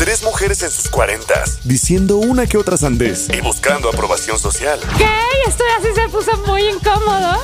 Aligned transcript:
Tres 0.00 0.24
mujeres 0.24 0.62
en 0.62 0.70
sus 0.70 0.88
cuarentas, 0.88 1.60
diciendo 1.62 2.16
una 2.16 2.46
que 2.46 2.56
otra 2.56 2.78
sandez 2.78 3.28
y 3.36 3.42
buscando 3.42 3.90
aprobación 3.90 4.38
social. 4.38 4.80
¿Qué? 4.96 5.04
Esto 5.46 5.62
así 5.78 5.88
se 5.94 6.08
puso 6.08 6.30
muy 6.46 6.62
incómodo. 6.62 7.36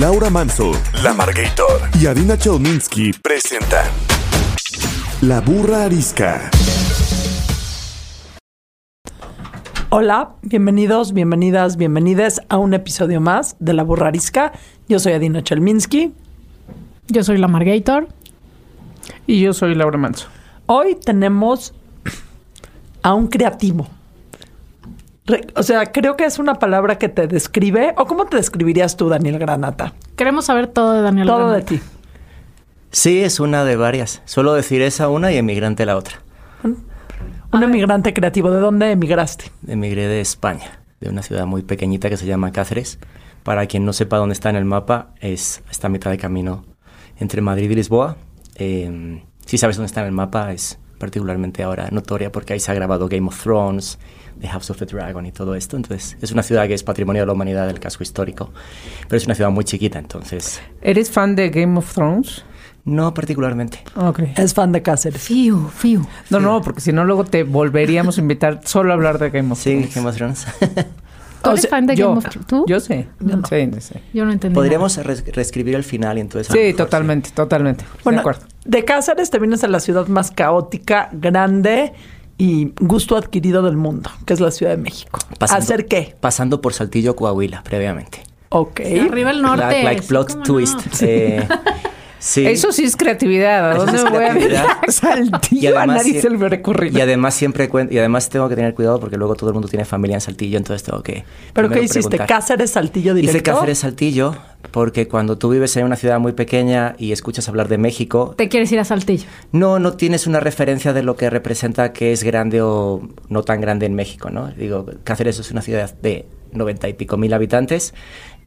Laura 0.00 0.30
Manso, 0.30 0.72
La 1.04 1.14
Margator 1.14 1.82
y 2.00 2.06
Adina 2.06 2.36
Chelminsky 2.36 3.12
presentan 3.12 3.86
La 5.20 5.40
Burra 5.40 5.84
Arisca. 5.84 6.50
Hola, 9.90 10.34
bienvenidos, 10.42 11.12
bienvenidas, 11.12 11.76
bienvenides 11.76 12.40
a 12.48 12.58
un 12.58 12.74
episodio 12.74 13.20
más 13.20 13.54
de 13.60 13.72
La 13.72 13.84
Burra 13.84 14.08
Arisca. 14.08 14.50
Yo 14.88 14.98
soy 14.98 15.12
Adina 15.12 15.44
Chelminsky. 15.44 16.12
Yo 17.06 17.22
soy 17.22 17.38
la 17.38 17.46
Margator. 17.46 18.08
Y 19.26 19.40
yo 19.40 19.52
soy 19.52 19.74
Laura 19.74 19.98
Manso. 19.98 20.28
Hoy 20.66 20.94
tenemos 20.94 21.74
a 23.02 23.14
un 23.14 23.26
creativo. 23.28 23.86
Re- 25.26 25.46
o 25.56 25.62
sea, 25.62 25.90
creo 25.92 26.16
que 26.16 26.24
es 26.24 26.38
una 26.38 26.54
palabra 26.54 26.98
que 26.98 27.08
te 27.08 27.26
describe. 27.26 27.94
¿O 27.96 28.06
cómo 28.06 28.26
te 28.26 28.36
describirías 28.36 28.96
tú, 28.96 29.08
Daniel 29.08 29.38
Granata? 29.38 29.94
Queremos 30.16 30.46
saber 30.46 30.66
todo 30.66 30.92
de 30.92 31.02
Daniel. 31.02 31.26
Todo 31.26 31.50
de 31.50 31.60
Granata. 31.62 31.66
ti. 31.66 31.80
Sí, 32.90 33.22
es 33.22 33.40
una 33.40 33.64
de 33.64 33.76
varias. 33.76 34.22
Suelo 34.24 34.52
decir 34.54 34.80
esa 34.82 35.08
una 35.08 35.32
y 35.32 35.36
emigrante 35.36 35.84
la 35.86 35.96
otra. 35.96 36.20
Un 37.52 37.62
emigrante 37.62 38.12
creativo. 38.12 38.50
¿De 38.50 38.60
dónde 38.60 38.90
emigraste? 38.90 39.50
Emigré 39.66 40.06
de 40.06 40.20
España, 40.20 40.80
de 41.00 41.08
una 41.08 41.22
ciudad 41.22 41.46
muy 41.46 41.62
pequeñita 41.62 42.08
que 42.10 42.16
se 42.16 42.26
llama 42.26 42.52
Cáceres. 42.52 42.98
Para 43.42 43.66
quien 43.66 43.84
no 43.84 43.92
sepa 43.92 44.16
dónde 44.16 44.32
está 44.32 44.50
en 44.50 44.56
el 44.56 44.64
mapa, 44.64 45.10
es 45.20 45.62
está 45.70 45.88
a 45.88 45.90
mitad 45.90 46.10
de 46.10 46.18
camino 46.18 46.64
entre 47.18 47.40
Madrid 47.42 47.70
y 47.70 47.74
Lisboa. 47.74 48.16
Eh, 48.56 49.22
si 49.46 49.58
sabes 49.58 49.76
dónde 49.76 49.86
está 49.86 50.00
en 50.00 50.06
el 50.06 50.12
mapa, 50.12 50.52
es 50.52 50.78
particularmente 50.98 51.62
ahora 51.62 51.88
notoria 51.90 52.30
porque 52.32 52.54
ahí 52.54 52.60
se 52.60 52.70
ha 52.70 52.74
grabado 52.74 53.08
Game 53.08 53.26
of 53.28 53.42
Thrones, 53.42 53.98
The 54.40 54.48
House 54.48 54.70
of 54.70 54.78
the 54.78 54.86
Dragon 54.86 55.26
y 55.26 55.32
todo 55.32 55.54
esto. 55.54 55.76
Entonces, 55.76 56.16
es 56.20 56.32
una 56.32 56.42
ciudad 56.42 56.66
que 56.66 56.74
es 56.74 56.82
patrimonio 56.82 57.22
de 57.22 57.26
la 57.26 57.32
humanidad 57.32 57.66
del 57.66 57.80
casco 57.80 58.02
histórico, 58.02 58.52
pero 59.08 59.16
es 59.18 59.26
una 59.26 59.34
ciudad 59.34 59.50
muy 59.50 59.64
chiquita, 59.64 59.98
entonces 59.98 60.60
¿Eres 60.80 61.10
fan 61.10 61.34
de 61.36 61.50
Game 61.50 61.78
of 61.78 61.92
Thrones? 61.92 62.44
no 62.86 63.14
particularmente. 63.14 63.82
Ok. 63.96 64.20
Es 64.36 64.52
fan 64.52 64.70
de 64.72 64.82
Cáceres. 64.82 65.22
Fiu, 65.22 65.68
fiu. 65.70 66.06
No, 66.28 66.38
no, 66.38 66.60
porque 66.60 66.82
si 66.82 66.92
no 66.92 67.04
luego 67.06 67.24
te 67.24 67.42
volveríamos 67.42 68.18
a 68.18 68.20
invitar 68.20 68.60
solo 68.64 68.90
a 68.90 68.94
hablar 68.94 69.18
de 69.18 69.30
Game 69.30 69.50
of 69.52 69.58
Sí, 69.58 69.70
Thrones. 69.70 69.94
Game 69.94 70.08
of 70.10 70.16
Thrones. 70.16 70.46
¿Tú 71.44 71.50
O 71.50 71.52
eres 71.52 71.62
sea, 71.62 71.70
fan 71.70 71.86
de 71.86 71.94
yo, 71.94 72.08
Game 72.08 72.18
of 72.18 72.24
Thrones? 72.28 72.46
¿Tú? 72.48 72.64
Yo 72.66 72.80
sé. 72.80 73.06
Sí, 73.48 73.70
sí. 73.80 73.94
Yo 74.12 74.24
no 74.24 74.32
entendí. 74.32 74.54
Podríamos 74.54 74.96
reescribir 74.96 75.74
el 75.76 75.84
final 75.84 76.18
y 76.18 76.22
entonces... 76.22 76.52
Sí, 76.52 76.58
mejor 76.58 76.76
totalmente, 76.76 77.30
totalmente. 77.30 77.84
Bueno, 78.02 78.16
de 78.16 78.20
acuerdo. 78.20 78.42
de 78.64 78.84
Cáceres 78.84 79.30
te 79.30 79.38
vienes 79.38 79.62
a 79.62 79.68
la 79.68 79.78
ciudad 79.80 80.06
más 80.08 80.30
caótica, 80.32 81.08
grande 81.12 81.92
y 82.38 82.72
gusto 82.80 83.16
adquirido 83.16 83.62
del 83.62 83.76
mundo, 83.76 84.10
que 84.26 84.32
es 84.34 84.40
la 84.40 84.50
Ciudad 84.50 84.72
de 84.72 84.78
México. 84.78 85.20
Pasando- 85.38 85.62
¿Hacer 85.62 85.86
qué? 85.86 86.16
Pasando 86.20 86.60
por 86.60 86.72
Saltillo, 86.72 87.14
Coahuila, 87.14 87.62
previamente. 87.62 88.22
Ok. 88.48 88.80
Arriba 89.08 89.30
el 89.30 89.42
norte. 89.42 89.62
Like, 89.64 89.84
like 89.84 90.02
plot 90.02 90.42
twist. 90.44 90.78
no. 90.78 90.92
Eh, 91.08 91.46
sí. 92.24 92.46
Eso 92.46 92.72
sí 92.72 92.84
es 92.84 92.96
creatividad. 92.96 93.72
¿A 93.72 93.74
dónde 93.74 93.96
es 93.96 94.02
voy 94.02 94.24
a 94.24 94.30
creatividad. 94.30 94.66
ver? 94.80 94.92
Saltillo 94.92 95.78
a 95.78 95.86
nadie 95.86 96.20
se 96.20 96.30
le 96.30 96.62
y 96.90 97.00
además 97.00 97.34
siempre 97.34 97.68
y 97.90 97.98
además 97.98 98.28
tengo 98.30 98.48
que 98.48 98.56
tener 98.56 98.74
cuidado 98.74 98.98
porque 98.98 99.16
luego 99.16 99.34
todo 99.34 99.50
el 99.50 99.54
mundo 99.54 99.68
tiene 99.68 99.84
familia 99.84 100.14
en 100.14 100.20
Saltillo, 100.20 100.56
entonces 100.56 100.82
tengo 100.82 101.02
que 101.02 101.24
¿Pero 101.52 101.68
qué 101.68 101.80
hiciste? 101.82 102.00
preguntar. 102.16 102.26
¿Cáceres, 102.26 102.70
Saltillo 102.70 103.14
directo? 103.14 103.36
Hice 103.36 103.42
Cáceres 103.42 103.78
Saltillo 103.78 104.34
porque 104.70 105.06
cuando 105.06 105.36
tú 105.36 105.50
vives 105.50 105.76
en 105.76 105.84
una 105.84 105.96
ciudad 105.96 106.18
muy 106.18 106.32
pequeña 106.32 106.96
y 106.98 107.12
escuchas 107.12 107.48
hablar 107.48 107.68
de 107.68 107.76
México, 107.78 108.34
Te 108.36 108.48
quieres 108.48 108.72
ir 108.72 108.78
a 108.80 108.84
Saltillo. 108.84 109.26
no, 109.52 109.78
no 109.78 109.92
tienes 109.92 110.26
una 110.26 110.40
referencia 110.40 110.92
de 110.94 111.02
lo 111.02 111.16
que 111.16 111.28
representa 111.28 111.92
que 111.92 112.12
es 112.12 112.24
grande 112.24 112.62
o 112.62 113.06
no 113.28 113.42
tan 113.42 113.60
grande 113.60 113.84
en 113.86 113.94
México, 113.94 114.30
¿no? 114.30 114.48
Digo, 114.48 114.86
Cáceres 115.04 115.38
es 115.38 115.50
una 115.50 115.60
ciudad 115.60 115.94
de 116.00 116.26
noventa 116.52 116.88
y 116.88 116.94
pico 116.94 117.16
mil 117.18 117.34
habitantes 117.34 117.92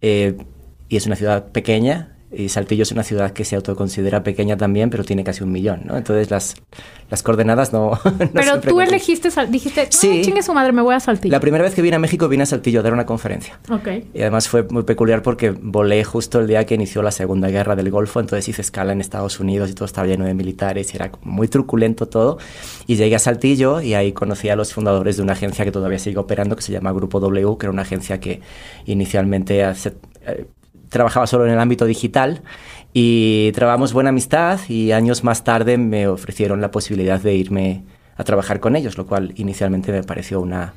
eh, 0.02 0.36
y 0.90 0.98
es 0.98 1.06
una 1.06 1.16
ciudad 1.16 1.52
pequeña 1.52 2.17
y 2.32 2.50
Saltillo 2.50 2.84
es 2.84 2.92
una 2.92 3.04
ciudad 3.04 3.32
que 3.32 3.46
se 3.46 3.56
autoconsidera 3.56 4.22
pequeña 4.24 4.58
también, 4.58 4.90
pero 4.90 5.04
tiene 5.06 5.24
casi 5.24 5.44
un 5.44 5.52
millón, 5.52 5.82
¿no? 5.86 5.96
Entonces 5.96 6.30
las, 6.30 6.56
las 7.10 7.24
coordenadas 7.24 7.72
no... 7.72 7.92
no 8.04 8.18
Pero 8.34 8.60
tú 8.60 8.82
elegiste, 8.82 9.30
dijiste, 9.50 9.88
Sí. 9.92 10.22
chingue 10.24 10.44
su 10.44 10.54
madre, 10.54 10.74
me 10.74 10.82
voy 10.82 10.94
a 10.96 11.00
Saltillo. 11.00 11.32
La 11.32 11.40
primera 11.40 11.64
vez 11.64 11.74
que 11.74 11.82
vine 11.82 11.96
a 11.96 12.00
México 12.00 12.28
vine 12.28 12.44
a 12.44 12.46
Saltillo 12.46 12.82
a 12.82 12.84
dar 12.84 12.92
una 12.94 13.06
conferencia. 13.06 13.60
Ok. 13.72 13.88
Y 14.14 14.22
además 14.22 14.50
fue 14.50 14.64
muy 14.64 14.84
peculiar 14.84 15.22
porque 15.22 15.52
volé 15.52 16.04
justo 16.04 16.40
el 16.40 16.48
día 16.48 16.66
que 16.66 16.76
inició 16.76 17.02
la 17.02 17.12
Segunda 17.12 17.48
Guerra 17.50 17.76
del 17.78 17.90
Golfo, 17.92 18.20
entonces 18.20 18.48
hice 18.50 18.62
escala 18.62 18.92
en 18.92 19.00
Estados 19.00 19.40
Unidos 19.40 19.70
y 19.70 19.74
todo 19.74 19.86
estaba 19.86 20.06
lleno 20.08 20.26
de 20.26 20.34
militares 20.34 20.94
y 20.94 20.98
era 20.98 21.12
muy 21.24 21.48
truculento 21.48 22.08
todo. 22.08 22.40
Y 22.88 22.98
llegué 22.98 23.16
a 23.16 23.20
Saltillo 23.20 23.80
y 23.82 23.94
ahí 23.94 24.12
conocí 24.12 24.50
a 24.50 24.56
los 24.58 24.74
fundadores 24.74 25.16
de 25.16 25.24
una 25.24 25.34
agencia 25.34 25.64
que 25.64 25.72
todavía 25.72 25.98
sigue 26.00 26.18
operando, 26.18 26.56
que 26.58 26.62
se 26.62 26.74
llama 26.74 26.92
Grupo 26.92 27.22
W, 27.22 27.58
que 27.58 27.68
era 27.68 27.72
una 27.72 27.84
agencia 27.84 28.20
que 28.20 28.42
inicialmente 28.86 29.64
hace- 29.64 29.94
eh, 30.26 30.46
trabajaba 30.90 31.28
solo 31.28 31.46
en 31.46 31.52
el 31.52 31.60
ámbito 31.60 31.86
digital 31.86 32.42
y 32.94 33.52
trabajamos 33.54 33.94
buena 33.94 34.10
amistad 34.10 34.60
y 34.70 34.92
años 34.92 35.24
más 35.24 35.44
tarde 35.44 35.78
me 35.78 36.08
ofrecieron 36.08 36.62
la 36.62 36.72
posibilidad 36.72 37.22
de 37.22 37.36
irme 37.36 37.84
a 38.16 38.24
trabajar 38.24 38.60
con 38.60 38.76
ellos, 38.76 38.98
lo 38.98 39.06
cual 39.06 39.34
inicialmente 39.36 39.92
me 39.92 40.04
pareció 40.04 40.42
una 40.42 40.74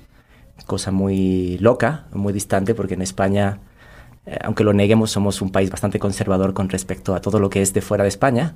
cosa 0.66 0.90
muy 0.90 1.56
loca, 1.58 2.06
muy 2.12 2.32
distante, 2.32 2.74
porque 2.74 2.94
en 2.94 3.02
España, 3.02 3.60
eh, 4.26 4.36
aunque 4.42 4.64
lo 4.64 4.72
neguemos, 4.72 5.10
somos 5.10 5.40
un 5.40 5.50
país 5.50 5.70
bastante 5.70 5.98
conservador 5.98 6.52
con 6.52 6.68
respecto 6.68 7.14
a 7.14 7.20
todo 7.20 7.40
lo 7.40 7.48
que 7.48 7.62
es 7.62 7.72
de 7.72 7.80
fuera 7.80 8.04
de 8.04 8.08
España. 8.08 8.54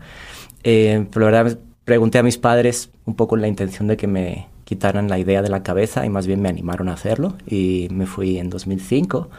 Eh, 0.62 1.06
pero 1.10 1.30
la 1.30 1.42
verdad, 1.42 1.58
pregunté 1.84 2.18
a 2.18 2.22
mis 2.22 2.38
padres 2.38 2.90
un 3.06 3.14
poco 3.14 3.36
en 3.36 3.42
la 3.42 3.48
intención 3.48 3.88
de 3.88 3.96
que 3.96 4.06
me 4.06 4.48
quitaran 4.64 5.08
la 5.08 5.18
idea 5.18 5.42
de 5.42 5.48
la 5.48 5.62
cabeza 5.62 6.04
y 6.04 6.10
más 6.10 6.26
bien 6.26 6.40
me 6.40 6.48
animaron 6.48 6.88
a 6.88 6.94
hacerlo 6.94 7.36
y 7.46 7.88
me 7.90 8.06
fui 8.06 8.38
en 8.38 8.50
2005 8.50 9.30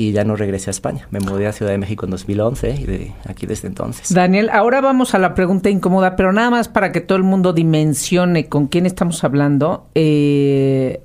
y 0.00 0.12
ya 0.12 0.22
no 0.22 0.36
regresé 0.36 0.70
a 0.70 0.72
España. 0.72 1.08
Me 1.10 1.18
mudé 1.18 1.48
a 1.48 1.52
Ciudad 1.52 1.72
de 1.72 1.78
México 1.78 2.04
en 2.04 2.12
2011 2.12 2.70
y 2.70 2.84
de 2.84 3.12
aquí 3.26 3.46
desde 3.46 3.66
entonces. 3.66 4.14
Daniel, 4.14 4.48
ahora 4.52 4.80
vamos 4.80 5.12
a 5.16 5.18
la 5.18 5.34
pregunta 5.34 5.70
incómoda, 5.70 6.14
pero 6.14 6.32
nada 6.32 6.50
más 6.50 6.68
para 6.68 6.92
que 6.92 7.00
todo 7.00 7.18
el 7.18 7.24
mundo 7.24 7.52
dimensione 7.52 8.46
con 8.48 8.68
quién 8.68 8.86
estamos 8.86 9.24
hablando. 9.24 9.86
Eh, 9.96 11.00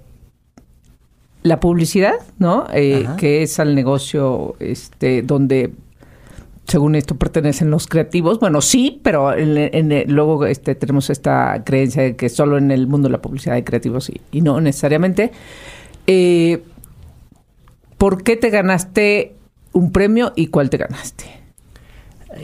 la 1.42 1.60
publicidad, 1.60 2.14
¿no? 2.38 2.68
Eh, 2.72 3.08
que 3.18 3.42
es 3.42 3.60
al 3.60 3.74
negocio 3.74 4.56
este, 4.60 5.24
donde, 5.24 5.74
según 6.68 6.94
esto, 6.94 7.16
pertenecen 7.16 7.72
los 7.72 7.88
creativos. 7.88 8.40
Bueno, 8.40 8.62
sí, 8.62 9.02
pero 9.04 9.36
en- 9.36 9.58
en- 9.92 10.14
luego 10.14 10.46
este, 10.46 10.76
tenemos 10.76 11.10
esta 11.10 11.64
creencia 11.66 12.04
de 12.04 12.16
que 12.16 12.30
solo 12.30 12.60
en 12.60 12.70
el 12.70 12.86
mundo 12.86 13.08
de 13.10 13.14
la 13.14 13.22
publicidad 13.24 13.56
hay 13.56 13.64
creativos 13.64 14.10
y, 14.12 14.22
y 14.32 14.42
no 14.42 14.62
necesariamente. 14.62 15.32
Eh, 16.06 16.62
¿Por 18.04 18.22
qué 18.22 18.36
te 18.36 18.50
ganaste 18.50 19.34
un 19.72 19.94
premio 19.94 20.34
y 20.36 20.48
cuál 20.48 20.70
te 20.70 20.76
ganaste? 20.76 21.24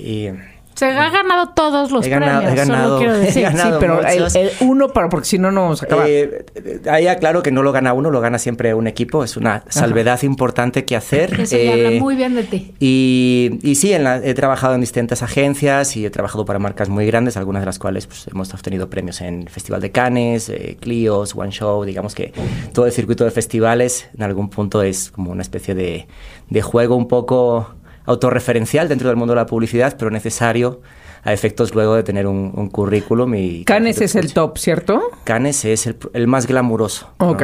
Y 0.02 0.30
Se 0.80 0.86
ha 0.86 1.10
ganado 1.10 1.50
todos 1.50 1.92
los 1.92 2.06
He 2.06 2.10
ganado- 2.10 2.40
premios, 2.42 2.54
he 2.54 2.56
ganado- 2.56 2.84
solo 2.88 2.98
quiero 3.00 3.16
he 3.18 3.20
decir. 3.20 3.44
ganado. 3.44 3.70
sí, 3.72 3.78
pero 3.80 4.02
el, 4.08 4.38
el 4.38 4.52
uno 4.62 4.88
para 4.90 5.10
porque 5.10 5.26
si 5.28 5.38
no 5.38 5.52
no 5.52 5.62
vamos 5.64 5.82
a 5.82 5.86
acabar. 5.86 6.06
Eh, 6.08 6.46
ahí 6.90 7.08
aclaro 7.08 7.44
que 7.44 7.52
no 7.52 7.64
lo 7.64 7.72
gana 7.72 7.94
uno, 7.94 8.10
lo 8.12 8.22
gana 8.22 8.40
siempre 8.40 8.74
un 8.74 8.88
equipo. 8.88 9.24
Es 9.24 9.36
una 9.38 9.64
salvedad 9.70 10.22
importante 10.24 10.86
que 10.86 10.96
hacer. 10.96 11.40
Eso 11.42 11.56
Eh, 11.56 11.88
habla 11.88 12.00
muy 12.00 12.16
bien 12.16 12.36
de 12.36 12.44
ti. 12.44 12.74
Y, 12.80 13.60
y 13.62 13.76
sí, 13.76 13.94
en 13.94 14.04
la- 14.04 14.18
he 14.24 14.34
trabajado 14.34 14.76
en 14.76 14.82
distintas 14.82 15.22
agencias 15.24 15.98
y 15.98 16.06
he 16.06 16.10
trabajado 16.10 16.46
para 16.46 16.60
marcas 16.60 16.90
muy 16.90 17.06
grandes, 17.06 17.36
algunas 17.38 17.62
de 17.62 17.66
las 17.66 17.80
cuales 17.80 18.08
pues, 18.08 18.28
hemos 18.28 18.54
obtenido 18.54 18.90
premios 18.90 19.22
en 19.22 19.48
Festival 19.48 19.82
de 19.82 19.92
Cannes, 19.92 20.50
eh, 20.50 20.78
Clios, 20.80 21.36
One 21.36 21.52
Show. 21.52 21.84
Digamos 21.84 22.16
que 22.16 22.32
todo 22.74 22.86
el 22.86 22.92
circuito 22.92 23.26
de 23.26 23.32
festivales 23.32 24.10
en 24.16 24.24
algún 24.24 24.50
punto 24.50 24.82
es 24.82 25.12
como 25.12 25.32
una 25.32 25.42
especie 25.42 25.76
de, 25.76 26.08
de 26.50 26.62
juego 26.62 26.96
un 26.96 27.08
poco 27.08 27.76
autorreferencial 28.10 28.88
dentro 28.90 29.08
del 29.10 29.18
mundo 29.18 29.34
de 29.34 29.38
la 29.38 29.46
publicidad, 29.46 29.96
pero 29.98 30.12
necesario 30.12 30.82
a 31.24 31.34
efectos 31.34 31.74
luego 31.76 31.96
de 31.96 32.04
tener 32.04 32.28
un, 32.28 32.52
un 32.56 32.70
currículum. 32.70 33.34
y 33.36 33.64
Canes 33.66 34.02
es 34.02 34.16
el 34.16 34.34
top, 34.34 34.58
¿cierto? 34.58 35.02
Cannes 35.26 35.64
es 35.66 35.86
el, 35.88 35.98
el 36.14 36.28
más 36.28 36.48
glamuroso. 36.48 37.10
Ok. 37.18 37.44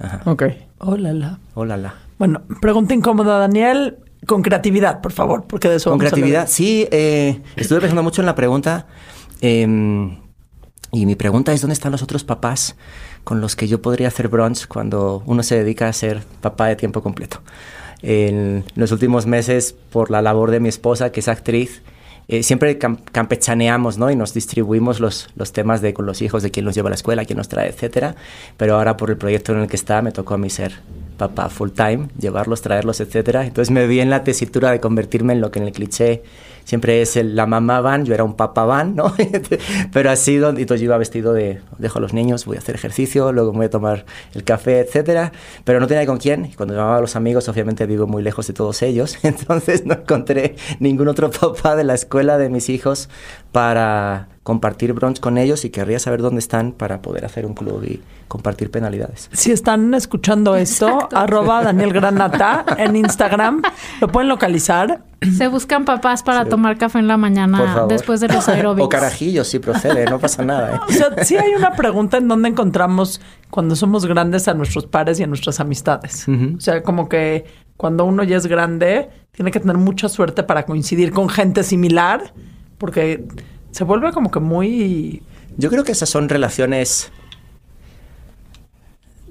Ajá. 0.00 0.22
Ok. 0.24 0.42
Hola, 0.78 1.12
la. 1.12 1.38
Hola, 1.54 1.76
la. 1.76 1.94
Bueno, 2.18 2.42
pregunta 2.60 2.94
incómoda, 2.94 3.38
Daniel, 3.38 3.98
con 4.26 4.42
creatividad, 4.42 5.00
por 5.00 5.12
favor, 5.12 5.44
porque 5.46 5.68
de 5.68 5.76
eso 5.76 5.90
Con 5.90 5.98
vamos 5.98 6.12
a 6.12 6.16
hablar. 6.16 6.28
creatividad, 6.30 6.48
sí, 6.48 6.88
eh, 6.90 7.40
estuve 7.56 7.80
pensando 7.80 8.02
mucho 8.02 8.20
en 8.22 8.26
la 8.26 8.34
pregunta. 8.34 8.86
em, 9.40 10.18
Y 10.92 11.06
mi 11.06 11.14
pregunta 11.14 11.52
es, 11.52 11.60
¿dónde 11.60 11.74
están 11.74 11.92
los 11.92 12.02
otros 12.02 12.24
papás 12.24 12.74
con 13.22 13.40
los 13.40 13.54
que 13.54 13.68
yo 13.68 13.80
podría 13.80 14.08
hacer 14.08 14.26
brunch 14.28 14.66
cuando 14.66 15.22
uno 15.26 15.42
se 15.44 15.56
dedica 15.56 15.86
a 15.88 15.92
ser 15.92 16.22
papá 16.40 16.66
de 16.66 16.74
tiempo 16.76 17.00
completo? 17.02 17.40
En 18.02 18.64
los 18.76 18.92
últimos 18.92 19.26
meses, 19.26 19.74
por 19.90 20.10
la 20.10 20.22
labor 20.22 20.50
de 20.50 20.60
mi 20.60 20.68
esposa, 20.68 21.12
que 21.12 21.20
es 21.20 21.28
actriz, 21.28 21.82
eh, 22.28 22.42
siempre 22.42 22.78
cam- 22.78 23.00
campechaneamos, 23.10 23.98
¿no? 23.98 24.10
Y 24.10 24.16
nos 24.16 24.32
distribuimos 24.34 25.00
los, 25.00 25.28
los 25.34 25.52
temas 25.52 25.80
de 25.80 25.92
con 25.92 26.06
los 26.06 26.22
hijos, 26.22 26.42
de 26.42 26.50
quién 26.50 26.64
los 26.64 26.74
lleva 26.74 26.88
a 26.88 26.90
la 26.90 26.94
escuela, 26.94 27.24
quién 27.24 27.36
nos 27.36 27.48
trae, 27.48 27.68
etcétera. 27.68 28.14
Pero 28.56 28.76
ahora 28.76 28.96
por 28.96 29.10
el 29.10 29.16
proyecto 29.16 29.52
en 29.52 29.60
el 29.60 29.66
que 29.68 29.76
está, 29.76 30.00
me 30.00 30.12
tocó 30.12 30.34
a 30.34 30.38
mí 30.38 30.48
ser 30.48 30.74
papá 31.18 31.50
full 31.50 31.70
time, 31.70 32.08
llevarlos, 32.18 32.62
traerlos, 32.62 33.00
etcétera. 33.00 33.44
Entonces 33.44 33.70
me 33.72 33.86
vi 33.86 34.00
en 34.00 34.10
la 34.10 34.24
tesitura 34.24 34.70
de 34.70 34.80
convertirme 34.80 35.32
en 35.32 35.40
lo 35.40 35.50
que 35.50 35.58
en 35.58 35.66
el 35.66 35.72
cliché 35.72 36.22
siempre 36.70 37.02
es 37.02 37.16
el, 37.16 37.34
la 37.34 37.46
mamá 37.46 37.80
van, 37.80 38.04
yo 38.04 38.14
era 38.14 38.22
un 38.22 38.36
papá 38.36 38.64
van, 38.64 38.94
¿no? 38.94 39.12
Pero 39.92 40.08
así, 40.08 40.36
donde, 40.36 40.60
entonces 40.60 40.80
yo 40.80 40.84
iba 40.84 40.98
vestido 40.98 41.32
de, 41.32 41.60
dejo 41.78 41.98
a 41.98 42.00
los 42.00 42.12
niños, 42.14 42.44
voy 42.44 42.58
a 42.58 42.60
hacer 42.60 42.76
ejercicio, 42.76 43.32
luego 43.32 43.50
me 43.50 43.56
voy 43.56 43.66
a 43.66 43.70
tomar 43.70 44.04
el 44.34 44.44
café, 44.44 44.78
etcétera. 44.78 45.32
Pero 45.64 45.80
no 45.80 45.88
tenía 45.88 46.06
con 46.06 46.18
quién. 46.18 46.44
Y 46.44 46.52
cuando 46.52 46.76
llamaba 46.76 46.98
a 46.98 47.00
los 47.00 47.16
amigos, 47.16 47.48
obviamente 47.48 47.86
vivo 47.86 48.06
muy 48.06 48.22
lejos 48.22 48.46
de 48.46 48.52
todos 48.52 48.82
ellos. 48.82 49.18
Entonces 49.24 49.84
no 49.84 49.94
encontré 49.94 50.54
ningún 50.78 51.08
otro 51.08 51.28
papá 51.40 51.74
de 51.74 51.82
la 51.82 51.94
escuela 51.94 52.38
de 52.38 52.50
mis 52.50 52.68
hijos 52.68 53.08
para 53.52 54.28
compartir 54.42 54.92
brunch 54.94 55.20
con 55.20 55.38
ellos 55.38 55.64
y 55.64 55.70
querría 55.70 55.98
saber 55.98 56.22
dónde 56.22 56.38
están 56.40 56.72
para 56.72 57.02
poder 57.02 57.24
hacer 57.24 57.46
un 57.46 57.54
club 57.54 57.84
y 57.84 58.00
compartir 58.26 58.70
penalidades. 58.70 59.28
Si 59.32 59.52
están 59.52 59.92
escuchando 59.94 60.56
esto, 60.56 61.08
arroba 61.12 61.62
Daniel 61.62 61.92
Granata 61.92 62.64
en 62.78 62.96
Instagram, 62.96 63.62
lo 64.00 64.08
pueden 64.08 64.28
localizar. 64.28 65.04
Se 65.36 65.48
buscan 65.48 65.84
papás 65.84 66.22
para 66.22 66.44
Sí. 66.44 66.50
tomar 66.50 66.78
café 66.78 66.98
en 66.98 67.06
la 67.08 67.16
mañana 67.18 67.84
después 67.88 68.20
de 68.20 68.28
los 68.28 68.48
aeróbicos. 68.48 68.86
o 68.86 68.88
carajillos, 68.88 69.46
si 69.48 69.58
procede, 69.58 70.06
no 70.06 70.18
pasa 70.18 70.42
nada. 70.44 70.76
¿eh? 70.76 70.80
O 70.88 70.92
sea, 70.92 71.24
sí 71.24 71.36
hay 71.36 71.52
una 71.54 71.72
pregunta 71.72 72.16
en 72.16 72.26
dónde 72.26 72.48
encontramos 72.48 73.20
cuando 73.50 73.76
somos 73.76 74.06
grandes 74.06 74.48
a 74.48 74.54
nuestros 74.54 74.86
pares 74.86 75.20
y 75.20 75.24
a 75.24 75.26
nuestras 75.26 75.60
amistades. 75.60 76.26
O 76.56 76.60
sea, 76.60 76.82
como 76.82 77.08
que 77.08 77.44
cuando 77.76 78.04
uno 78.04 78.24
ya 78.24 78.36
es 78.38 78.46
grande, 78.46 79.10
tiene 79.32 79.50
que 79.50 79.60
tener 79.60 79.76
mucha 79.76 80.08
suerte 80.08 80.42
para 80.42 80.64
coincidir 80.64 81.12
con 81.12 81.28
gente 81.28 81.62
similar, 81.62 82.32
porque 82.80 83.22
se 83.70 83.84
vuelve 83.84 84.10
como 84.12 84.30
que 84.32 84.40
muy... 84.40 85.22
Yo 85.58 85.68
creo 85.70 85.84
que 85.84 85.92
esas 85.92 86.08
son 86.08 86.28
relaciones 86.28 87.12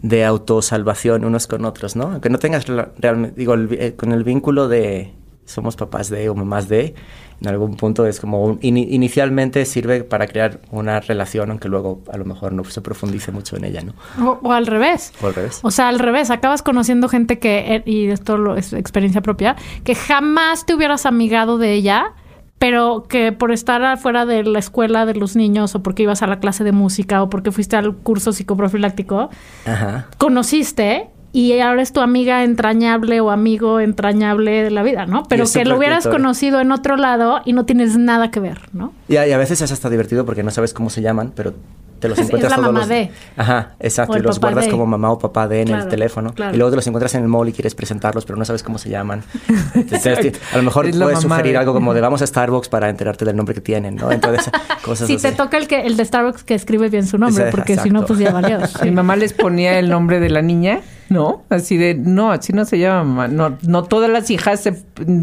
de 0.01 0.24
autosalvación 0.24 1.25
unos 1.25 1.48
con 1.48 1.66
otros, 1.66 1.96
¿no? 1.96 2.04
Aunque 2.04 2.30
no 2.30 2.38
tengas 2.40 2.66
realmente, 2.68 3.36
digo, 3.38 3.54
el 3.56 3.68
eh, 3.74 3.96
con 3.98 4.13
el 4.13 4.24
vínculo 4.24 4.68
de 4.69 5.12
somos 5.46 5.75
papás 5.75 6.10
de 6.10 6.30
o 6.30 6.36
mamás 6.36 6.69
de, 6.69 6.94
en 7.42 7.48
algún 7.48 7.75
punto 7.75 8.06
es 8.06 8.19
como 8.19 8.44
un, 8.46 8.60
ini- 8.60 8.86
inicialmente 8.92 9.66
sirve 9.66 10.04
para 10.04 10.28
crear 10.28 10.60
una 10.69 11.00
relación, 11.00 11.50
aunque 11.50 11.68
luego 11.68 12.01
a 12.13 12.18
lo 12.18 12.24
mejor 12.25 12.54
no 12.54 12.63
se 12.66 12.81
profundice 12.81 13.31
mucho 13.31 13.57
en 13.57 13.66
ella, 13.66 13.81
¿no? 13.81 13.94
O, 14.25 14.40
o 14.44 14.51
al 14.54 14.68
revés. 14.68 15.12
O 15.24 15.28
al 15.28 15.34
revés. 15.34 15.60
O 15.63 15.72
sea, 15.72 15.88
al 15.90 15.98
revés, 15.98 16.30
acabas 16.30 16.62
conociendo 16.62 17.10
gente 17.10 17.40
que, 17.40 17.75
eh, 17.75 17.84
y 17.86 18.07
esto 18.10 18.38
lo- 18.38 18.56
es 18.56 18.72
experiencia 18.74 19.22
propia, 19.22 19.56
que 19.84 19.96
jamás 19.96 20.66
te 20.68 20.75
hubieras 20.75 21.07
amigado 21.07 21.57
de 21.57 21.74
ella, 21.74 22.13
pero 22.59 23.06
que 23.07 23.31
por 23.31 23.51
estar 23.51 23.83
afuera 23.83 24.25
de 24.25 24.44
la 24.44 24.59
escuela 24.59 25.06
de 25.06 25.15
los 25.15 25.35
niños 25.35 25.73
o 25.75 25.81
porque 25.81 26.03
ibas 26.03 26.21
a 26.21 26.27
la 26.27 26.39
clase 26.39 26.63
de 26.63 26.73
música 26.73 27.23
o 27.23 27.29
porque 27.29 27.51
fuiste 27.51 27.77
al 27.77 27.95
curso 27.95 28.33
psicoprofiláctico, 28.33 29.29
Ajá. 29.65 30.07
conociste 30.17 31.07
y 31.31 31.59
ahora 31.59 31.81
es 31.81 31.94
tu 31.94 32.01
amiga 32.01 32.44
entrañable 32.44 33.21
o 33.21 33.29
amigo 33.29 33.79
entrañable 33.79 34.63
de 34.63 34.71
la 34.71 34.83
vida, 34.83 35.06
¿no? 35.06 35.23
Pero 35.29 35.45
que 35.51 35.63
lo 35.63 35.77
hubieras 35.77 36.07
conocido 36.07 36.59
en 36.59 36.71
otro 36.71 36.97
lado 36.97 37.41
y 37.45 37.53
no 37.53 37.65
tienes 37.65 37.97
nada 37.97 38.31
que 38.31 38.39
ver, 38.39 38.62
¿no? 38.73 38.94
Y 39.07 39.17
a, 39.17 39.27
y 39.27 39.31
a 39.31 39.38
veces 39.38 39.62
es 39.62 39.71
hasta 39.71 39.89
divertido 39.89 40.25
porque 40.25 40.44
no 40.44 40.51
sabes 40.51 40.73
cómo 40.73 40.89
se 40.89 41.01
llaman, 41.01 41.31
pero 41.35 41.53
te 42.00 42.07
los 42.10 42.18
Es 42.18 42.25
encuentras 42.25 42.51
la 42.51 42.56
todos 42.57 42.68
mamá 42.68 42.80
los- 42.80 42.90
de. 42.90 43.12
Ajá, 43.38 43.72
exacto. 43.80 44.13
O 44.13 44.18
Y 44.18 44.22
los 44.22 44.38
papá 44.40 44.48
guardas 44.48 44.66
de. 44.66 44.72
como 44.72 44.86
mamá 44.86 45.12
o 45.12 45.19
papá 45.19 45.48
de 45.48 45.62
en 45.62 45.68
Claro, 45.68 45.84
el 45.84 45.90
teléfono. 45.90 46.34
claro. 46.34 46.54
Y 46.54 46.57
luego 46.57 46.72
te 46.72 46.75
los 46.78 46.88
encuentras 46.88 47.13
en 47.16 47.24
el 47.24 47.28
mall 47.28 47.48
y 47.50 47.54
quieres 47.54 47.75
presentarlos, 47.75 48.25
pero 48.25 48.38
no 48.38 48.46
sabes 48.46 48.63
cómo 48.63 48.78
se 48.78 48.90
llaman. 48.90 49.24
Entonces, 49.75 50.34
a 50.54 50.57
lo 50.57 50.63
mejor 50.63 50.90
puedes 50.92 51.19
sugerir 51.19 51.51
de. 51.54 51.57
algo 51.57 51.74
como 51.74 51.94
de 51.94 52.01
vamos 52.01 52.22
a 52.22 52.28
Starbucks 52.28 52.69
para 52.69 52.90
enterarte 52.90 53.25
del 53.25 53.36
nombre 53.36 53.54
que 53.56 53.62
tienen, 53.62 53.96
¿no? 53.96 54.12
Entonces, 54.12 54.50
cosas 54.84 55.07
Si 55.07 55.16
así. 55.16 55.28
te 55.28 55.31
toca 55.34 55.57
el 55.57 55.68
que 55.68 55.81
el 55.81 55.98
de 55.98 56.06
Starbucks 56.06 56.44
que 56.44 56.56
escribe 56.56 56.90
bien 56.90 57.06
su 57.06 57.18
nombre, 57.18 57.46
porque 57.51 57.78
si 57.78 57.90
no, 57.90 58.06
pues 58.06 58.19
ya 58.19 58.31
valió. 58.31 58.60
Mi 58.84 58.92
mamá 58.92 59.16
les 59.16 59.34
ponía 59.34 59.78
el 59.80 59.90
nombre 59.90 60.19
de 60.19 60.30
la 60.30 60.42
niña, 60.42 60.81
¿no? 61.13 61.44
Así 61.50 61.77
de, 61.77 61.95
no, 61.95 62.31
así 62.31 62.53
no 62.53 62.65
se 62.65 62.77
llama 62.79 63.03
mamá. 63.03 63.27
No, 63.27 63.57
no 63.67 63.83
todas 63.83 64.09
las 64.09 64.29
hijas 64.29 64.61
se, 64.61 64.73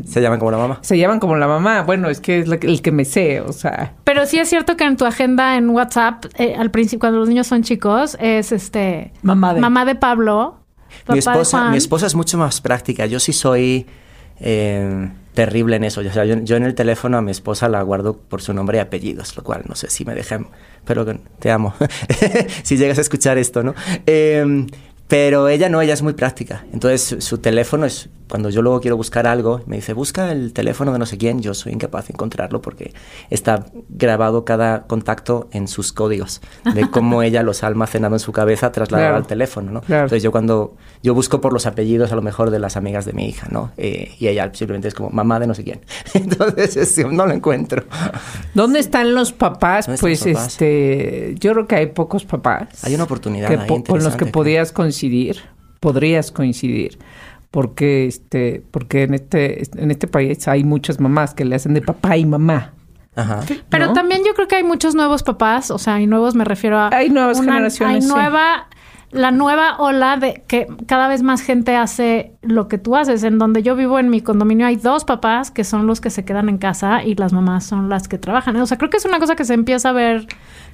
Se 0.06 0.20
llaman 0.20 0.38
como 0.38 0.50
la 0.50 0.58
mamá. 0.58 0.78
se 0.82 0.98
llaman 0.98 1.18
como 1.20 1.36
la 1.36 1.46
mamá. 1.46 1.82
Bueno, 1.82 2.08
es 2.08 2.20
que 2.20 2.40
es 2.40 2.48
la 2.48 2.58
que- 2.58 2.66
el 2.66 2.82
que 2.82 2.92
me 2.92 3.04
sé, 3.04 3.40
o 3.40 3.52
sea. 3.52 3.94
Pero 4.04 4.26
sí 4.26 4.38
es 4.38 4.48
cierto 4.48 4.76
que 4.76 4.84
en 4.84 4.96
tu 4.96 5.04
agenda 5.04 5.56
en 5.56 5.70
WhatsApp, 5.70 6.24
eh, 6.38 6.54
al 6.58 6.70
principio, 6.70 7.00
cuando 7.00 7.18
los 7.20 7.28
niños 7.28 7.46
son 7.46 7.62
chicos, 7.62 8.16
es 8.20 8.52
este 8.52 9.12
Mamá 9.22 9.54
de. 9.54 9.60
mamá 9.60 9.84
de 9.84 9.94
Pablo, 9.94 10.58
papá 11.04 11.12
Mi 11.12 11.14
de 11.14 11.18
esposa, 11.20 11.58
Juan. 11.58 11.70
mi 11.72 11.76
esposa 11.78 12.06
es 12.06 12.14
mucho 12.14 12.38
más 12.38 12.60
práctica. 12.60 13.06
Yo 13.06 13.20
sí 13.20 13.32
soy 13.32 13.86
eh, 14.40 15.10
terrible 15.34 15.76
en 15.76 15.84
eso. 15.84 16.00
O 16.00 16.04
sea, 16.12 16.24
yo, 16.24 16.36
yo 16.42 16.56
en 16.56 16.64
el 16.64 16.74
teléfono 16.74 17.16
a 17.18 17.22
mi 17.22 17.30
esposa 17.30 17.68
la 17.68 17.82
guardo 17.82 18.16
por 18.18 18.42
su 18.42 18.52
nombre 18.54 18.78
y 18.78 18.80
apellidos, 18.80 19.36
lo 19.36 19.42
cual 19.42 19.62
no 19.68 19.74
sé 19.74 19.90
si 19.90 20.04
me 20.04 20.14
dejan. 20.14 20.48
Pero 20.84 21.04
te 21.38 21.50
amo. 21.50 21.74
si 22.62 22.76
llegas 22.76 22.98
a 22.98 23.00
escuchar 23.02 23.38
esto, 23.38 23.62
¿no? 23.62 23.74
Eh, 24.06 24.66
pero 25.08 25.48
ella 25.48 25.68
no, 25.68 25.80
ella 25.80 25.94
es 25.94 26.02
muy 26.02 26.14
práctica. 26.14 26.64
Entonces 26.72 27.02
su, 27.02 27.20
su 27.20 27.38
teléfono 27.38 27.86
es, 27.86 28.08
cuando 28.28 28.50
yo 28.50 28.61
luego 28.62 28.81
quiero 28.81 28.96
buscar 28.96 29.26
algo, 29.26 29.61
me 29.67 29.76
dice, 29.76 29.93
busca 29.93 30.32
el 30.32 30.52
teléfono 30.52 30.93
de 30.93 30.99
no 30.99 31.06
sé 31.06 31.17
quién, 31.19 31.40
yo 31.40 31.55
soy 31.55 31.73
incapaz 31.73 32.08
de 32.08 32.14
encontrarlo 32.14 32.61
porque 32.61 32.93
está 33.31 33.67
grabado 33.88 34.44
cada 34.44 34.82
contacto 34.87 35.49
en 35.52 35.69
sus 35.69 35.93
códigos, 35.93 36.40
de 36.75 36.90
cómo 36.90 37.23
ella 37.23 37.43
los 37.43 37.62
ha 37.62 37.69
almacenado 37.69 38.17
en 38.17 38.20
su 38.20 38.32
cabeza 38.32 38.73
trasladado 38.73 39.06
Claro. 39.11 39.17
al 39.17 39.26
teléfono, 39.26 39.70
¿no? 39.70 39.81
Claro. 39.82 40.02
Entonces 40.05 40.23
yo 40.23 40.32
cuando, 40.32 40.76
yo 41.02 41.14
busco 41.14 41.40
por 41.40 41.52
los 41.52 41.67
apellidos 41.67 42.11
a 42.12 42.17
lo 42.17 42.23
mejor 42.23 42.50
de 42.50 42.58
las 42.58 42.76
amigas 42.76 43.05
de 43.05 43.12
mi 43.12 43.28
hija, 43.28 43.46
¿no? 43.50 43.70
Eh, 43.76 44.12
y 44.19 44.26
ella 44.28 44.50
simplemente 44.55 44.88
es 44.88 44.94
como 44.94 45.11
mamá 45.11 45.38
de 45.38 45.46
no 45.46 45.55
sé 45.55 45.62
quién. 45.64 45.81
Entonces 46.14 46.76
es- 46.76 47.06
no 47.06 47.26
lo 47.26 47.32
encuentro. 47.32 47.84
¿Dónde 48.55 48.81
están 48.81 49.14
los 49.14 49.32
papás? 49.32 49.87
¿Dónde 49.87 49.94
están 49.96 50.00
Pues 50.08 50.26
los 50.26 50.34
papás? 50.34 50.46
este, 50.52 51.34
yo 51.38 51.52
creo 51.52 51.67
que 51.69 51.76
hay 51.76 51.87
pocos 51.87 52.25
papás. 52.25 52.82
Hay 52.84 52.94
una 52.94 53.05
oportunidad 53.05 53.49
que 53.49 53.56
ahí 53.56 53.82
con 53.84 54.02
los 54.02 54.17
que 54.17 54.26
podías 54.26 54.73
coincidir, 54.73 55.37
podrías 55.81 56.32
coincidir. 56.32 56.99
Porque 57.56 58.04
este, 58.04 58.62
porque 58.70 59.04
en 59.04 59.14
este, 59.14 59.62
en 59.82 59.90
este 59.90 60.06
país 60.06 60.46
hay 60.46 60.62
muchas 60.62 61.00
mamás 61.00 61.32
que 61.32 61.46
le 61.46 61.56
hacen 61.56 61.72
de 61.72 61.80
papá 61.80 62.18
y 62.18 62.26
mamá. 62.26 62.74
Ajá. 63.14 63.40
Pero 63.70 63.86
¿no? 63.86 63.92
también 63.94 64.20
yo 64.26 64.34
creo 64.34 64.46
que 64.46 64.56
hay 64.56 64.62
muchos 64.62 64.94
nuevos 64.94 65.22
papás, 65.22 65.70
o 65.70 65.78
sea, 65.78 65.98
y 65.98 66.06
nuevos 66.06 66.34
me 66.34 66.44
refiero 66.44 66.78
a... 66.78 66.90
Hay 66.92 67.08
nuevas 67.08 67.40
generaciones, 67.40 67.94
Hay 67.94 68.02
sí. 68.02 68.08
nueva... 68.08 68.66
La 69.10 69.30
nueva 69.30 69.78
ola 69.78 70.18
de 70.18 70.42
que 70.46 70.66
cada 70.86 71.08
vez 71.08 71.22
más 71.22 71.40
gente 71.40 71.76
hace 71.76 72.32
lo 72.42 72.68
que 72.68 72.76
tú 72.76 72.94
haces. 72.94 73.22
En 73.22 73.38
donde 73.38 73.62
yo 73.62 73.75
vivo 73.75 73.98
en 73.98 74.10
mi 74.10 74.20
condominio 74.20 74.66
hay 74.66 74.76
dos 74.76 75.04
papás 75.04 75.50
que 75.50 75.64
son 75.64 75.86
los 75.86 76.02
que 76.02 76.10
se 76.10 76.26
quedan 76.26 76.50
en 76.50 76.58
casa 76.58 77.04
y 77.04 77.14
las 77.14 77.32
mamás 77.32 77.64
son 77.64 77.88
las 77.88 78.08
que 78.08 78.18
trabajan. 78.18 78.56
O 78.56 78.66
sea, 78.66 78.76
creo 78.76 78.90
que 78.90 78.98
es 78.98 79.06
una 79.06 79.18
cosa 79.18 79.34
que 79.34 79.46
se 79.46 79.54
empieza 79.54 79.90
a 79.90 79.92
ver 79.92 80.26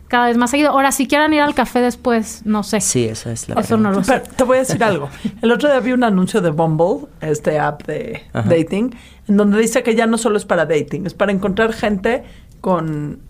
cada 0.09 0.27
vez 0.27 0.37
más 0.37 0.51
seguido. 0.51 0.71
Ahora, 0.71 0.93
si 0.93 1.07
quieran 1.07 1.33
ir 1.33 1.41
al 1.41 1.55
café 1.55 1.81
después, 1.81 2.43
no 2.45 2.63
sé. 2.63 2.81
Sí, 2.81 3.05
esa 3.05 3.33
es 3.33 3.49
la 3.49 3.61
Eso 3.61 3.77
no 3.77 3.93
lo 3.93 4.05
sé. 4.05 4.13
Pero 4.13 4.37
te 4.37 4.45
voy 4.45 4.57
a 4.59 4.61
decir 4.61 4.83
algo. 4.85 5.09
El 5.41 5.51
otro 5.51 5.69
día 5.69 5.81
vi 5.81 5.93
un 5.93 6.05
anuncio 6.05 6.41
de 6.41 6.51
Bumble, 6.51 7.09
este 7.21 7.59
app 7.59 7.87
de 7.87 8.23
Ajá. 8.33 8.49
dating, 8.49 8.95
en 9.29 9.37
donde 9.37 9.59
dice 9.59 9.83
que 9.83 9.95
ya 9.95 10.07
no 10.07 10.19
solo 10.19 10.37
es 10.37 10.45
para 10.45 10.67
dating, 10.67 11.07
es 11.07 11.15
para 11.15 11.33
encontrar 11.33 11.73
gente 11.73 12.25
con 12.61 13.21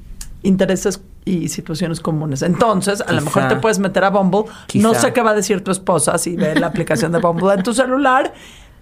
intereses 0.43 1.01
y 1.25 1.49
situaciones 1.49 2.01
comunes. 2.01 2.43
Entonces, 2.43 3.01
a 3.01 3.13
lo 3.13 3.21
mejor 3.21 3.49
te 3.49 3.57
puedes 3.57 3.79
meter 3.79 4.05
a 4.05 4.11
Bumble. 4.11 4.45
No 4.75 4.95
sé 4.95 5.13
qué 5.13 5.23
va 5.23 5.31
a 5.31 5.35
decir 5.35 5.63
tu 5.63 5.71
esposa 5.71 6.19
si 6.19 6.37
ve 6.37 6.55
la 6.57 6.67
aplicación 6.67 7.13
de 7.13 7.19
Bumble 7.19 7.55
en 7.55 7.63
tu 7.63 7.73
celular, 7.73 8.33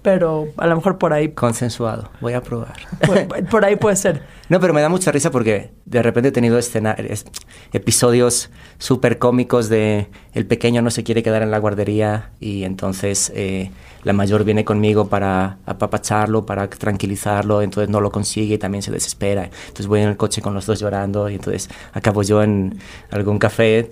pero 0.03 0.49
a 0.57 0.67
lo 0.67 0.77
mejor 0.77 0.99
por 0.99 1.13
ahí, 1.13 1.29
Consensuado. 1.31 2.09
Voy 2.21 2.33
a 2.33 2.43
probar. 2.43 2.75
por, 3.07 3.45
por 3.49 3.65
ahí 3.65 3.77
puede 3.77 3.97
ser. 3.97 4.23
No, 4.51 4.59
pero 4.59 4.75
me 4.75 4.81
da 4.81 4.89
mucha 4.89 5.13
risa 5.13 5.31
porque 5.31 5.71
de 5.85 6.03
repente 6.03 6.31
he 6.31 6.33
tenido 6.33 6.59
escena- 6.59 6.97
es- 6.99 7.25
episodios 7.73 8.51
súper 8.79 9.19
cómicos 9.19 9.69
de 9.69 10.09
el 10.35 10.45
pequeño 10.45 10.83
no 10.83 10.91
se 10.91 11.05
quiere 11.05 11.23
quedar 11.23 11.43
en 11.43 11.53
la 11.53 11.59
guardería 11.59 12.31
y 12.41 12.65
entonces 12.65 13.31
eh, 13.37 13.71
la 14.03 14.13
mayor 14.13 14.43
viene 14.43 14.65
conmigo 14.65 15.09
para 15.09 15.59
apapacharlo, 15.67 16.47
para 16.47 16.69
tranquilizarlo, 16.69 17.63
entonces 17.63 17.91
no 17.91 18.01
lo 18.01 18.11
consigue 18.11 18.55
y 18.55 18.59
también 18.59 18.83
se 18.83 18.91
desespera. 18.91 19.45
Entonces 19.45 19.87
voy 19.87 20.01
en 20.01 20.09
el 20.09 20.17
coche 20.17 20.43
con 20.43 20.53
los 20.53 20.67
dos 20.67 20.81
llorando 20.81 21.29
y 21.31 21.37
entonces 21.37 21.69
acabo 21.93 22.25
yo 22.25 22.43
en 22.43 22.77
algún 23.13 23.39
café 23.39 23.89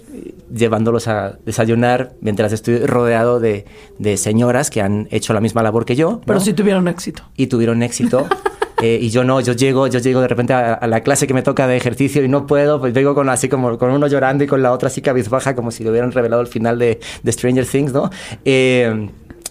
llevándolos 0.53 1.07
a 1.07 1.38
desayunar 1.47 2.15
mientras 2.21 2.53
estoy 2.53 2.85
rodeado 2.85 3.38
de, 3.38 3.65
de 4.00 4.17
señoras 4.17 4.71
que 4.71 4.83
han 4.83 5.07
hecho 5.12 5.33
la 5.35 5.41
misma 5.41 5.62
labor 5.62 5.85
que 5.85 5.95
yo. 5.99 6.23
Pero 6.25 6.38
¿no? 6.38 6.45
si 6.45 6.55
tuvieron 6.55 6.88
éxito. 6.88 7.25
y 7.37 7.49
tuvieron 7.49 7.83
éxito. 7.83 8.26
Eh, 8.81 8.97
y 9.02 9.11
yo 9.11 9.25
no, 9.25 9.40
yo 9.40 9.55
llego, 9.55 9.88
yo 9.88 9.99
llego 9.99 10.21
de 10.21 10.28
repente 10.28 10.52
a, 10.52 10.75
a 10.75 10.87
la 10.87 11.00
clase 11.00 11.26
que 11.26 11.35
me 11.35 11.43
toca 11.43 11.67
de 11.67 11.76
ejercicio 11.76 12.23
y 12.23 12.28
no 12.28 12.47
puedo, 12.47 12.78
pues 12.78 12.93
vengo 12.93 13.12
con 13.12 13.28
así 13.28 13.49
como 13.49 13.76
con 13.76 13.90
uno 13.90 14.07
llorando 14.07 14.45
y 14.45 14.47
con 14.47 14.62
la 14.62 14.71
otra 14.71 14.87
así 14.87 15.02
cabizbaja 15.02 15.57
como 15.57 15.73
si 15.73 15.83
le 15.83 15.90
hubieran 15.90 16.12
revelado 16.12 16.40
el 16.43 16.47
final 16.47 16.78
de, 16.78 17.00
de 17.25 17.33
Stranger 17.33 17.67
Things, 17.67 17.93
¿no? 17.93 18.09
Eh, 18.45 19.09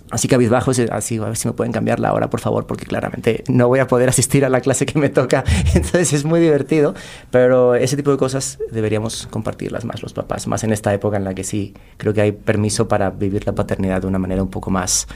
así 0.10 0.28
cabizbajo, 0.28 0.72
así, 0.92 1.18
a 1.18 1.26
ver 1.26 1.36
si 1.36 1.48
me 1.48 1.54
pueden 1.54 1.72
cambiar 1.72 2.00
la 2.00 2.14
hora, 2.14 2.30
por 2.30 2.40
favor, 2.40 2.66
porque 2.66 2.86
claramente 2.86 3.44
no 3.48 3.68
voy 3.68 3.80
a 3.80 3.88
poder 3.88 4.10
asistir 4.10 4.46
a 4.46 4.50
la 4.50 4.62
clase 4.62 4.86
que 4.86 4.98
me 5.00 5.10
toca. 5.10 5.44
Entonces 5.74 6.14
es 6.14 6.26
muy 6.26 6.40
divertido, 6.40 6.96
pero 7.32 7.76
ese 7.76 7.98
tipo 7.98 8.12
de 8.12 8.18
cosas 8.18 8.60
deberíamos 8.72 9.28
compartirlas 9.28 9.86
más 9.86 10.02
los 10.02 10.14
papás, 10.14 10.48
más 10.48 10.64
en 10.64 10.72
esta 10.72 10.94
época 10.94 11.18
en 11.18 11.24
la 11.24 11.34
que 11.34 11.44
sí 11.44 11.74
creo 11.98 12.14
que 12.14 12.22
hay 12.22 12.32
permiso 12.32 12.88
para 12.88 13.10
vivir 13.10 13.46
la 13.46 13.54
paternidad 13.54 14.02
de 14.02 14.08
una 14.08 14.20
manera 14.20 14.42
un 14.42 14.50
poco 14.50 14.72
más 14.72 15.08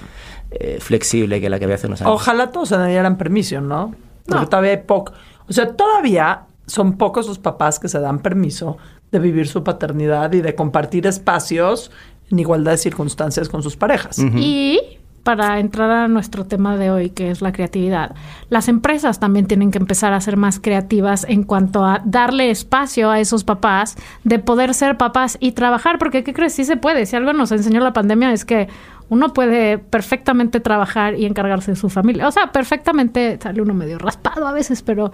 eh, 0.51 0.77
flexible 0.79 1.39
que 1.39 1.49
la 1.49 1.59
que 1.59 1.65
había 1.65 1.75
hace 1.75 1.87
unos 1.87 2.01
años. 2.01 2.13
Ojalá 2.13 2.51
todos 2.51 2.69
se 2.69 2.87
dieran 2.87 3.17
permiso, 3.17 3.61
¿no? 3.61 3.95
Porque 4.25 4.45
todavía 4.47 4.71
hay 4.71 4.83
poco. 4.85 5.13
O 5.47 5.53
sea, 5.53 5.75
todavía 5.75 6.43
son 6.65 6.97
pocos 6.97 7.27
los 7.27 7.39
papás 7.39 7.79
que 7.79 7.87
se 7.87 7.99
dan 7.99 8.19
permiso 8.19 8.77
de 9.11 9.19
vivir 9.19 9.47
su 9.47 9.63
paternidad 9.63 10.31
y 10.33 10.41
de 10.41 10.55
compartir 10.55 11.07
espacios 11.07 11.91
en 12.29 12.39
igualdad 12.39 12.71
de 12.71 12.77
circunstancias 12.77 13.49
con 13.49 13.61
sus 13.61 13.75
parejas. 13.75 14.19
Y 14.19 14.79
para 15.23 15.59
entrar 15.59 15.91
a 15.91 16.07
nuestro 16.07 16.45
tema 16.45 16.77
de 16.77 16.91
hoy, 16.91 17.09
que 17.11 17.29
es 17.29 17.41
la 17.41 17.51
creatividad, 17.51 18.15
las 18.49 18.67
empresas 18.67 19.19
también 19.19 19.45
tienen 19.45 19.71
que 19.71 19.77
empezar 19.77 20.13
a 20.13 20.21
ser 20.21 20.37
más 20.37 20.59
creativas 20.59 21.25
en 21.27 21.43
cuanto 21.43 21.85
a 21.85 22.01
darle 22.05 22.49
espacio 22.49 23.11
a 23.11 23.19
esos 23.19 23.43
papás 23.43 23.97
de 24.23 24.39
poder 24.39 24.73
ser 24.73 24.97
papás 24.97 25.37
y 25.39 25.51
trabajar, 25.51 25.99
porque 25.99 26.23
¿qué 26.23 26.33
crees? 26.33 26.53
Sí 26.53 26.65
se 26.65 26.77
puede. 26.77 27.05
Si 27.05 27.15
algo 27.15 27.33
nos 27.33 27.51
enseñó 27.51 27.81
la 27.81 27.93
pandemia 27.93 28.31
es 28.31 28.45
que 28.45 28.67
uno 29.11 29.33
puede 29.33 29.77
perfectamente 29.77 30.61
trabajar 30.61 31.19
y 31.19 31.25
encargarse 31.25 31.71
de 31.71 31.75
su 31.75 31.89
familia. 31.89 32.29
O 32.29 32.31
sea, 32.31 32.53
perfectamente 32.53 33.37
sale 33.43 33.61
uno 33.61 33.73
medio 33.73 33.99
raspado 33.99 34.47
a 34.47 34.53
veces, 34.53 34.83
pero 34.83 35.11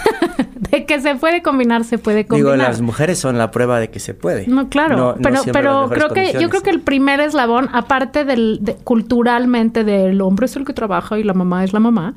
de 0.70 0.86
que 0.86 0.98
se 1.02 1.14
puede 1.16 1.42
combinar, 1.42 1.84
se 1.84 1.98
puede 1.98 2.26
combinar. 2.26 2.54
Digo, 2.54 2.68
las 2.68 2.80
mujeres 2.80 3.18
son 3.18 3.36
la 3.36 3.50
prueba 3.50 3.80
de 3.80 3.90
que 3.90 4.00
se 4.00 4.14
puede. 4.14 4.46
No, 4.46 4.70
claro, 4.70 5.16
pero, 5.22 5.42
pero 5.52 5.90
creo 5.90 6.08
que 6.08 6.32
yo 6.40 6.48
creo 6.48 6.62
que 6.62 6.70
el 6.70 6.80
primer 6.80 7.20
eslabón, 7.20 7.68
aparte 7.74 8.24
del 8.24 8.62
culturalmente 8.82 9.84
del 9.84 10.22
hombre 10.22 10.46
es 10.46 10.56
el 10.56 10.64
que 10.64 10.72
trabaja 10.72 11.18
y 11.18 11.22
la 11.22 11.34
mamá 11.34 11.64
es 11.64 11.74
la 11.74 11.80
mamá, 11.80 12.14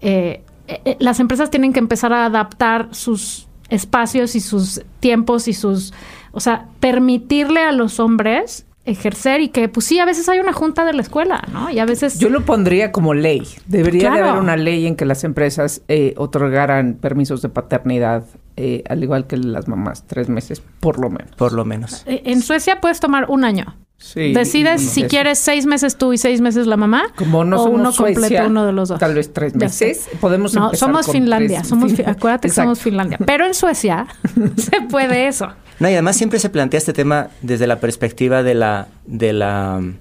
eh, 0.00 0.42
eh, 0.66 0.96
las 0.98 1.20
empresas 1.20 1.50
tienen 1.50 1.72
que 1.72 1.78
empezar 1.78 2.12
a 2.12 2.26
adaptar 2.26 2.88
sus 2.90 3.46
espacios 3.68 4.34
y 4.34 4.40
sus 4.40 4.82
tiempos 4.98 5.46
y 5.46 5.52
sus, 5.52 5.94
o 6.32 6.40
sea, 6.40 6.66
permitirle 6.80 7.60
a 7.60 7.70
los 7.70 8.00
hombres 8.00 8.66
ejercer 8.84 9.40
y 9.40 9.48
que 9.48 9.68
pues 9.68 9.86
sí, 9.86 9.98
a 9.98 10.04
veces 10.04 10.28
hay 10.28 10.38
una 10.40 10.52
junta 10.52 10.84
de 10.84 10.92
la 10.92 11.02
escuela, 11.02 11.42
¿no? 11.52 11.70
Y 11.70 11.78
a 11.78 11.86
veces... 11.86 12.18
Yo 12.18 12.28
lo 12.28 12.44
pondría 12.44 12.92
como 12.92 13.14
ley. 13.14 13.46
Debería 13.66 14.10
de 14.10 14.20
haber 14.20 14.40
una 14.40 14.56
ley 14.56 14.86
en 14.86 14.96
que 14.96 15.04
las 15.04 15.24
empresas 15.24 15.82
eh, 15.88 16.14
otorgaran 16.16 16.94
permisos 16.94 17.42
de 17.42 17.48
paternidad, 17.48 18.24
eh, 18.56 18.84
al 18.88 19.02
igual 19.02 19.26
que 19.26 19.36
las 19.36 19.68
mamás, 19.68 20.06
tres 20.06 20.28
meses, 20.28 20.62
por 20.80 20.98
lo 20.98 21.10
menos. 21.10 21.34
Por 21.36 21.52
lo 21.52 21.64
menos. 21.64 22.04
Eh, 22.06 22.22
en 22.26 22.42
Suecia 22.42 22.80
puedes 22.80 23.00
tomar 23.00 23.26
un 23.28 23.44
año. 23.44 23.76
Sí, 24.04 24.34
Decides 24.34 24.82
si 24.82 25.04
quieres 25.04 25.38
seis 25.38 25.64
meses 25.64 25.96
tú 25.96 26.12
y 26.12 26.18
seis 26.18 26.42
meses 26.42 26.66
la 26.66 26.76
mamá. 26.76 27.04
Como 27.16 27.42
no 27.42 27.62
o 27.62 27.70
uno 27.70 27.90
completo 27.90 28.46
uno 28.46 28.66
de 28.66 28.72
los 28.72 28.90
dos. 28.90 29.00
Tal 29.00 29.14
vez 29.14 29.32
tres 29.32 29.54
meses. 29.54 30.10
Podemos 30.20 30.52
no, 30.52 30.74
somos 30.74 31.10
Finlandia. 31.10 31.64
Somos, 31.64 31.94
acuérdate 32.00 32.48
que 32.48 32.54
somos 32.54 32.80
Finlandia. 32.80 33.18
Pero 33.24 33.46
en 33.46 33.54
Suecia 33.54 34.06
se 34.56 34.82
puede 34.82 35.26
eso. 35.26 35.48
No, 35.80 35.88
y 35.88 35.94
además 35.94 36.16
siempre 36.16 36.38
se 36.38 36.50
plantea 36.50 36.76
este 36.76 36.92
tema 36.92 37.28
desde 37.40 37.66
la 37.66 37.80
perspectiva 37.80 38.42
de 38.42 38.54
la, 38.54 38.88
de 39.06 39.32
la 39.32 39.80
mm, 39.80 39.96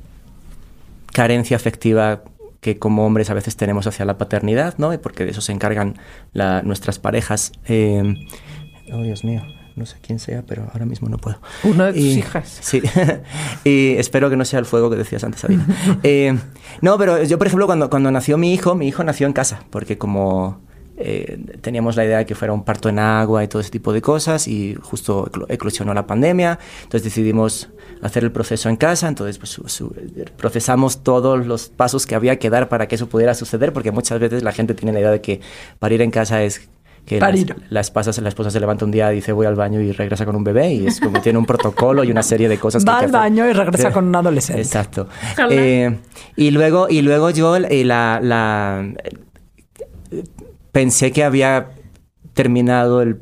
carencia 1.13 1.55
afectiva 1.55 2.23
que 2.59 2.77
como 2.77 3.05
hombres 3.05 3.29
a 3.29 3.33
veces 3.33 3.55
tenemos 3.55 3.87
hacia 3.87 4.03
la 4.03 4.17
paternidad, 4.17 4.75
¿no? 4.77 4.91
Porque 4.99 5.23
de 5.23 5.31
eso 5.31 5.39
se 5.39 5.53
encargan 5.53 5.95
nuestras 6.33 6.99
parejas. 6.99 7.53
Eh, 7.67 8.15
oh, 8.91 9.01
Dios 9.01 9.23
mío, 9.23 9.43
no 9.75 9.85
sé 9.85 9.97
quién 10.01 10.19
sea, 10.19 10.43
pero 10.47 10.69
ahora 10.71 10.85
mismo 10.85 11.09
no 11.09 11.17
puedo. 11.17 11.37
Una 11.63 11.87
de 11.87 11.93
tus 11.93 12.01
hijas. 12.01 12.59
Sí, 12.61 12.81
y 13.63 13.95
espero 13.97 14.29
que 14.29 14.35
no 14.35 14.45
sea 14.45 14.59
el 14.59 14.65
fuego 14.65 14.89
que 14.89 14.95
decías 14.95 15.23
antes, 15.23 15.41
Sabina. 15.41 15.65
Eh, 16.03 16.37
no, 16.81 16.97
pero 16.97 17.23
yo, 17.23 17.37
por 17.37 17.47
ejemplo, 17.47 17.65
cuando, 17.65 17.89
cuando 17.89 18.11
nació 18.11 18.37
mi 18.37 18.53
hijo, 18.53 18.75
mi 18.75 18.87
hijo 18.87 19.03
nació 19.03 19.27
en 19.27 19.33
casa, 19.33 19.63
porque 19.69 19.97
como 19.97 20.59
eh, 20.95 21.39
teníamos 21.61 21.95
la 21.95 22.05
idea 22.05 22.19
de 22.19 22.25
que 22.25 22.35
fuera 22.35 22.53
un 22.53 22.63
parto 22.63 22.87
en 22.87 22.99
agua 22.99 23.43
y 23.43 23.47
todo 23.47 23.61
ese 23.61 23.71
tipo 23.71 23.91
de 23.93 24.01
cosas 24.01 24.47
y 24.47 24.75
justo 24.75 25.29
eclosionó 25.49 25.93
la 25.93 26.05
pandemia, 26.05 26.59
entonces 26.83 27.03
decidimos 27.03 27.69
hacer 28.01 28.23
el 28.23 28.31
proceso 28.31 28.69
en 28.69 28.75
casa, 28.75 29.07
entonces 29.07 29.39
pues, 29.39 29.83
procesamos 30.37 31.03
todos 31.03 31.47
los 31.47 31.69
pasos 31.69 32.05
que 32.05 32.13
había 32.13 32.37
que 32.37 32.49
dar 32.51 32.69
para 32.69 32.87
que 32.87 32.95
eso 32.95 33.07
pudiera 33.07 33.33
suceder, 33.33 33.73
porque 33.73 33.91
muchas 33.91 34.19
veces 34.19 34.43
la 34.43 34.51
gente 34.51 34.75
tiene 34.75 34.93
la 34.93 34.99
idea 34.99 35.11
de 35.11 35.21
que 35.21 35.41
parir 35.79 36.01
en 36.01 36.11
casa 36.11 36.43
es 36.43 36.69
que 37.05 37.19
la, 37.19 37.81
esposa, 37.81 38.21
la 38.21 38.29
esposa 38.29 38.49
se 38.49 38.59
levanta 38.59 38.85
un 38.85 38.91
día 38.91 39.11
y 39.11 39.15
dice 39.15 39.33
voy 39.33 39.45
al 39.45 39.55
baño 39.55 39.81
y 39.81 39.91
regresa 39.91 40.25
con 40.25 40.35
un 40.35 40.43
bebé 40.43 40.73
y 40.73 40.87
es 40.87 41.01
como 41.01 41.21
tiene 41.21 41.37
un 41.37 41.45
protocolo 41.45 42.03
y 42.03 42.11
una 42.11 42.23
serie 42.23 42.47
de 42.47 42.57
cosas. 42.57 42.85
Va 42.87 42.99
al 42.99 43.11
baño 43.11 43.47
y 43.47 43.53
regresa 43.53 43.91
con 43.91 44.07
un 44.07 44.15
adolescente. 44.15 44.61
Exacto. 44.61 45.07
Eh, 45.49 45.97
y 46.37 46.51
luego 46.51 46.87
y 46.89 47.01
luego 47.01 47.29
yo 47.29 47.57
eh, 47.57 47.83
la, 47.83 48.19
la 48.21 48.87
pensé 50.71 51.11
que 51.11 51.23
había 51.23 51.71
terminado 52.33 53.01
el 53.01 53.17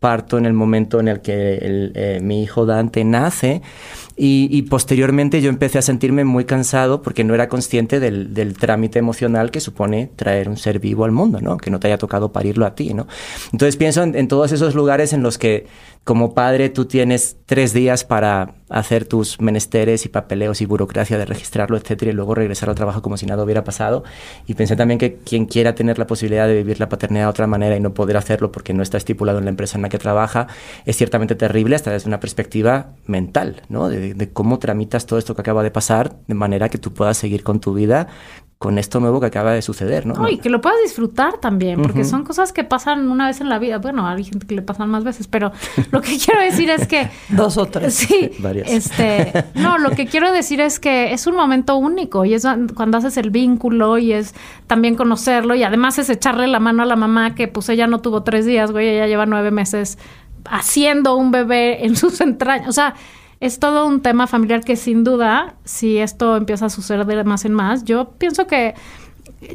parto 0.00 0.38
en 0.38 0.46
el 0.46 0.52
momento 0.52 1.00
en 1.00 1.08
el 1.08 1.20
que 1.20 1.58
eh, 1.60 2.20
mi 2.22 2.42
hijo 2.42 2.64
Dante 2.64 3.04
nace 3.04 3.62
y, 4.18 4.62
posteriormente 4.62 5.42
yo 5.42 5.50
empecé 5.50 5.78
a 5.78 5.82
sentirme 5.82 6.24
muy 6.24 6.46
cansado 6.46 7.02
porque 7.02 7.22
no 7.22 7.34
era 7.34 7.50
consciente 7.50 8.00
del, 8.00 8.54
trámite 8.58 8.98
emocional 8.98 9.50
que 9.50 9.60
supone 9.60 10.10
traer 10.16 10.48
un 10.48 10.56
ser 10.56 10.78
vivo 10.78 11.04
al 11.04 11.12
mundo, 11.12 11.40
¿no? 11.42 11.58
Que 11.58 11.70
no 11.70 11.78
te 11.80 11.88
haya 11.88 11.98
tocado 11.98 12.32
parirlo 12.32 12.64
a 12.64 12.74
ti, 12.74 12.94
¿no? 12.94 13.06
Entonces 13.52 13.76
pienso 13.76 14.02
en 14.02 14.28
todos 14.28 14.52
esos 14.52 14.74
lugares 14.74 15.12
en 15.12 15.22
los 15.22 15.36
que 15.36 15.66
como 16.06 16.34
padre 16.34 16.68
tú 16.68 16.84
tienes 16.84 17.36
tres 17.46 17.72
días 17.72 18.04
para 18.04 18.54
hacer 18.68 19.06
tus 19.06 19.40
menesteres 19.40 20.04
y 20.04 20.08
papeleos 20.08 20.60
y 20.60 20.64
burocracia 20.64 21.18
de 21.18 21.24
registrarlo, 21.24 21.76
etcétera, 21.76 22.12
y 22.12 22.14
luego 22.14 22.32
regresar 22.36 22.68
al 22.68 22.76
trabajo 22.76 23.02
como 23.02 23.16
si 23.16 23.26
nada 23.26 23.42
hubiera 23.42 23.64
pasado. 23.64 24.04
Y 24.46 24.54
pensé 24.54 24.76
también 24.76 25.00
que 25.00 25.16
quien 25.16 25.46
quiera 25.46 25.74
tener 25.74 25.98
la 25.98 26.06
posibilidad 26.06 26.46
de 26.46 26.54
vivir 26.54 26.78
la 26.78 26.88
paternidad 26.88 27.24
de 27.24 27.30
otra 27.30 27.48
manera 27.48 27.76
y 27.76 27.80
no 27.80 27.92
poder 27.92 28.16
hacerlo 28.16 28.52
porque 28.52 28.72
no 28.72 28.84
está 28.84 28.98
estipulado 28.98 29.38
en 29.38 29.46
la 29.46 29.50
empresa 29.50 29.78
en 29.78 29.82
la 29.82 29.88
que 29.88 29.98
trabaja, 29.98 30.46
es 30.84 30.96
ciertamente 30.96 31.34
terrible 31.34 31.74
hasta 31.74 31.90
desde 31.90 32.06
una 32.06 32.20
perspectiva 32.20 32.92
mental, 33.06 33.62
¿no? 33.68 33.88
De, 33.88 34.14
de 34.14 34.32
cómo 34.32 34.60
tramitas 34.60 35.06
todo 35.06 35.18
esto 35.18 35.34
que 35.34 35.40
acaba 35.40 35.64
de 35.64 35.72
pasar 35.72 36.14
de 36.28 36.34
manera 36.34 36.68
que 36.68 36.78
tú 36.78 36.94
puedas 36.94 37.18
seguir 37.18 37.42
con 37.42 37.58
tu 37.58 37.74
vida 37.74 38.06
con 38.58 38.78
esto 38.78 39.00
nuevo 39.00 39.20
que 39.20 39.26
acaba 39.26 39.52
de 39.52 39.60
suceder, 39.60 40.06
¿no? 40.06 40.26
y 40.30 40.38
que 40.38 40.48
lo 40.48 40.62
puedas 40.62 40.78
disfrutar 40.82 41.38
también, 41.38 41.82
porque 41.82 42.04
son 42.04 42.24
cosas 42.24 42.54
que 42.54 42.64
pasan 42.64 43.10
una 43.10 43.26
vez 43.26 43.42
en 43.42 43.50
la 43.50 43.58
vida. 43.58 43.76
Bueno, 43.78 44.06
hay 44.08 44.24
gente 44.24 44.46
que 44.46 44.54
le 44.54 44.62
pasan 44.62 44.88
más 44.88 45.04
veces, 45.04 45.28
pero 45.28 45.52
lo 45.90 46.00
que 46.00 46.16
quiero 46.24 46.40
decir 46.40 46.70
es 46.70 46.86
que... 46.86 47.10
Dos 47.28 47.58
o 47.58 47.66
tres. 47.66 47.92
Sí, 47.92 48.30
varias. 48.38 48.70
Este, 48.70 49.44
no, 49.54 49.76
lo 49.76 49.90
que 49.90 50.06
quiero 50.06 50.32
decir 50.32 50.62
es 50.62 50.80
que 50.80 51.12
es 51.12 51.26
un 51.26 51.36
momento 51.36 51.76
único 51.76 52.24
y 52.24 52.32
es 52.32 52.46
cuando 52.74 52.96
haces 52.96 53.18
el 53.18 53.28
vínculo 53.28 53.98
y 53.98 54.14
es 54.14 54.34
también 54.66 54.94
conocerlo 54.94 55.54
y 55.54 55.62
además 55.62 55.98
es 55.98 56.08
echarle 56.08 56.46
la 56.46 56.58
mano 56.58 56.82
a 56.82 56.86
la 56.86 56.96
mamá 56.96 57.34
que 57.34 57.48
pues 57.48 57.68
ella 57.68 57.86
no 57.86 58.00
tuvo 58.00 58.22
tres 58.22 58.46
días, 58.46 58.72
güey, 58.72 58.88
ella 58.88 59.06
lleva 59.06 59.26
nueve 59.26 59.50
meses 59.50 59.98
haciendo 60.46 61.14
un 61.16 61.30
bebé 61.30 61.84
en 61.84 61.94
sus 61.94 62.22
entrañas. 62.22 62.68
O 62.68 62.72
sea, 62.72 62.94
es 63.40 63.58
todo 63.58 63.86
un 63.86 64.00
tema 64.00 64.26
familiar 64.26 64.62
que 64.64 64.76
sin 64.76 65.04
duda, 65.04 65.54
si 65.64 65.98
esto 65.98 66.36
empieza 66.36 66.66
a 66.66 66.70
suceder 66.70 67.06
de 67.06 67.24
más 67.24 67.44
en 67.44 67.52
más, 67.52 67.84
yo 67.84 68.10
pienso 68.18 68.46
que 68.46 68.74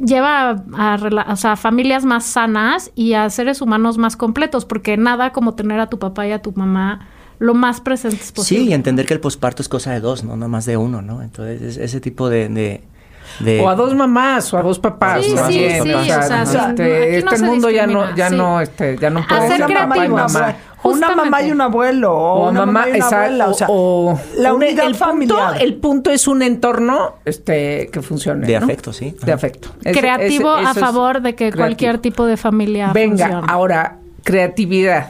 lleva 0.06 0.64
a, 0.74 1.56
familias 1.56 2.06
más 2.06 2.26
sanas 2.26 2.92
y 2.96 3.14
a 3.14 3.30
seres 3.30 3.62
humanos 3.62 3.98
más 3.98 4.16
completos, 4.16 4.66
porque 4.66 4.98
nada 4.98 5.32
como 5.32 5.56
tener 5.56 5.80
a 5.80 5.88
tu 5.88 6.00
papá 6.00 6.28
y 6.28 6.32
a 6.32 6.42
tu 6.42 6.52
mamá 6.52 7.08
lo 7.40 7.56
más 7.56 7.82
presentes 7.82 8.32
posible. 8.32 8.66
Sí, 8.66 8.70
y 8.70 8.74
entender 8.74 9.08
que 9.08 9.16
el 9.16 9.20
posparto 9.20 9.64
es 9.64 9.70
cosa 9.70 9.92
de 9.92 10.00
dos, 10.00 10.24
no, 10.24 10.36
no 10.38 10.48
más 10.48 10.66
de 10.66 10.78
uno, 10.78 11.02
¿no? 11.02 11.24
Entonces, 11.24 11.78
ese 11.78 12.00
tipo 12.00 12.30
de, 12.30 12.84
O 13.62 13.70
a 13.70 13.76
dos 13.76 13.94
mamás 13.96 14.54
o 14.54 14.58
a 14.58 14.62
dos 14.62 14.80
papás. 14.80 15.24
Sí, 15.24 15.36
sí, 15.48 15.68
sí, 15.84 15.94
o 15.94 16.04
sea, 16.04 16.44
este, 16.44 17.18
este 17.18 17.38
mundo 17.40 17.70
ya 17.70 17.88
no, 17.88 18.16
ya 18.16 18.30
no, 18.30 18.62
este, 18.62 18.98
ya 18.98 19.10
no 19.10 19.26
puede 19.28 19.48
ser 19.48 19.74
papá 19.74 20.06
y 20.06 20.10
mamá 20.10 20.56
una 20.84 21.16
mamá 21.16 21.44
y 21.44 21.52
un 21.52 21.62
abuelo. 21.62 22.14
O, 22.14 22.50
una 22.50 22.66
mamá, 22.66 22.90
y 22.90 22.96
una 22.96 23.08
abuela. 23.08 23.50
O, 23.50 23.54
sea, 23.54 23.68
la 24.38 24.54
unidad 24.54 24.86
el 24.86 24.96
familiar. 24.96 25.52
Punto, 25.52 25.64
el 25.64 25.76
punto 25.76 26.12
es 26.12 26.28
un 26.28 26.42
entorno 26.42 27.16
este, 27.26 27.90
que 27.92 28.02
funcione. 28.02 28.48
De 28.48 28.56
afecto, 28.56 28.94
sí. 28.94 29.16
De 29.24 29.32
afecto. 29.32 29.70
Creativo 29.82 30.50
a 30.50 30.74
favor 30.74 31.22
de 31.22 31.36
que 31.36 31.52
cualquier 31.52 32.00
tipo 32.00 32.26
de 32.26 32.38
familia 32.38 32.92
Venga, 32.94 33.44
ahora, 33.48 33.98
creatividad. 34.24 35.10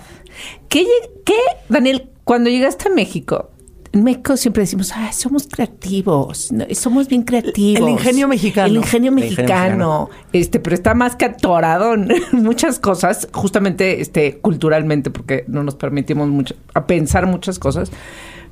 ¿Qué, 0.70 0.86
¿Qué, 1.26 1.40
Daniel, 1.70 2.10
cuando 2.24 2.50
llegaste 2.50 2.90
a 2.90 2.92
México, 2.92 3.50
en 3.94 4.04
México 4.04 4.38
siempre 4.38 4.64
decimos, 4.64 4.94
ah, 4.96 5.12
somos 5.12 5.48
creativos, 5.48 6.50
somos 6.74 7.08
bien 7.10 7.24
creativos. 7.24 7.82
El 7.82 7.90
ingenio 7.90 8.28
mexicano. 8.28 8.68
El 8.68 8.78
ingenio 8.78 9.12
mexicano. 9.12 10.10
Este, 10.32 10.60
pero 10.62 10.76
está 10.76 10.94
más 10.94 11.18
que 11.18 11.26
atorado 11.26 11.94
en 11.96 12.10
muchas 12.32 12.80
cosas, 12.80 13.28
justamente 13.34 14.00
este, 14.00 14.40
culturalmente, 14.40 15.12
porque 15.12 15.44
no 15.48 15.64
nos 15.64 15.76
permitimos 15.76 16.30
mucho, 16.30 16.56
a 16.74 16.88
pensar 16.88 17.28
muchas 17.28 17.60
cosas. 17.60 17.92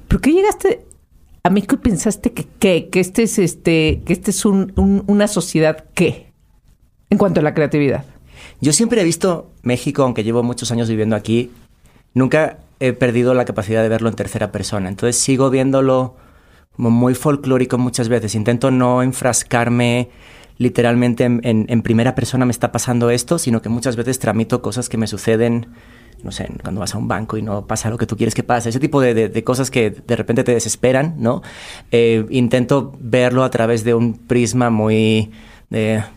¿Por 0.09 0.19
qué 0.19 0.33
llegaste 0.33 0.85
a 1.43 1.49
México 1.49 1.75
y 1.75 1.79
pensaste 1.79 2.33
que 2.33 2.45
qué? 2.59 2.89
Que 2.89 2.99
este 2.99 3.23
es 3.23 3.39
este, 3.39 4.01
que 4.05 4.11
este 4.11 4.31
es 4.31 4.43
una 4.43 5.27
sociedad 5.27 5.85
qué? 5.93 6.33
En 7.09 7.17
cuanto 7.17 7.39
a 7.39 7.43
la 7.43 7.53
creatividad. 7.53 8.03
Yo 8.59 8.73
siempre 8.73 8.99
he 8.99 9.05
visto 9.05 9.51
México, 9.63 10.03
aunque 10.03 10.25
llevo 10.25 10.43
muchos 10.43 10.71
años 10.71 10.89
viviendo 10.89 11.15
aquí, 11.15 11.49
nunca 12.13 12.57
he 12.79 12.93
perdido 12.93 13.33
la 13.33 13.45
capacidad 13.45 13.81
de 13.81 13.89
verlo 13.89 14.09
en 14.09 14.15
tercera 14.15 14.51
persona. 14.51 14.89
Entonces 14.89 15.17
sigo 15.17 15.49
viéndolo 15.49 16.15
muy 16.77 17.15
folclórico 17.15 17.77
muchas 17.77 18.09
veces. 18.09 18.35
Intento 18.35 18.71
no 18.71 19.03
enfrascarme 19.03 20.09
literalmente 20.57 21.23
en, 21.23 21.81
primera 21.81 22.15
persona 22.15 22.45
me 22.45 22.51
está 22.51 22.71
pasando 22.71 23.09
esto, 23.09 23.37
sino 23.37 23.61
que 23.61 23.69
muchas 23.69 23.95
veces 23.95 24.19
tramito 24.19 24.61
cosas 24.61 24.89
que 24.89 24.97
me 24.97 25.07
suceden 25.07 25.67
no 26.21 26.33
sé, 26.33 26.49
cuando 26.61 26.81
vas 26.81 26.93
a 26.95 26.97
un 26.97 27.07
banco 27.07 27.37
y 27.37 27.41
no 27.41 27.65
pasa 27.65 27.89
lo 27.89 27.97
que 27.97 28.05
tú 28.05 28.17
quieres 28.17 28.35
que 28.35 28.43
pase, 28.43 28.67
ese 28.67 28.79
tipo 28.81 28.99
de, 28.99 29.43
cosas 29.45 29.71
que 29.71 29.89
de 29.89 30.15
repente 30.17 30.43
te 30.43 30.53
desesperan, 30.53 31.15
¿no? 31.17 31.41
Eh, 31.91 32.25
intento 32.29 32.93
verlo 32.99 33.45
a 33.45 33.49
través 33.49 33.85
de 33.85 33.93
un 33.93 34.15
prisma 34.15 34.69
muy 34.69 35.31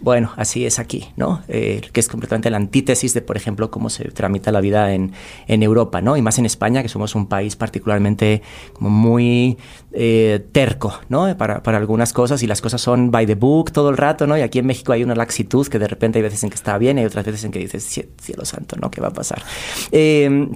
bueno, 0.01 0.33
así 0.37 0.65
es 0.65 0.79
aquí, 0.79 1.09
¿no? 1.17 1.43
Eh, 1.47 1.83
que 1.93 2.01
es 2.01 2.09
completamente 2.09 2.49
la 2.49 2.57
antítesis 2.57 3.13
de, 3.13 3.21
por 3.21 3.37
ejemplo, 3.37 3.71
cómo 3.71 3.91
se 3.91 4.05
tramita 4.05 4.51
la 4.51 4.63
vida 4.63 4.95
en, 4.95 5.13
Europa, 5.47 6.01
¿no? 6.01 6.17
Y 6.17 6.23
más 6.23 6.39
en 6.39 6.47
España, 6.47 6.83
que 6.83 6.89
somos 6.89 7.15
un 7.15 7.27
país 7.27 7.55
particularmente 7.55 8.43
muy 8.81 9.59
eh, 9.93 10.43
terco, 10.53 10.99
¿no? 11.11 11.37
Para, 11.37 11.61
algunas 11.77 12.15
cosas 12.15 12.43
y 12.43 12.47
las 12.47 12.63
cosas 12.63 12.81
son 12.81 13.11
by 13.11 13.27
the 13.27 13.35
book 13.35 13.73
todo 13.73 13.91
el 13.91 13.99
rato, 13.99 14.27
¿no? 14.27 14.39
Y 14.39 14.41
aquí 14.41 14.59
en 14.59 14.67
México 14.67 14.93
hay 14.93 15.05
una 15.05 15.15
laxitud 15.15 15.67
que 15.67 15.79
de 15.79 15.87
repente 15.87 16.19
hay 16.19 16.23
veces 16.23 16.43
en 16.45 16.51
que 16.51 16.57
está 16.57 16.79
bien 16.79 16.99
y 16.99 17.05
otras 17.05 17.27
veces 17.27 17.45
en 17.45 17.51
que 17.51 17.59
dices, 17.59 17.85
cielo 17.85 18.45
santo, 18.47 18.77
¿no? 18.81 18.91
¿Qué 18.91 19.03
va 19.03 19.09
a 19.09 19.13
pasar? 19.13 19.43
Eh, 19.91 20.49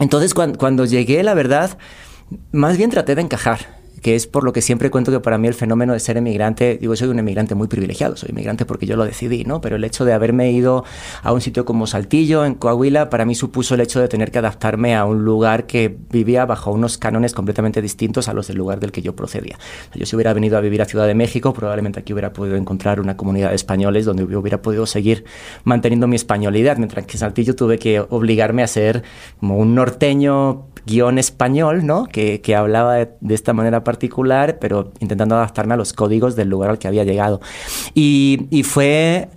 entonces, 0.00 0.34
cuando, 0.34 0.58
cuando 0.58 0.84
llegué, 0.86 1.22
la 1.22 1.34
verdad, 1.34 1.78
más 2.50 2.76
bien 2.76 2.90
traté 2.90 3.14
de 3.14 3.22
encajar 3.22 3.79
que 4.02 4.14
es 4.14 4.26
por 4.26 4.44
lo 4.44 4.52
que 4.52 4.62
siempre 4.62 4.90
cuento 4.90 5.12
que 5.12 5.20
para 5.20 5.38
mí 5.38 5.48
el 5.48 5.54
fenómeno 5.54 5.92
de 5.92 6.00
ser 6.00 6.16
emigrante, 6.16 6.78
digo, 6.80 6.96
soy 6.96 7.08
un 7.08 7.18
emigrante 7.18 7.54
muy 7.54 7.68
privilegiado, 7.68 8.16
soy 8.16 8.30
emigrante 8.30 8.64
porque 8.64 8.86
yo 8.86 8.96
lo 8.96 9.04
decidí, 9.04 9.44
¿no? 9.44 9.60
Pero 9.60 9.76
el 9.76 9.84
hecho 9.84 10.04
de 10.04 10.12
haberme 10.12 10.50
ido 10.52 10.84
a 11.22 11.32
un 11.32 11.40
sitio 11.40 11.64
como 11.64 11.86
Saltillo, 11.86 12.44
en 12.44 12.54
Coahuila, 12.54 13.10
para 13.10 13.24
mí 13.24 13.34
supuso 13.34 13.74
el 13.74 13.80
hecho 13.80 14.00
de 14.00 14.08
tener 14.08 14.30
que 14.30 14.38
adaptarme 14.38 14.96
a 14.96 15.04
un 15.04 15.24
lugar 15.24 15.66
que 15.66 15.96
vivía 16.10 16.46
bajo 16.46 16.72
unos 16.72 16.98
cánones 16.98 17.34
completamente 17.34 17.82
distintos 17.82 18.28
a 18.28 18.34
los 18.34 18.48
del 18.48 18.56
lugar 18.56 18.80
del 18.80 18.92
que 18.92 19.02
yo 19.02 19.14
procedía. 19.14 19.58
Yo 19.94 20.06
si 20.06 20.16
hubiera 20.16 20.32
venido 20.32 20.56
a 20.56 20.60
vivir 20.60 20.82
a 20.82 20.84
Ciudad 20.84 21.06
de 21.06 21.14
México, 21.14 21.52
probablemente 21.52 22.00
aquí 22.00 22.12
hubiera 22.12 22.32
podido 22.32 22.56
encontrar 22.56 23.00
una 23.00 23.16
comunidad 23.16 23.50
de 23.50 23.56
españoles 23.56 24.04
donde 24.04 24.24
hubiera 24.24 24.62
podido 24.62 24.86
seguir 24.86 25.24
manteniendo 25.64 26.06
mi 26.06 26.16
españolidad, 26.16 26.76
mientras 26.76 27.06
que 27.06 27.12
en 27.12 27.18
Saltillo 27.18 27.54
tuve 27.54 27.78
que 27.78 28.00
obligarme 28.00 28.62
a 28.62 28.66
ser 28.66 29.02
como 29.38 29.56
un 29.58 29.74
norteño 29.74 30.66
guion 30.86 31.18
español, 31.18 31.86
¿no? 31.86 32.06
Que, 32.06 32.40
que 32.40 32.54
hablaba 32.54 32.96
de, 32.96 33.34
esta 33.34 33.52
manera 33.52 33.84
particular, 33.90 34.58
pero 34.60 34.92
intentando 35.00 35.34
adaptarme 35.34 35.74
a 35.74 35.76
los 35.76 35.92
códigos 35.92 36.36
del 36.36 36.48
lugar 36.48 36.70
al 36.70 36.78
que 36.78 36.86
había 36.86 37.02
llegado. 37.02 37.40
Y, 37.94 38.46
y 38.50 38.62
fue 38.62 39.28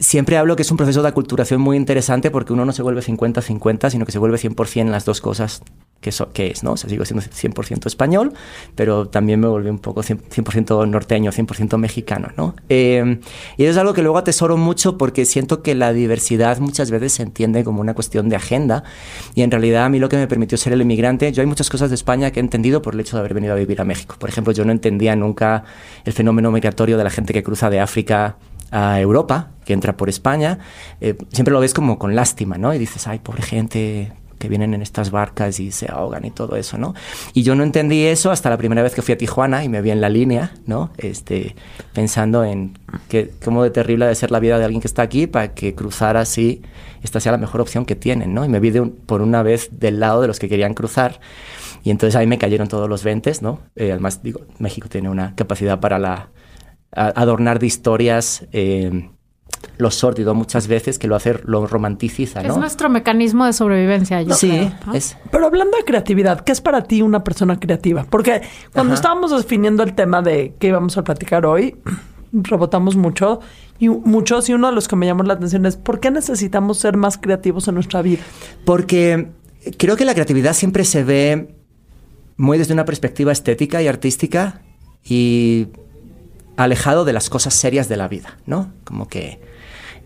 siempre 0.00 0.36
hablo 0.36 0.56
que 0.56 0.62
es 0.62 0.70
un 0.70 0.76
proceso 0.76 1.02
de 1.02 1.08
aculturación 1.08 1.60
muy 1.60 1.76
interesante 1.76 2.30
porque 2.30 2.52
uno 2.52 2.64
no 2.64 2.72
se 2.72 2.82
vuelve 2.82 3.00
50-50, 3.00 3.90
sino 3.90 4.04
que 4.04 4.12
se 4.12 4.18
vuelve 4.18 4.36
100% 4.36 4.80
en 4.80 4.90
las 4.90 5.04
dos 5.04 5.20
cosas 5.20 5.62
que, 6.32 6.46
es, 6.48 6.62
¿no? 6.62 6.72
O 6.72 6.76
sea, 6.76 6.90
sigo 6.90 7.04
siendo 7.04 7.24
100% 7.24 7.86
español, 7.86 8.32
pero 8.74 9.08
también 9.08 9.40
me 9.40 9.46
volví 9.46 9.68
un 9.68 9.78
poco 9.78 10.02
100%, 10.02 10.88
norteño, 10.88 11.30
100% 11.30 11.78
mexicano, 11.78 12.28
¿no? 12.36 12.54
Eh, 12.68 13.20
y 13.56 13.64
es 13.64 13.76
algo 13.76 13.94
que 13.94 14.02
luego 14.02 14.18
atesoro 14.18 14.56
mucho 14.56 14.98
porque 14.98 15.24
siento 15.24 15.62
que 15.62 15.74
la 15.74 15.92
diversidad 15.92 16.58
muchas 16.58 16.90
veces 16.90 17.12
se 17.14 17.22
entiende 17.22 17.64
como 17.64 17.80
una 17.80 17.94
cuestión 17.94 18.28
de 18.28 18.36
agenda 18.36 18.84
y 19.34 19.42
en 19.42 19.50
realidad 19.50 19.84
a 19.84 19.88
mí 19.88 19.98
lo 19.98 20.08
que 20.08 20.16
me 20.16 20.26
permitió 20.26 20.58
ser 20.58 20.72
el 20.72 20.82
inmigrante, 20.82 21.32
yo 21.32 21.42
hay 21.42 21.46
muchas 21.46 21.70
cosas 21.70 21.90
de 21.90 21.94
España 21.94 22.30
que 22.30 22.40
he 22.40 22.42
entendido 22.42 22.82
por 22.82 22.94
el 22.94 23.00
hecho 23.00 23.16
de 23.16 23.20
haber 23.20 23.34
venido 23.34 23.52
a 23.52 23.56
vivir 23.56 23.80
a 23.80 23.84
México. 23.84 24.16
Por 24.18 24.28
ejemplo, 24.28 24.52
yo 24.52 24.64
no 24.64 24.72
entendía 24.72 25.16
nunca 25.16 25.64
el 26.04 26.12
fenómeno 26.12 26.50
migratorio 26.50 26.98
de 26.98 27.04
la 27.04 27.10
gente 27.10 27.32
que 27.32 27.42
cruza 27.42 27.70
de 27.70 27.80
África 27.80 28.36
a 28.70 29.00
Europa, 29.00 29.50
que 29.64 29.72
entra 29.72 29.96
por 29.96 30.08
España, 30.08 30.58
eh, 31.00 31.16
siempre 31.32 31.52
lo 31.52 31.60
ves 31.60 31.74
como 31.74 31.98
con 31.98 32.16
lástima, 32.16 32.58
¿no? 32.58 32.74
Y 32.74 32.78
dices, 32.78 33.06
ay, 33.06 33.20
pobre 33.20 33.42
gente, 33.42 34.12
que 34.44 34.50
vienen 34.50 34.74
en 34.74 34.82
estas 34.82 35.10
barcas 35.10 35.58
y 35.58 35.72
se 35.72 35.90
ahogan 35.90 36.26
y 36.26 36.30
todo 36.30 36.56
eso, 36.56 36.76
¿no? 36.76 36.94
Y 37.32 37.44
yo 37.44 37.54
no 37.54 37.64
entendí 37.64 38.04
eso 38.04 38.30
hasta 38.30 38.50
la 38.50 38.58
primera 38.58 38.82
vez 38.82 38.94
que 38.94 39.00
fui 39.00 39.14
a 39.14 39.16
Tijuana 39.16 39.64
y 39.64 39.70
me 39.70 39.80
vi 39.80 39.90
en 39.90 40.02
la 40.02 40.10
línea, 40.10 40.52
¿no? 40.66 40.90
Este, 40.98 41.56
pensando 41.94 42.44
en 42.44 42.78
que, 43.08 43.30
cómo 43.42 43.62
de 43.62 43.70
terrible 43.70 44.04
de 44.04 44.14
ser 44.14 44.30
la 44.30 44.40
vida 44.40 44.58
de 44.58 44.64
alguien 44.64 44.82
que 44.82 44.86
está 44.86 45.00
aquí 45.00 45.26
para 45.26 45.54
que 45.54 45.74
cruzar 45.74 46.18
así, 46.18 46.60
esta 47.02 47.20
sea 47.20 47.32
la 47.32 47.38
mejor 47.38 47.62
opción 47.62 47.86
que 47.86 47.96
tienen, 47.96 48.34
¿no? 48.34 48.44
Y 48.44 48.50
me 48.50 48.60
vi 48.60 48.70
por 49.06 49.22
una 49.22 49.42
vez 49.42 49.70
del 49.72 49.98
lado 49.98 50.20
de 50.20 50.26
los 50.26 50.38
que 50.38 50.50
querían 50.50 50.74
cruzar. 50.74 51.20
Y 51.82 51.90
entonces 51.90 52.14
ahí 52.16 52.26
me 52.26 52.36
cayeron 52.36 52.68
todos 52.68 52.86
los 52.86 53.02
20, 53.02 53.32
¿no? 53.40 53.60
Eh, 53.76 53.92
además, 53.92 54.22
digo, 54.22 54.42
México 54.58 54.90
tiene 54.90 55.08
una 55.08 55.34
capacidad 55.34 55.80
para 55.80 55.98
la, 55.98 56.28
adornar 56.92 57.60
de 57.60 57.66
historias 57.66 58.46
eh, 58.52 59.08
lo 59.78 59.90
sórdido 59.90 60.34
muchas 60.34 60.68
veces 60.68 60.98
que 60.98 61.08
lo 61.08 61.16
hace 61.16 61.40
lo 61.44 61.66
romanticiza, 61.66 62.42
¿no? 62.42 62.52
Es 62.52 62.56
nuestro 62.56 62.88
mecanismo 62.88 63.46
de 63.46 63.52
sobrevivencia, 63.52 64.22
yo 64.22 64.34
Sí, 64.34 64.70
es. 64.92 65.16
Pero 65.30 65.46
hablando 65.46 65.76
de 65.76 65.84
creatividad, 65.84 66.40
¿qué 66.40 66.52
es 66.52 66.60
para 66.60 66.84
ti 66.84 67.02
una 67.02 67.24
persona 67.24 67.58
creativa? 67.58 68.06
Porque 68.08 68.42
cuando 68.72 68.94
estábamos 68.94 69.30
definiendo 69.30 69.82
el 69.82 69.94
tema 69.94 70.22
de 70.22 70.54
qué 70.58 70.68
íbamos 70.68 70.96
a 70.96 71.04
platicar 71.04 71.46
hoy, 71.46 71.76
rebotamos 72.32 72.96
mucho 72.96 73.40
y 73.78 73.88
muchos 73.88 74.48
y 74.48 74.54
uno 74.54 74.68
de 74.68 74.74
los 74.74 74.88
que 74.88 74.96
me 74.96 75.06
llamó 75.06 75.22
la 75.22 75.34
atención 75.34 75.66
es 75.66 75.76
¿por 75.76 76.00
qué 76.00 76.10
necesitamos 76.10 76.78
ser 76.78 76.96
más 76.96 77.18
creativos 77.18 77.68
en 77.68 77.74
nuestra 77.74 78.02
vida? 78.02 78.22
Porque 78.64 79.28
creo 79.78 79.96
que 79.96 80.04
la 80.04 80.14
creatividad 80.14 80.52
siempre 80.52 80.84
se 80.84 81.04
ve 81.04 81.54
muy 82.36 82.58
desde 82.58 82.72
una 82.72 82.84
perspectiva 82.84 83.32
estética 83.32 83.82
y 83.82 83.88
artística 83.88 84.62
y 85.04 85.68
alejado 86.56 87.04
de 87.04 87.12
las 87.12 87.30
cosas 87.30 87.54
serias 87.54 87.88
de 87.88 87.96
la 87.96 88.08
vida, 88.08 88.38
¿no? 88.46 88.72
Como 88.84 89.08
que 89.08 89.40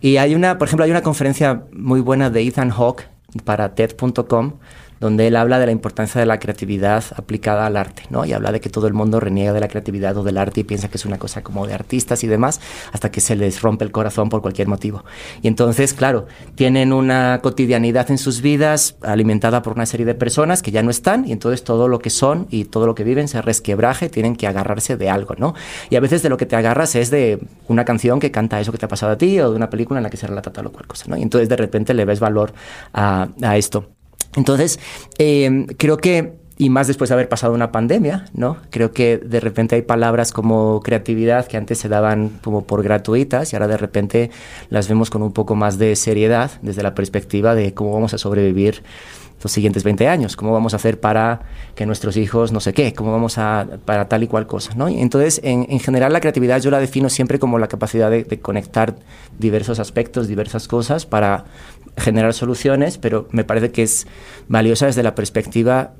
y 0.01 0.17
hay 0.17 0.35
una, 0.35 0.57
por 0.57 0.67
ejemplo, 0.67 0.85
hay 0.85 0.91
una 0.91 1.03
conferencia 1.03 1.63
muy 1.73 2.01
buena 2.01 2.29
de 2.29 2.41
Ethan 2.41 2.69
Hawke 2.69 3.07
para 3.43 3.75
TED.com 3.75 4.53
donde 4.99 5.27
él 5.27 5.35
habla 5.35 5.59
de 5.59 5.65
la 5.65 5.71
importancia 5.71 6.19
de 6.19 6.25
la 6.25 6.39
creatividad 6.39 7.03
aplicada 7.15 7.65
al 7.65 7.77
arte, 7.77 8.03
¿no? 8.09 8.25
Y 8.25 8.33
habla 8.33 8.51
de 8.51 8.59
que 8.59 8.69
todo 8.69 8.87
el 8.87 8.93
mundo 8.93 9.19
reniega 9.19 9.53
de 9.53 9.59
la 9.59 9.67
creatividad 9.67 10.17
o 10.17 10.23
del 10.23 10.37
arte 10.37 10.61
y 10.61 10.63
piensa 10.63 10.89
que 10.89 10.97
es 10.97 11.05
una 11.05 11.17
cosa 11.17 11.41
como 11.41 11.67
de 11.67 11.73
artistas 11.73 12.23
y 12.23 12.27
demás, 12.27 12.59
hasta 12.91 13.11
que 13.11 13.21
se 13.21 13.35
les 13.35 13.61
rompe 13.61 13.85
el 13.85 13.91
corazón 13.91 14.29
por 14.29 14.41
cualquier 14.41 14.67
motivo. 14.67 15.03
Y 15.41 15.47
entonces, 15.47 15.93
claro, 15.93 16.27
tienen 16.55 16.93
una 16.93 17.39
cotidianidad 17.41 18.11
en 18.11 18.17
sus 18.17 18.41
vidas 18.41 18.95
alimentada 19.01 19.61
por 19.61 19.73
una 19.73 19.85
serie 19.85 20.05
de 20.05 20.15
personas 20.15 20.61
que 20.61 20.71
ya 20.71 20.83
no 20.83 20.91
están, 20.91 21.25
y 21.25 21.31
entonces 21.31 21.63
todo 21.63 21.87
lo 21.87 21.99
que 21.99 22.09
son 22.09 22.47
y 22.49 22.65
todo 22.65 22.85
lo 22.85 22.95
que 22.95 23.03
viven 23.03 23.27
se 23.27 23.41
resquebraje 23.41 24.09
tienen 24.09 24.35
que 24.35 24.47
agarrarse 24.47 24.97
de 24.97 25.09
algo, 25.09 25.35
¿no? 25.37 25.53
Y 25.89 25.95
a 25.95 25.99
veces 25.99 26.21
de 26.23 26.29
lo 26.29 26.37
que 26.37 26.45
te 26.45 26.55
agarras 26.55 26.95
es 26.95 27.09
de 27.09 27.39
una 27.67 27.85
canción 27.85 28.19
que 28.19 28.31
canta 28.31 28.59
eso 28.59 28.71
que 28.71 28.77
te 28.77 28.85
ha 28.85 28.89
pasado 28.89 29.13
a 29.13 29.17
ti 29.17 29.39
o 29.39 29.49
de 29.49 29.55
una 29.55 29.69
película 29.69 29.99
en 29.99 30.03
la 30.03 30.09
que 30.09 30.17
se 30.17 30.27
relata 30.27 30.51
tal 30.51 30.67
o 30.67 30.71
cual 30.71 30.87
cosa, 30.87 31.05
¿no? 31.07 31.17
Y 31.17 31.21
entonces 31.21 31.49
de 31.49 31.55
repente 31.55 31.93
le 31.93 32.05
ves 32.05 32.19
valor 32.19 32.53
a, 32.93 33.29
a 33.41 33.57
esto. 33.57 33.98
Entonces, 34.35 34.79
em, 35.17 35.65
creo 35.65 35.97
que, 35.97 36.33
y 36.57 36.69
más 36.69 36.87
después 36.87 37.09
de 37.09 37.13
haber 37.13 37.29
pasado 37.29 37.53
una 37.53 37.71
pandemia, 37.71 38.25
¿no? 38.33 38.57
Creo 38.69 38.91
que 38.91 39.17
de 39.17 39.39
repente 39.39 39.75
hay 39.75 39.81
palabras 39.81 40.31
como 40.31 40.81
creatividad 40.81 41.47
que 41.47 41.57
antes 41.57 41.79
se 41.79 41.89
daban 41.89 42.39
como 42.43 42.65
por 42.65 42.83
gratuitas 42.83 43.53
y 43.53 43.55
ahora 43.55 43.67
de 43.67 43.77
repente 43.77 44.29
las 44.69 44.89
vemos 44.89 45.09
con 45.09 45.23
un 45.23 45.31
poco 45.31 45.55
más 45.55 45.77
de 45.77 45.95
seriedad 45.95 46.51
desde 46.61 46.83
la 46.83 46.95
perspectiva 46.95 47.55
de 47.55 47.73
cómo 47.73 47.93
vamos 47.93 48.13
a 48.13 48.17
sobrevivir 48.17 48.83
los 49.41 49.51
siguientes 49.51 49.83
20 49.83 50.07
años, 50.07 50.35
cómo 50.35 50.51
vamos 50.51 50.73
a 50.73 50.77
hacer 50.77 50.99
para 50.99 51.41
que 51.75 51.85
nuestros 51.85 52.17
hijos 52.17 52.51
no 52.51 52.59
sé 52.59 52.73
qué, 52.73 52.93
cómo 52.93 53.11
vamos 53.11 53.37
a 53.37 53.67
para 53.85 54.09
tal 54.09 54.23
y 54.23 54.27
cual 54.27 54.47
cosa, 54.47 54.73
¿no? 54.75 54.87
entonces, 54.89 55.39
en, 55.43 55.79
general 55.79 56.11
la 56.11 56.19
creatividad 56.19 56.61
yo 56.61 56.71
la 56.71 56.79
defino 56.79 57.09
siempre 57.09 57.39
como 57.39 57.57
la 57.57 57.67
capacidad 57.67 58.09
de, 58.09 58.23
de 58.23 58.39
conectar 58.39 58.95
diversos 59.37 59.79
aspectos, 59.79 60.27
diversas 60.27 60.67
cosas 60.67 61.05
para 61.05 61.45
generar 61.97 62.33
soluciones, 62.33 62.97
pero 62.97 63.27
me 63.31 63.43
parece 63.43 63.71
que 63.71 63.83
es 63.83 64.07
valiosa 64.47 64.85
desde 64.85 65.03
la 65.03 65.15
perspectiva 65.15 65.93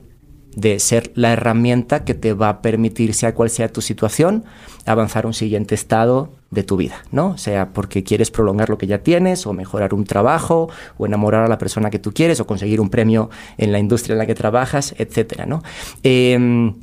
de 0.55 0.79
ser 0.79 1.11
la 1.15 1.33
herramienta 1.33 2.03
que 2.03 2.15
te 2.15 2.33
va 2.33 2.49
a 2.49 2.61
permitir, 2.61 3.13
sea 3.13 3.35
cual 3.35 3.49
sea 3.49 3.71
tu 3.71 3.81
situación, 3.81 4.43
avanzar 4.85 5.25
a 5.25 5.27
un 5.27 5.33
siguiente 5.33 5.75
estado 5.75 6.33
de 6.49 6.63
tu 6.63 6.77
vida, 6.77 7.03
¿no? 7.11 7.37
Sea 7.37 7.69
porque 7.73 8.03
quieres 8.03 8.31
prolongar 8.31 8.69
lo 8.69 8.77
que 8.77 8.87
ya 8.87 8.99
tienes, 8.99 9.45
o 9.45 9.53
mejorar 9.53 9.93
un 9.93 10.05
trabajo, 10.05 10.69
o 10.97 11.05
enamorar 11.05 11.43
a 11.43 11.47
la 11.47 11.59
persona 11.59 11.89
que 11.89 11.99
tú 11.99 12.11
quieres, 12.11 12.39
o 12.39 12.47
conseguir 12.47 12.81
un 12.81 12.89
premio 12.89 13.29
en 13.57 13.71
la 13.71 13.79
industria 13.79 14.13
en 14.13 14.19
la 14.19 14.25
que 14.25 14.35
trabajas, 14.35 14.95
etcétera, 14.97 15.45
¿no? 15.45 15.61
Em, 16.03 16.73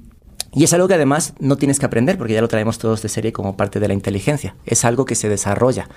y 0.52 0.64
es 0.64 0.72
algo 0.72 0.88
que 0.88 0.94
además 0.94 1.34
no 1.38 1.56
tienes 1.56 1.78
que 1.78 1.86
aprender 1.86 2.16
porque 2.16 2.34
ya 2.34 2.40
lo 2.40 2.48
traemos 2.48 2.78
todos 2.78 3.02
de 3.02 3.08
serie 3.08 3.32
como 3.32 3.56
parte 3.56 3.80
de 3.80 3.88
la 3.88 3.94
inteligencia. 3.94 4.56
Es 4.64 4.84
algo 4.84 5.04
que 5.04 5.14
se 5.14 5.28
desarrolla. 5.28 5.88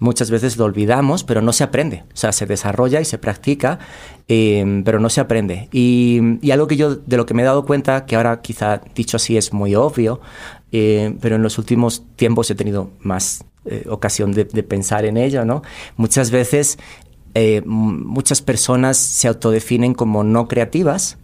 Muchas 0.00 0.30
veces 0.30 0.56
lo 0.56 0.64
olvidamos, 0.64 1.24
pero 1.24 1.42
no 1.42 1.52
se 1.52 1.64
aprende. 1.64 2.04
O 2.12 2.16
sea, 2.16 2.32
se 2.32 2.46
desarrolla 2.46 3.00
y 3.00 3.04
se 3.04 3.18
practica, 3.18 3.78
em, 4.26 4.82
pero 4.84 4.98
no 5.00 5.10
se 5.10 5.20
aprende. 5.20 5.68
Y, 5.72 6.20
algo 6.50 6.66
que 6.66 6.76
yo 6.76 6.96
de 6.96 7.16
lo 7.16 7.26
que 7.26 7.34
me 7.34 7.42
he 7.42 7.44
dado 7.44 7.64
cuenta, 7.64 8.06
que 8.06 8.16
ahora 8.16 8.40
quizá 8.40 8.80
dicho 8.94 9.16
así 9.16 9.36
es 9.36 9.52
muy 9.52 9.74
obvio, 9.74 10.20
eh, 10.72 11.16
pero 11.20 11.36
en 11.36 11.42
los 11.42 11.58
últimos 11.58 12.04
tiempos 12.16 12.50
he 12.50 12.54
tenido 12.54 12.90
más 13.00 13.44
eh, 13.66 13.84
ocasión 13.88 14.32
de, 14.32 14.44
pensar 14.44 15.04
en 15.04 15.16
ello, 15.16 15.44
¿no? 15.44 15.62
Muchas 15.96 16.30
veces 16.30 16.78
eh, 17.34 17.62
muchas 17.64 18.42
personas 18.42 18.96
se 18.96 19.28
autodefinen 19.28 19.94
como 19.94 20.24
no 20.24 20.48
creativas. 20.48 21.18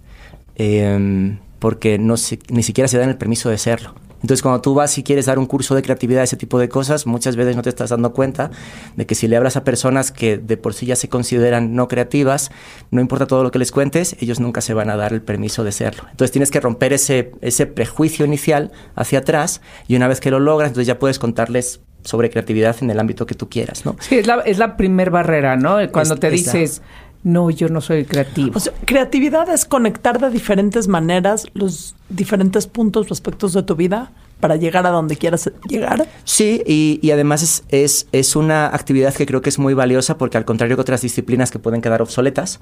Porque 1.64 1.98
no 1.98 2.16
ni 2.50 2.62
siquiera 2.62 2.88
se 2.88 2.98
dan 2.98 3.08
el 3.08 3.16
permiso 3.16 3.48
de 3.48 3.56
serlo. 3.56 3.94
Entonces, 4.20 4.42
cuando 4.42 4.60
tú 4.60 4.74
vas 4.74 4.98
y 4.98 5.02
quieres 5.02 5.24
dar 5.24 5.38
un 5.38 5.46
curso 5.46 5.74
de 5.74 5.80
creatividad, 5.80 6.22
ese 6.22 6.36
tipo 6.36 6.58
de 6.58 6.68
cosas, 6.68 7.06
muchas 7.06 7.36
veces 7.36 7.56
no 7.56 7.62
te 7.62 7.70
estás 7.70 7.88
dando 7.88 8.12
cuenta 8.12 8.50
de 8.96 9.06
que 9.06 9.14
si 9.14 9.28
le 9.28 9.38
hablas 9.38 9.56
a 9.56 9.64
personas 9.64 10.12
que 10.12 10.36
de 10.36 10.58
por 10.58 10.74
sí 10.74 10.84
ya 10.84 10.94
se 10.94 11.08
consideran 11.08 11.74
no 11.74 11.88
creativas, 11.88 12.50
no 12.90 13.00
importa 13.00 13.26
todo 13.26 13.42
lo 13.42 13.50
que 13.50 13.58
les 13.58 13.72
cuentes, 13.72 14.14
ellos 14.20 14.40
nunca 14.40 14.60
se 14.60 14.74
van 14.74 14.90
a 14.90 14.96
dar 14.96 15.14
el 15.14 15.22
permiso 15.22 15.64
de 15.64 15.72
serlo. 15.72 16.02
Entonces, 16.10 16.32
tienes 16.32 16.50
que 16.50 16.60
romper 16.60 16.92
ese, 16.92 17.32
ese 17.40 17.64
prejuicio 17.64 18.26
inicial 18.26 18.70
hacia 18.94 19.20
atrás 19.20 19.62
y 19.88 19.96
una 19.96 20.06
vez 20.06 20.20
que 20.20 20.30
lo 20.30 20.40
logras, 20.40 20.68
entonces 20.68 20.86
ya 20.86 20.98
puedes 20.98 21.18
contarles 21.18 21.80
sobre 22.04 22.28
creatividad 22.28 22.76
en 22.82 22.90
el 22.90 23.00
ámbito 23.00 23.24
que 23.26 23.34
tú 23.34 23.48
quieras, 23.48 23.86
¿no? 23.86 23.96
Sí, 23.98 24.16
es 24.16 24.26
la, 24.26 24.40
es 24.40 24.58
la 24.58 24.76
primer 24.76 25.10
barrera, 25.10 25.56
¿no? 25.56 25.78
Cuando 25.90 26.16
te 26.16 26.30
dices, 26.30 26.82
no, 27.24 27.50
yo 27.50 27.68
no 27.68 27.80
soy 27.80 28.04
creativo. 28.04 28.52
O 28.54 28.60
sea, 28.60 28.72
creatividad 28.84 29.48
es 29.48 29.64
conectar 29.64 30.20
de 30.20 30.30
diferentes 30.30 30.88
maneras 30.88 31.46
los 31.54 31.96
diferentes 32.10 32.66
puntos 32.66 33.10
o 33.10 33.14
aspectos 33.14 33.54
de 33.54 33.62
tu 33.62 33.74
vida 33.74 34.12
para 34.40 34.56
llegar 34.56 34.86
a 34.86 34.90
donde 34.90 35.16
quieras 35.16 35.50
llegar. 35.66 36.06
Sí, 36.24 36.62
y, 36.66 36.98
y 37.02 37.12
además 37.12 37.42
es, 37.42 37.64
es, 37.70 38.08
es, 38.12 38.36
una 38.36 38.66
actividad 38.66 39.14
que 39.14 39.24
creo 39.24 39.40
que 39.40 39.48
es 39.48 39.58
muy 39.58 39.72
valiosa 39.72 40.18
porque 40.18 40.36
al 40.36 40.44
contrario 40.44 40.76
que 40.76 40.82
otras 40.82 41.00
disciplinas 41.00 41.50
que 41.50 41.58
pueden 41.58 41.80
quedar 41.80 42.02
obsoletas, 42.02 42.60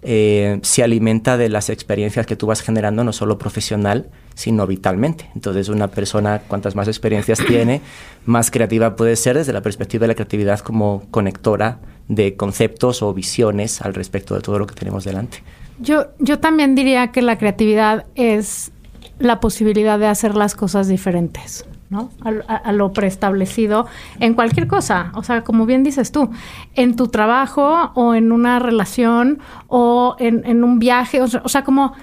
eh, 0.00 0.58
se 0.62 0.82
alimenta 0.82 1.36
de 1.36 1.50
las 1.50 1.68
experiencias 1.68 2.24
que 2.24 2.34
tú 2.34 2.46
vas 2.46 2.62
generando, 2.62 3.04
no 3.04 3.12
solo 3.12 3.36
profesional, 3.36 4.08
sino 4.34 4.66
vitalmente. 4.66 5.28
Entonces 5.34 5.68
una 5.68 5.88
persona, 5.88 6.40
cuantas 6.48 6.74
más 6.74 6.88
experiencias 6.88 7.40
tiene, 7.46 7.82
más 8.24 8.50
creativa 8.50 8.96
puede 8.96 9.16
ser 9.16 9.36
desde 9.36 9.52
la 9.52 9.60
perspectiva 9.60 10.02
de 10.02 10.08
la 10.08 10.14
creatividad 10.14 10.60
como 10.60 11.02
conectora 11.10 11.80
de 12.08 12.36
conceptos 12.36 13.02
o 13.02 13.12
visiones 13.12 13.82
al 13.82 13.94
respecto 13.94 14.34
de 14.34 14.40
todo 14.40 14.58
lo 14.58 14.66
que 14.66 14.74
tenemos 14.74 15.04
delante. 15.04 15.42
Yo, 15.78 16.06
yo 16.18 16.38
también 16.40 16.74
diría 16.74 17.12
que 17.12 17.22
la 17.22 17.38
creatividad 17.38 18.06
es 18.14 18.72
la 19.18 19.40
posibilidad 19.40 19.98
de 19.98 20.06
hacer 20.06 20.34
las 20.34 20.54
cosas 20.54 20.88
diferentes. 20.88 21.66
¿no? 21.90 22.10
A, 22.22 22.54
a, 22.54 22.72
lo 22.72 22.92
preestablecido 22.92 23.86
en 24.20 24.34
cualquier 24.34 24.66
cosa. 24.66 25.10
O 25.14 25.22
sea, 25.22 25.42
como 25.42 25.64
bien 25.64 25.84
dices 25.84 26.12
tú, 26.12 26.30
en 26.74 26.96
tu 26.96 27.08
trabajo 27.08 27.92
o 27.94 28.14
en 28.14 28.30
una 28.30 28.58
relación 28.58 29.38
o 29.68 30.14
en, 30.18 30.44
en 30.44 30.64
un 30.64 30.78
viaje. 30.78 31.22
O 31.22 31.28
sea, 31.28 31.40
o 31.44 31.48
sea, 31.48 31.64
como 31.64 31.94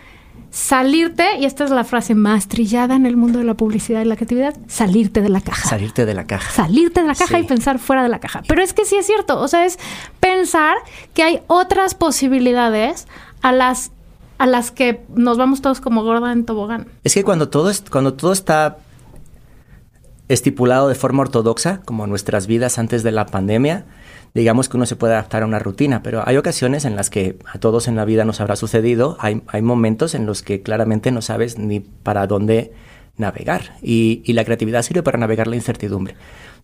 salirte, 0.55 1.37
y 1.37 1.43
esta 1.43 1.65
es 1.65 1.69
la 1.69 1.83
frase 1.83 2.15
más 2.15 2.47
trillada 2.47 2.95
en 2.95 3.05
el 3.05 3.17
mundo 3.17 3.39
de 3.39 3.45
la 3.45 3.55
publicidad 3.55 4.01
y 4.01 4.05
la 4.05 4.15
creatividad, 4.15 4.55
salirte 4.67 5.21
de 5.21 5.27
la 5.27 5.41
caja. 5.41 5.67
Salirte 5.67 6.05
de 6.05 6.13
la 6.13 6.25
caja. 6.25 6.49
Salirte 6.49 7.01
de 7.01 7.07
la 7.07 7.13
caja 7.13 7.37
sí. 7.37 7.43
y 7.43 7.43
pensar 7.43 7.77
fuera 7.77 8.03
de 8.03 8.07
la 8.07 8.19
caja. 8.19 8.41
Pero 8.47 8.63
es 8.63 8.73
que 8.73 8.85
sí 8.85 8.95
es 8.95 9.05
cierto, 9.05 9.37
o 9.37 9.49
sea, 9.49 9.65
es 9.65 9.77
pensar 10.21 10.77
que 11.13 11.23
hay 11.23 11.41
otras 11.47 11.93
posibilidades 11.93 13.05
a 13.41 13.51
las 13.51 13.91
a 14.37 14.45
las 14.45 14.71
que 14.71 15.01
nos 15.13 15.37
vamos 15.37 15.61
todos 15.61 15.81
como 15.81 16.03
gorda 16.03 16.31
en 16.31 16.45
tobogán. 16.45 16.87
Es 17.03 17.13
que 17.13 17.23
cuando 17.23 17.49
todo, 17.49 17.69
es, 17.69 17.81
cuando 17.89 18.13
todo 18.13 18.31
está 18.31 18.77
estipulado 20.29 20.87
de 20.87 20.95
forma 20.95 21.21
ortodoxa, 21.21 21.81
como 21.83 22.07
nuestras 22.07 22.47
vidas 22.47 22.77
antes 22.79 23.03
de 23.03 23.11
la 23.11 23.25
pandemia, 23.27 23.85
digamos 24.35 24.69
que 24.69 24.77
uno 24.77 24.85
se 24.85 24.97
puede 24.97 25.13
adaptar 25.13 25.41
a 25.41 25.45
una 25.45 25.59
rutina, 25.59 26.03
pero 26.03 26.21
hay 26.27 26.37
ocasiones 26.37 26.85
en 26.85 26.95
las 26.95 27.09
que 27.09 27.37
a 27.51 27.57
todos 27.57 27.87
en 27.87 27.95
la 27.95 28.05
vida 28.05 28.25
nos 28.25 28.41
habrá 28.41 28.55
sucedido, 28.57 29.17
hay, 29.19 29.41
hay 29.47 29.61
momentos 29.61 30.13
en 30.13 30.25
los 30.25 30.43
que 30.43 30.61
claramente 30.61 31.11
no 31.11 31.21
sabes 31.21 31.57
ni 31.57 31.79
para 31.79 32.27
dónde 32.27 32.73
navegar 33.17 33.77
y, 33.81 34.21
y 34.25 34.33
la 34.33 34.43
creatividad 34.43 34.81
sirve 34.81 35.03
para 35.03 35.17
navegar 35.17 35.47
la 35.47 35.55
incertidumbre. 35.55 36.15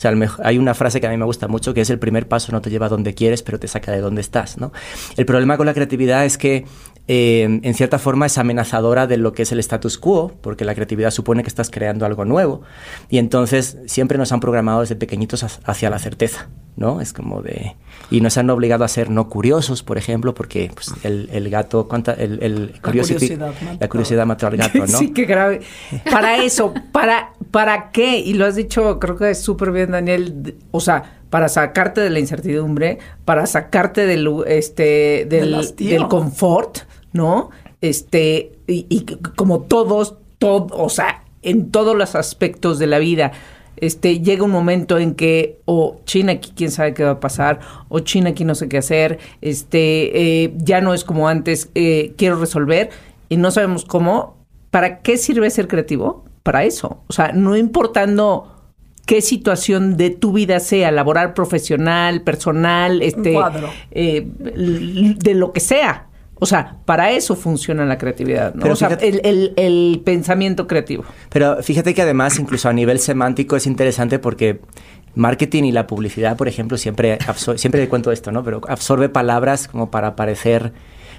Sea, 0.02 0.12
hay 0.44 0.58
una 0.58 0.74
frase 0.74 1.00
que 1.00 1.06
a 1.06 1.12
mí 1.12 1.18
me 1.18 1.26
gusta 1.26 1.48
mucho 1.48 1.76
que 1.76 1.82
es 1.82 1.90
el 1.92 2.00
primer 2.00 2.28
paso 2.28 2.52
no 2.52 2.60
te 2.60 2.72
lleva 2.72 2.88
a 2.88 2.90
donde 2.90 3.14
quieres, 3.14 3.44
pero 3.44 3.60
te 3.60 3.68
saca 3.68 3.92
de 3.92 4.02
donde 4.02 4.22
estás, 4.22 4.58
¿no? 4.58 4.72
El 5.16 5.28
problema 5.28 5.58
con 5.58 5.68
la 5.68 5.76
creatividad 5.76 6.26
es 6.26 6.40
que 6.40 6.66
eh, 7.08 7.60
en 7.62 7.74
cierta 7.74 8.00
forma 8.00 8.26
es 8.26 8.38
amenazadora 8.38 9.06
de 9.06 9.18
lo 9.18 9.34
que 9.34 9.44
es 9.44 9.52
el 9.52 9.60
status 9.60 9.98
quo, 9.98 10.32
porque 10.42 10.66
la 10.66 10.76
creatividad 10.76 11.12
supone 11.12 11.44
que 11.44 11.50
estás 11.50 11.70
creando 11.70 12.06
algo 12.06 12.26
nuevo. 12.26 12.62
Y 13.10 13.18
entonces 13.18 13.78
siempre 13.86 14.18
nos 14.18 14.32
han 14.32 14.40
programado 14.40 14.82
desde 14.82 14.96
pequeñitos 14.96 15.44
hacia 15.64 15.90
la 15.90 16.00
certeza, 16.00 16.50
¿no? 16.78 17.02
Es 17.02 17.12
como 17.12 17.42
de... 17.42 17.76
Y 18.10 18.22
nos 18.22 18.38
han 18.38 18.50
obligado 18.50 18.84
a 18.84 18.88
ser 18.88 19.10
no 19.10 19.30
curiosos, 19.30 19.84
por 19.84 19.98
ejemplo, 19.98 20.34
porque 20.34 20.72
pues, 20.74 20.94
el, 21.04 21.30
el, 21.32 21.50
gato... 21.50 21.88
¿cuánta, 21.88 22.14
el, 22.14 22.42
el 22.42 22.72
la, 22.74 22.82
curiosidad 22.82 23.52
la 23.80 23.90
curiosidad 23.90 24.26
mató 24.26 24.48
al 24.48 24.58
gato, 24.58 24.80
¿no? 24.80 24.88
Sí, 24.98 25.12
qué 25.12 25.26
grave. 25.26 25.62
Para 26.10 26.44
eso, 26.44 26.74
¿para, 26.92 27.34
¿para 27.52 27.92
qué? 27.92 28.20
Y 28.20 28.36
lo 28.36 28.46
has 28.46 28.56
dicho, 28.56 29.00
creo 29.00 29.18
que 29.18 29.32
es 29.32 29.42
súper 29.42 29.72
bien, 29.72 29.91
Daniel. 29.92 30.56
O 30.72 30.80
sea, 30.80 31.20
para 31.30 31.50
sacarte 31.50 32.02
de 32.02 32.10
la 32.10 32.20
incertidumbre, 32.20 33.00
para 33.26 33.46
sacarte 33.46 34.06
del, 34.06 34.28
este, 34.48 35.26
del, 35.30 35.74
del 35.78 36.08
confort, 36.08 36.80
¿no? 37.14 37.50
Este, 37.80 38.54
y, 38.68 38.86
y, 38.90 39.06
como 39.36 39.62
todos, 39.62 40.16
todo, 40.38 40.68
o 40.72 40.90
sea, 40.90 41.24
en 41.42 41.72
todos 41.72 41.96
los 41.96 42.16
aspectos 42.16 42.80
de 42.80 42.88
la 42.88 43.00
vida, 43.00 43.32
este, 43.78 44.20
llega 44.20 44.44
un 44.44 44.52
momento 44.52 45.00
en 45.00 45.16
que, 45.16 45.60
o 45.66 45.86
oh, 45.86 46.02
China 46.06 46.34
aquí 46.34 46.52
quién 46.56 46.70
sabe 46.70 46.94
qué 46.94 47.04
va 47.04 47.12
a 47.12 47.20
pasar, 47.20 47.60
o 47.90 48.00
China 48.00 48.30
aquí 48.30 48.46
no 48.46 48.54
sé 48.54 48.70
qué 48.70 48.78
hacer, 48.78 49.18
este, 49.42 50.44
eh, 50.44 50.54
ya 50.58 50.82
no 50.82 50.94
es 50.94 51.04
como 51.04 51.28
antes, 51.28 51.70
eh, 51.74 52.14
quiero 52.18 52.40
resolver, 52.40 52.92
y 53.30 53.38
no 53.38 53.50
sabemos 53.50 53.86
cómo. 53.86 54.36
¿Para 54.72 55.00
qué 55.00 55.18
sirve 55.18 55.50
ser 55.50 55.68
creativo? 55.68 56.26
Para 56.44 56.64
eso. 56.64 57.02
O 57.08 57.14
sea, 57.14 57.32
no 57.32 57.58
importando 57.58 58.51
qué 59.06 59.22
situación 59.22 59.98
de 59.98 60.10
tu 60.10 60.34
vida 60.34 60.60
sea, 60.60 60.92
laboral, 60.92 61.34
profesional, 61.34 62.22
personal, 62.22 63.02
este, 63.02 63.38
eh, 63.92 64.28
de 64.28 65.34
lo 65.34 65.54
que 65.54 65.60
sea. 65.60 66.08
O 66.44 66.48
sea, 66.48 66.78
para 66.86 67.12
eso 67.12 67.36
funciona 67.36 67.86
la 67.86 68.00
creatividad, 68.00 68.56
¿no? 68.56 68.64
Pero 68.64 68.74
o 68.74 68.76
sea, 68.76 68.90
fíjate, 68.90 69.10
el, 69.10 69.22
el, 69.24 69.54
el, 69.58 70.02
pensamiento 70.04 70.66
creativo. 70.66 71.04
Pero 71.30 71.62
fíjate 71.62 71.94
que 71.94 72.02
además, 72.02 72.40
incluso 72.40 72.68
a 72.68 72.74
nivel 72.74 73.00
semántico, 73.00 73.56
es 73.56 73.68
interesante 73.68 74.18
porque 74.18 74.60
marketing 75.14 75.66
y 75.66 75.72
la 75.72 75.88
publicidad, 75.88 76.38
por 76.38 76.48
ejemplo, 76.48 76.78
siempre, 76.78 77.20
siempre 77.58 77.88
cuento 77.88 78.12
esto, 78.12 78.32
¿no? 78.32 78.44
Pero 78.44 78.62
absorbe 78.68 79.10
palabras 79.10 79.68
como 79.68 79.92
para 79.92 80.16
parecer 80.16 80.74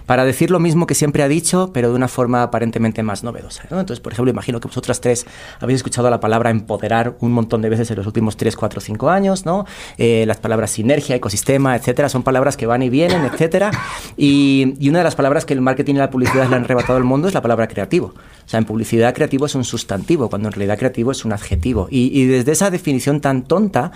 para 0.06 0.24
decir 0.24 0.50
lo 0.50 0.58
mismo 0.58 0.86
que 0.86 0.94
siempre 0.94 1.22
ha 1.22 1.28
dicho, 1.28 1.70
pero 1.72 1.90
de 1.90 1.96
una 1.96 2.08
forma 2.08 2.42
aparentemente 2.42 3.02
más 3.02 3.22
novedosa. 3.24 3.64
¿no? 3.70 3.80
Entonces, 3.80 4.00
por 4.00 4.12
ejemplo, 4.12 4.30
imagino 4.30 4.60
que 4.60 4.68
vosotras 4.68 5.00
tres 5.00 5.26
habéis 5.60 5.76
escuchado 5.76 6.10
la 6.10 6.20
palabra 6.20 6.50
empoderar 6.50 7.16
un 7.20 7.32
montón 7.32 7.62
de 7.62 7.68
veces 7.68 7.90
en 7.90 7.96
los 7.96 8.06
últimos 8.06 8.36
3, 8.36 8.56
4, 8.56 8.80
5 8.80 9.10
años, 9.10 9.46
¿no? 9.46 9.66
Eh, 9.98 10.24
las 10.26 10.38
palabras 10.38 10.70
sinergia, 10.70 11.16
ecosistema, 11.16 11.76
etcétera, 11.76 12.08
son 12.08 12.22
palabras 12.22 12.56
que 12.56 12.66
van 12.66 12.82
y 12.82 12.90
vienen, 12.90 13.24
etcétera. 13.24 13.70
Y, 14.16 14.74
y, 14.78 14.88
una 14.88 14.98
de 14.98 15.04
las 15.04 15.14
palabras 15.14 15.44
que 15.44 15.54
el 15.54 15.60
marketing 15.60 15.94
y 15.94 15.98
la 15.98 16.10
publicidad 16.10 16.48
le 16.48 16.56
han 16.56 16.64
arrebatado 16.64 16.96
al 16.96 17.04
mundo 17.04 17.28
es 17.28 17.34
la 17.34 17.42
palabra 17.42 17.68
creativo. 17.68 18.14
O 18.44 18.48
sea, 18.48 18.58
en 18.58 18.64
publicidad 18.64 19.14
creativo 19.14 19.46
es 19.46 19.54
un 19.54 19.64
sustantivo, 19.64 20.28
cuando 20.28 20.48
en 20.48 20.52
realidad 20.52 20.78
creativo 20.78 21.12
es 21.12 21.24
un 21.24 21.32
adjetivo. 21.32 21.88
Y, 21.90 22.18
y 22.18 22.26
desde 22.26 22.52
esa 22.52 22.70
definición 22.70 23.20
tan 23.20 23.44
tonta, 23.44 23.92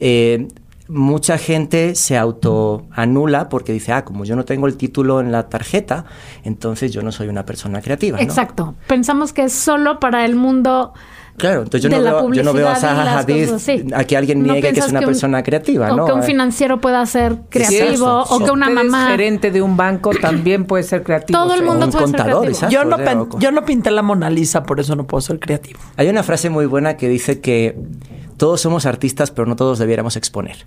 eh, 0.00 0.48
mucha 0.88 1.38
gente 1.38 1.94
se 1.94 2.16
autoanula 2.16 3.48
porque 3.48 3.72
dice, 3.72 3.92
ah, 3.92 4.04
como 4.04 4.24
yo 4.24 4.36
no 4.36 4.44
tengo 4.44 4.66
el 4.66 4.76
título 4.76 5.20
en 5.20 5.32
la 5.32 5.48
tarjeta, 5.48 6.04
entonces 6.44 6.92
yo 6.92 7.02
no 7.02 7.12
soy 7.12 7.28
una 7.28 7.44
persona 7.44 7.80
creativa. 7.80 8.18
¿no? 8.18 8.22
Exacto. 8.22 8.74
Pensamos 8.86 9.32
que 9.32 9.44
es 9.44 9.52
solo 9.52 10.00
para 10.00 10.24
el 10.24 10.36
mundo. 10.36 10.92
Claro, 11.36 11.64
entonces 11.64 11.82
yo, 11.82 11.90
no 11.90 12.02
veo, 12.02 12.32
yo 12.32 12.42
no 12.42 12.54
veo, 12.54 12.66
a 12.66 12.76
Zaha 12.76 13.18
Hadid 13.18 13.58
sí. 13.58 13.84
a 13.94 14.04
que 14.04 14.16
alguien 14.16 14.42
niegue 14.42 14.68
no 14.68 14.74
que 14.74 14.80
es 14.80 14.88
una 14.88 15.00
que 15.00 15.04
un, 15.04 15.12
persona 15.12 15.42
creativa, 15.42 15.92
o 15.92 15.96
¿no? 15.96 16.06
que 16.06 16.12
un 16.12 16.22
financiero 16.22 16.80
pueda 16.80 17.04
ser 17.04 17.36
creativo, 17.50 18.22
o 18.22 18.38
que 18.42 18.50
una 18.50 18.70
mamá... 18.70 19.08
gerente 19.08 19.50
de 19.50 19.60
un 19.60 19.76
banco 19.76 20.12
también 20.18 20.64
puede 20.64 20.82
ser 20.82 21.02
creativo. 21.02 21.38
Todo 21.38 21.54
el 21.54 21.62
mundo 21.62 21.90
puede 21.90 22.04
contador, 22.04 22.46
ser 22.54 22.68
creativo. 22.70 22.70
Yo 22.70 22.84
no, 22.84 23.38
yo 23.38 23.50
no 23.50 23.64
pinté 23.66 23.90
la 23.90 24.00
Mona 24.00 24.30
Lisa, 24.30 24.62
por 24.62 24.80
eso 24.80 24.96
no 24.96 25.06
puedo 25.06 25.20
ser 25.20 25.38
creativo. 25.38 25.78
Hay 25.98 26.08
una 26.08 26.22
frase 26.22 26.48
muy 26.48 26.64
buena 26.64 26.96
que 26.96 27.06
dice 27.06 27.42
que 27.42 27.76
todos 28.36 28.60
somos 28.60 28.86
artistas, 28.86 29.30
pero 29.30 29.46
no 29.46 29.56
todos 29.56 29.78
debiéramos 29.78 30.16
exponer. 30.16 30.66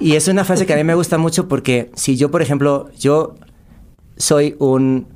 y 0.00 0.16
es 0.16 0.28
una 0.28 0.44
frase 0.44 0.66
que 0.66 0.72
a 0.72 0.76
mí 0.76 0.84
me 0.84 0.94
gusta 0.94 1.18
mucho 1.18 1.48
porque 1.48 1.90
si 1.94 2.16
yo, 2.16 2.30
por 2.30 2.42
ejemplo, 2.42 2.90
yo 2.98 3.34
soy 4.16 4.56
un... 4.58 5.12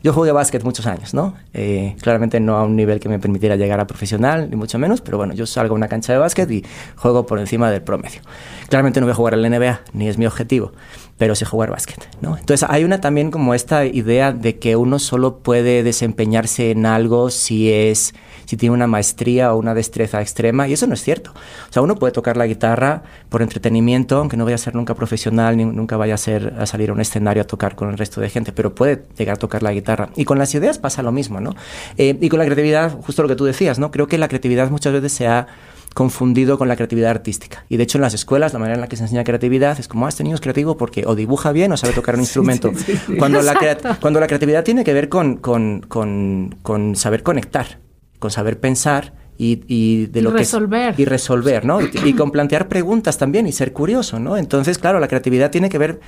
Yo 0.00 0.12
jugué 0.12 0.30
básquet 0.30 0.62
muchos 0.62 0.86
años, 0.86 1.12
¿no? 1.12 1.34
Eh, 1.52 1.96
claramente 2.00 2.38
no 2.38 2.56
a 2.56 2.62
un 2.62 2.76
nivel 2.76 3.00
que 3.00 3.08
me 3.08 3.18
permitiera 3.18 3.56
llegar 3.56 3.80
a 3.80 3.86
profesional, 3.88 4.48
ni 4.48 4.54
mucho 4.54 4.78
menos, 4.78 5.00
pero 5.00 5.18
bueno, 5.18 5.34
yo 5.34 5.44
salgo 5.44 5.74
a 5.74 5.76
una 5.76 5.88
cancha 5.88 6.12
de 6.12 6.20
básquet 6.20 6.48
y 6.52 6.64
juego 6.94 7.26
por 7.26 7.40
encima 7.40 7.68
del 7.68 7.82
promedio. 7.82 8.20
Claramente 8.68 9.00
no 9.00 9.06
voy 9.06 9.12
a 9.12 9.16
jugar 9.16 9.36
la 9.36 9.48
NBA, 9.48 9.80
ni 9.94 10.08
es 10.08 10.16
mi 10.16 10.24
objetivo, 10.24 10.70
pero 11.18 11.34
sé 11.34 11.44
jugar 11.44 11.70
básquet, 11.70 12.08
¿no? 12.20 12.38
Entonces 12.38 12.66
hay 12.70 12.84
una 12.84 13.00
también 13.00 13.30
como 13.30 13.52
esta 13.52 13.84
idea 13.84 14.32
de 14.32 14.58
que 14.58 14.76
uno 14.76 14.98
solo 14.98 15.38
puede 15.38 15.82
desempeñarse 15.82 16.70
en 16.70 16.86
algo 16.86 17.30
si 17.30 17.70
es 17.72 18.14
si 18.48 18.56
tiene 18.56 18.72
una 18.72 18.86
maestría 18.86 19.52
o 19.52 19.58
una 19.58 19.74
destreza 19.74 20.22
extrema, 20.22 20.66
y 20.68 20.72
eso 20.72 20.86
no 20.86 20.94
es 20.94 21.02
cierto. 21.02 21.32
O 21.68 21.72
sea, 21.72 21.82
uno 21.82 21.96
puede 21.96 22.12
tocar 22.14 22.38
la 22.38 22.46
guitarra 22.46 23.02
por 23.28 23.42
entretenimiento, 23.42 24.16
aunque 24.16 24.38
no 24.38 24.46
vaya 24.46 24.54
a 24.54 24.58
ser 24.58 24.74
nunca 24.74 24.94
profesional, 24.94 25.58
ni 25.58 25.66
nunca 25.66 25.98
vaya 25.98 26.14
a, 26.14 26.16
ser, 26.16 26.54
a 26.58 26.64
salir 26.64 26.88
a 26.88 26.94
un 26.94 27.00
escenario 27.02 27.42
a 27.42 27.46
tocar 27.46 27.76
con 27.76 27.90
el 27.90 27.98
resto 27.98 28.22
de 28.22 28.30
gente, 28.30 28.52
pero 28.52 28.74
puede 28.74 29.02
llegar 29.18 29.34
a 29.34 29.38
tocar 29.38 29.62
la 29.62 29.70
guitarra. 29.70 30.08
Y 30.16 30.24
con 30.24 30.38
las 30.38 30.54
ideas 30.54 30.78
pasa 30.78 31.02
lo 31.02 31.12
mismo, 31.12 31.42
¿no? 31.42 31.54
Eh, 31.98 32.16
y 32.18 32.30
con 32.30 32.38
la 32.38 32.46
creatividad, 32.46 32.98
justo 33.02 33.20
lo 33.20 33.28
que 33.28 33.36
tú 33.36 33.44
decías, 33.44 33.78
¿no? 33.78 33.90
Creo 33.90 34.06
que 34.06 34.16
la 34.16 34.28
creatividad 34.28 34.70
muchas 34.70 34.94
veces 34.94 35.12
se 35.12 35.26
ha 35.26 35.46
confundido 35.94 36.58
con 36.58 36.68
la 36.68 36.76
creatividad 36.76 37.10
artística. 37.10 37.64
Y 37.68 37.76
de 37.76 37.82
hecho 37.82 37.98
en 37.98 38.02
las 38.02 38.14
escuelas 38.14 38.52
la 38.52 38.58
manera 38.58 38.76
en 38.76 38.80
la 38.80 38.88
que 38.88 38.96
se 38.96 39.04
enseña 39.04 39.24
creatividad 39.24 39.78
es 39.80 39.88
como, 39.88 40.06
ah, 40.06 40.08
este 40.08 40.22
niño 40.22 40.34
es 40.34 40.40
creativo 40.40 40.76
porque 40.76 41.04
o 41.06 41.14
dibuja 41.14 41.52
bien 41.52 41.72
o 41.72 41.76
sabe 41.76 41.92
tocar 41.92 42.14
un 42.14 42.20
instrumento. 42.22 42.72
Sí, 42.74 42.84
sí, 42.84 43.00
sí. 43.06 43.16
Cuando, 43.16 43.42
la 43.42 43.56
cuando 44.00 44.20
la 44.20 44.26
creatividad 44.26 44.64
tiene 44.64 44.84
que 44.84 44.92
ver 44.92 45.08
con, 45.08 45.36
con, 45.36 45.80
con, 45.88 46.56
con 46.62 46.96
saber 46.96 47.22
conectar 47.22 47.78
con 48.18 48.30
saber 48.30 48.60
pensar 48.60 49.14
y, 49.38 50.06
de 50.06 50.20
lo 50.20 50.30
y 50.30 50.32
resolver. 50.32 50.94
y 50.98 51.04
resolver, 51.04 51.64
¿no? 51.64 51.78
Y, 51.80 52.12
con 52.14 52.32
plantear 52.32 52.66
preguntas 52.66 53.18
también 53.18 53.46
y 53.46 53.52
ser 53.52 53.72
curioso, 53.72 54.18
¿no? 54.18 54.36
Entonces, 54.36 54.78
claro, 54.78 54.98
la 54.98 55.06
creatividad 55.06 55.50
tiene 55.50 55.68
que 55.68 55.78
ver 55.78 56.00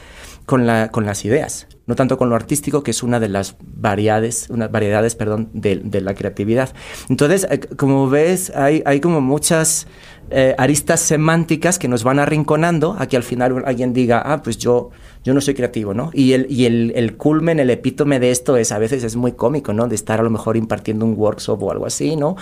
con, 0.47 0.67
la, 0.67 0.91
con 0.91 1.07
las 1.07 1.25
ideas, 1.25 1.69
no 1.87 1.95
tanto 1.95 2.19
con 2.19 2.29
lo 2.29 2.35
artístico, 2.35 2.83
que 2.83 2.91
es 2.91 3.05
una 3.05 3.21
de 3.21 3.29
las 3.29 3.55
variedades, 3.61 4.49
unas 4.51 4.73
variedades, 4.73 5.15
perdón, 5.15 5.49
de, 5.53 6.01
la 6.01 6.15
creatividad. 6.15 6.71
Entonces, 7.09 7.47
eh, 7.49 7.61
como 7.77 8.11
ves, 8.11 8.51
hay, 8.57 8.83
hay 8.85 8.99
como 8.99 9.21
muchas 9.21 9.87
eh, 10.31 10.57
aristas 10.59 10.99
semánticas 10.99 11.79
que 11.79 11.87
nos 11.87 12.03
van 12.03 12.19
arrinconando 12.19 12.97
a 12.99 13.07
que 13.07 13.17
al 13.17 13.23
final 13.23 13.63
alguien 13.65 13.93
diga, 13.93 14.23
ah, 14.25 14.43
pues 14.43 14.59
yo, 14.59 14.91
yo 15.23 15.35
no 15.35 15.41
soy 15.41 15.55
creativo, 15.55 15.95
¿no? 15.95 16.11
Y, 16.13 16.33
el, 16.33 16.47
y 16.51 16.65
el, 16.65 16.93
el 16.97 17.17
culmen, 17.17 17.61
el 17.61 17.71
epítome 17.71 18.19
de 18.19 18.33
esto 18.33 18.57
es, 18.57 18.73
a 18.73 18.79
veces 18.79 19.05
es 19.05 19.15
muy 19.15 19.33
cómico, 19.33 19.73
¿no? 19.73 19.87
De 19.87 19.95
estar 19.95 20.19
a 20.19 20.25
lo 20.25 20.31
mejor 20.31 20.57
impartiendo 20.57 21.05
un 21.05 21.15
workshop 21.17 21.63
o 21.63 21.71
algo 21.71 21.87
así, 21.87 22.17
¿no? 22.17 22.35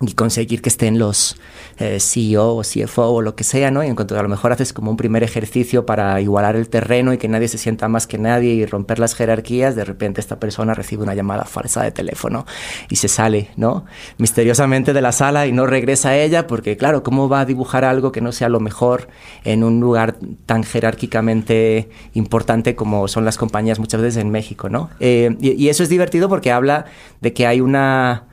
Y 0.00 0.12
conseguir 0.12 0.62
que 0.62 0.68
estén 0.68 0.98
los 0.98 1.36
eh, 1.78 1.98
CEO 2.00 2.56
o 2.56 2.62
CFO 2.62 3.10
o 3.10 3.22
lo 3.22 3.34
que 3.34 3.42
sea, 3.42 3.70
¿no? 3.70 3.82
Y 3.82 3.88
en 3.88 3.96
cuanto 3.96 4.18
a 4.18 4.22
lo 4.22 4.28
mejor 4.28 4.52
haces 4.52 4.72
como 4.72 4.90
un 4.90 4.96
primer 4.96 5.24
ejercicio 5.24 5.86
para 5.86 6.20
igualar 6.20 6.54
el 6.54 6.68
terreno 6.68 7.12
y 7.12 7.18
que 7.18 7.26
nadie 7.26 7.48
se 7.48 7.58
sienta 7.58 7.88
más 7.88 8.06
que 8.06 8.16
nadie 8.16 8.54
y 8.54 8.64
romper 8.64 9.00
las 9.00 9.14
jerarquías, 9.14 9.74
de 9.74 9.84
repente 9.84 10.20
esta 10.20 10.38
persona 10.38 10.74
recibe 10.74 11.02
una 11.02 11.14
llamada 11.14 11.44
falsa 11.44 11.82
de 11.82 11.90
teléfono 11.90 12.46
y 12.88 12.96
se 12.96 13.08
sale, 13.08 13.50
¿no? 13.56 13.86
Misteriosamente 14.18 14.92
de 14.92 15.02
la 15.02 15.10
sala 15.10 15.46
y 15.46 15.52
no 15.52 15.66
regresa 15.66 16.10
a 16.10 16.16
ella 16.16 16.46
porque, 16.46 16.76
claro, 16.76 17.02
¿cómo 17.02 17.28
va 17.28 17.40
a 17.40 17.44
dibujar 17.44 17.84
algo 17.84 18.12
que 18.12 18.20
no 18.20 18.30
sea 18.30 18.48
lo 18.48 18.60
mejor 18.60 19.08
en 19.44 19.64
un 19.64 19.80
lugar 19.80 20.16
tan 20.46 20.62
jerárquicamente 20.62 21.88
importante 22.14 22.76
como 22.76 23.08
son 23.08 23.24
las 23.24 23.36
compañías 23.36 23.80
muchas 23.80 24.00
veces 24.00 24.22
en 24.22 24.30
México, 24.30 24.68
¿no? 24.68 24.90
Eh, 25.00 25.36
y 25.40 25.68
eso 25.68 25.82
es 25.82 25.88
divertido 25.88 26.28
porque 26.28 26.52
habla 26.52 26.84
de 27.20 27.32
que 27.32 27.46
hay 27.46 27.60
una 27.60 28.27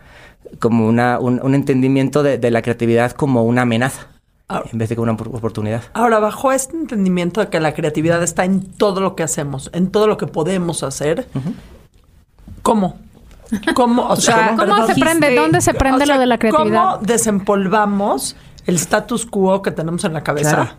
como 0.60 0.88
una, 0.88 1.19
un, 1.19 1.55
entendimiento 1.55 2.23
de, 2.23 2.51
la 2.51 2.62
creatividad 2.62 3.12
como 3.12 3.43
una 3.43 3.63
amenaza. 3.63 4.08
Ah. 4.47 4.62
en 4.71 4.77
vez 4.77 4.89
de 4.89 4.95
como 4.95 5.12
una 5.12 5.13
oportunidad. 5.13 5.81
Ahora, 5.93 6.19
bajo 6.19 6.51
este 6.51 6.77
entendimiento 6.77 7.41
de 7.41 7.47
que 7.47 7.60
la 7.60 7.73
creatividad 7.73 8.21
está 8.21 8.45
en 8.45 8.62
todo 8.62 9.01
lo 9.01 9.15
que 9.15 9.23
hacemos, 9.23 9.71
en 9.73 9.89
todo 9.89 10.05
lo 10.05 10.17
que 10.17 10.27
podemos 10.27 10.84
hacer, 10.84 11.27
¿cómo? 12.62 12.99
¿Cómo, 13.73 14.08
o 14.08 14.15
sea, 14.17 14.55
¿cómo 14.55 14.86
se 14.86 14.93
prende? 14.93 15.36
¿Dónde 15.36 15.62
se 15.62 15.73
prende 15.73 16.05
lo 16.05 16.19
de 16.19 16.27
la 16.27 16.38
creatividad? 16.38 16.91
¿Cómo 16.93 17.05
desempolvamos 17.05 18.36
el 18.67 18.75
status 18.75 19.25
quo 19.25 19.63
que 19.63 19.71
tenemos 19.71 20.03
en 20.03 20.13
la 20.13 20.21
cabeza 20.21 20.77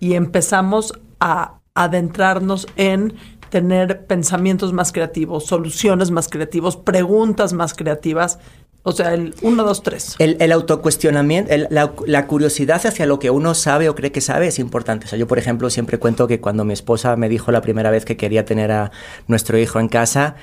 y 0.00 0.14
empezamos 0.14 0.94
a 1.20 1.58
adentrarnos 1.74 2.66
en 2.76 3.14
tener 3.50 4.06
pensamientos 4.06 4.72
más 4.72 4.92
creativos, 4.92 5.46
soluciones 5.46 6.10
más 6.10 6.28
creativos, 6.28 6.76
preguntas 6.76 7.52
más 7.52 7.74
creativas 7.74 8.38
o 8.88 8.92
sea, 8.92 9.14
el 9.14 9.34
1, 9.42 9.64
2, 9.64 9.82
3. 9.82 10.16
El, 10.20 10.52
autocuestionamiento, 10.52 11.52
la, 11.70 12.26
curiosidad 12.28 12.86
hacia 12.86 13.04
lo 13.04 13.18
que 13.18 13.30
uno 13.30 13.52
sabe 13.54 13.88
o 13.88 13.96
cree 13.96 14.12
que 14.12 14.20
sabe 14.20 14.46
es 14.46 14.60
importante. 14.60 15.06
O 15.06 15.08
sea, 15.08 15.18
yo, 15.18 15.26
por 15.26 15.40
ejemplo, 15.40 15.70
siempre 15.70 15.98
cuento 15.98 16.28
que 16.28 16.40
cuando 16.40 16.64
mi 16.64 16.72
esposa 16.72 17.16
me 17.16 17.28
dijo 17.28 17.50
la 17.50 17.62
primera 17.62 17.90
vez 17.90 18.04
que 18.04 18.16
quería 18.16 18.44
tener 18.44 18.70
a 18.70 18.92
nuestro 19.26 19.58
hijo 19.58 19.80
en 19.80 19.88
casa, 19.88 20.36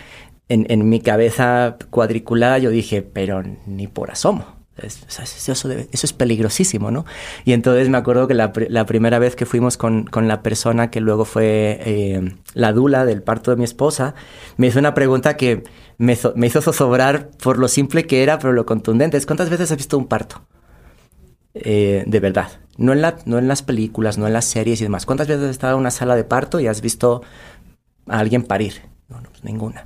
en, 0.50 0.66
en 0.70 0.90
mi 0.90 1.00
cabeza 1.00 1.78
cuadriculada 1.90 2.58
yo 2.58 2.70
dije, 2.70 3.02
pero 3.02 3.44
ni 3.66 3.88
por 3.88 4.12
asomo. 4.12 4.63
Eso, 4.76 5.70
es 5.92 6.14
peligrosísimo, 6.14 6.90
¿no? 6.90 7.06
Y 7.46 7.54
entonces 7.54 7.90
me 7.90 7.98
acuerdo 7.98 8.28
que 8.28 8.34
la, 8.34 8.52
primera 8.52 9.20
vez 9.20 9.36
que 9.36 9.46
fuimos 9.46 9.78
con, 9.78 10.10
la 10.14 10.42
persona 10.42 10.90
que 10.90 11.00
luego 11.00 11.26
fue 11.26 11.80
eh, 11.86 12.36
la 12.56 12.74
dula 12.74 13.06
del 13.06 13.22
parto 13.22 13.52
de 13.52 13.58
mi 13.58 13.66
esposa, 13.66 14.16
me 14.58 14.68
hizo 14.68 14.80
una 14.80 14.96
pregunta 14.96 15.38
que 15.38 15.64
me, 16.00 16.14
hizo 16.14 16.62
zozobrar 16.62 17.30
por 17.42 17.60
lo 17.60 17.68
simple 17.68 18.06
que 18.06 18.24
era, 18.24 18.40
pero 18.40 18.52
lo 18.52 18.66
contundente. 18.66 19.16
Es, 19.18 19.28
¿cuántas 19.28 19.52
veces 19.52 19.72
has 19.72 19.78
visto 19.78 19.96
un 19.96 20.08
parto? 20.08 20.42
Eh, 21.54 22.04
de 22.08 22.20
verdad. 22.20 22.50
No 22.78 22.94
en, 22.94 23.02
la, 23.02 23.18
no 23.26 23.38
en 23.38 23.48
las 23.48 23.62
películas, 23.62 24.18
no 24.18 24.26
en 24.26 24.34
las 24.34 24.46
series 24.46 24.82
y 24.82 24.86
demás. 24.86 25.06
¿Cuántas 25.06 25.28
veces 25.28 25.44
has 25.44 25.52
estado 25.52 25.76
en 25.76 25.82
una 25.82 25.92
sala 25.92 26.16
de 26.16 26.24
parto 26.24 26.60
y 26.60 26.66
has 26.66 26.82
visto 26.82 27.22
a 28.08 28.18
alguien 28.18 28.42
parir? 28.42 28.82
No, 29.08 29.22
no, 29.22 29.30
pues 29.30 29.44
ninguna. 29.44 29.84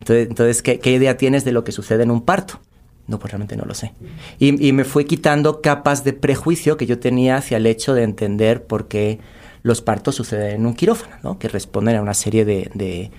Entonces, 0.00 0.28
entonces 0.28 0.62
¿qué, 0.62 0.78
¿qué 0.80 0.92
idea 0.92 1.16
tienes 1.16 1.46
de 1.46 1.52
lo 1.52 1.64
que 1.64 1.72
sucede 1.72 2.02
en 2.02 2.10
un 2.10 2.26
parto? 2.26 2.60
No, 3.08 3.18
pues 3.18 3.32
realmente 3.32 3.56
no 3.56 3.64
lo 3.64 3.74
sé. 3.74 3.92
Y, 4.38 4.72
me 4.72 4.84
fue 4.84 5.06
quitando 5.06 5.62
capas 5.62 6.04
de 6.04 6.12
prejuicio 6.12 6.76
que 6.76 6.84
yo 6.84 6.98
tenía 6.98 7.36
hacia 7.36 7.56
el 7.56 7.66
hecho 7.66 7.94
de 7.94 8.02
entender 8.02 8.64
por 8.64 8.86
qué 8.86 9.18
los 9.62 9.80
partos 9.80 10.14
suceden 10.14 10.56
en 10.56 10.66
un 10.66 10.74
quirófano, 10.74 11.16
¿no? 11.22 11.38
que 11.38 11.48
responden 11.48 11.96
a 11.96 12.02
una 12.02 12.12
serie 12.12 12.44
de, 12.44 13.10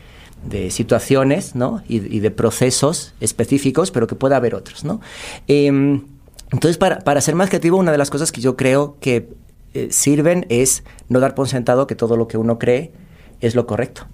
situaciones 0.69 1.55
¿no? 1.55 1.81
y, 1.87 2.19
de 2.19 2.31
procesos 2.31 3.15
específicos, 3.19 3.89
pero 3.89 4.05
que 4.05 4.15
puede 4.15 4.35
haber 4.35 4.53
otros. 4.53 4.83
¿no? 4.83 5.01
Em, 5.47 6.03
entonces, 6.51 6.77
para, 6.77 7.21
ser 7.21 7.33
más 7.33 7.49
creativo, 7.49 7.77
una 7.77 7.91
de 7.91 7.97
las 7.97 8.11
cosas 8.11 8.31
que 8.31 8.41
yo 8.41 8.55
creo 8.55 8.95
que 9.01 9.29
eh, 9.73 9.87
sirven 9.89 10.45
es 10.49 10.83
no 11.09 11.19
dar 11.19 11.33
por 11.33 11.49
sentado 11.49 11.87
que 11.87 11.95
todo 11.95 12.15
lo 12.15 12.27
que 12.27 12.37
uno 12.37 12.59
cree 12.59 12.91
es 13.41 13.55
lo 13.55 13.65
correcto 13.65 14.07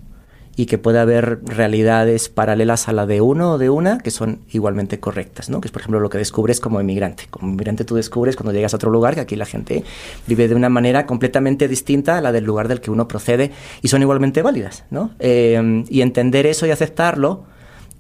y 0.55 0.65
que 0.67 0.77
puede 0.77 0.99
haber 0.99 1.39
realidades 1.43 2.29
paralelas 2.29 2.87
a 2.87 2.93
la 2.93 3.05
de 3.05 3.21
uno 3.21 3.53
o 3.53 3.57
de 3.57 3.69
una 3.69 3.97
que 3.97 4.11
son 4.11 4.39
igualmente 4.51 4.99
correctas, 4.99 5.49
¿no? 5.49 5.59
Que 5.59 5.67
es, 5.67 5.71
por 5.71 5.81
ejemplo, 5.81 5.99
lo 5.99 6.09
que 6.09 6.17
descubres 6.17 6.59
como 6.59 6.79
inmigrante. 6.79 7.25
Como 7.29 7.47
inmigrante 7.47 7.83
tú 7.83 7.95
descubres 7.95 8.35
cuando 8.35 8.53
llegas 8.53 8.73
a 8.73 8.77
otro 8.77 8.89
lugar 8.89 9.15
que 9.15 9.21
aquí 9.21 9.35
la 9.35 9.45
gente 9.45 9.83
vive 10.27 10.47
de 10.47 10.55
una 10.55 10.69
manera 10.69 11.05
completamente 11.05 11.67
distinta 11.67 12.17
a 12.17 12.21
la 12.21 12.31
del 12.31 12.45
lugar 12.45 12.67
del 12.67 12.79
que 12.79 12.91
uno 12.91 13.07
procede 13.07 13.51
y 13.81 13.89
son 13.89 14.01
igualmente 14.01 14.41
válidas, 14.41 14.85
¿no? 14.89 15.11
Eh, 15.19 15.83
y 15.89 16.01
entender 16.01 16.45
eso 16.45 16.65
y 16.65 16.71
aceptarlo 16.71 17.43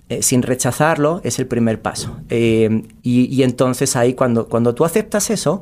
eh, 0.07 0.21
sin 0.21 0.43
rechazarlo 0.43 1.19
es 1.23 1.39
el 1.39 1.47
primer 1.47 1.81
paso. 1.81 2.17
Eh, 2.29 2.83
y, 3.01 3.43
entonces 3.43 3.95
ahí 3.95 4.13
cuando, 4.13 4.47
cuando 4.47 4.75
tú 4.75 4.85
aceptas 4.85 5.29
eso, 5.29 5.61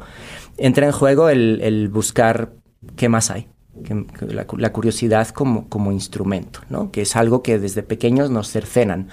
entra 0.58 0.86
en 0.86 0.92
juego 0.92 1.30
el 1.30 1.90
buscar 1.92 2.52
qué 2.96 3.10
más 3.10 3.32
hay 3.32 3.48
la, 4.28 4.72
curiosidad 4.72 5.28
como, 5.30 5.68
como 5.68 5.92
instrumento, 5.92 6.62
¿no? 6.70 6.92
que 6.92 7.02
es 7.02 7.16
algo 7.16 7.42
que 7.42 7.60
desde 7.60 7.84
pequeños 7.84 8.30
nos 8.30 8.50
cercenan. 8.50 9.10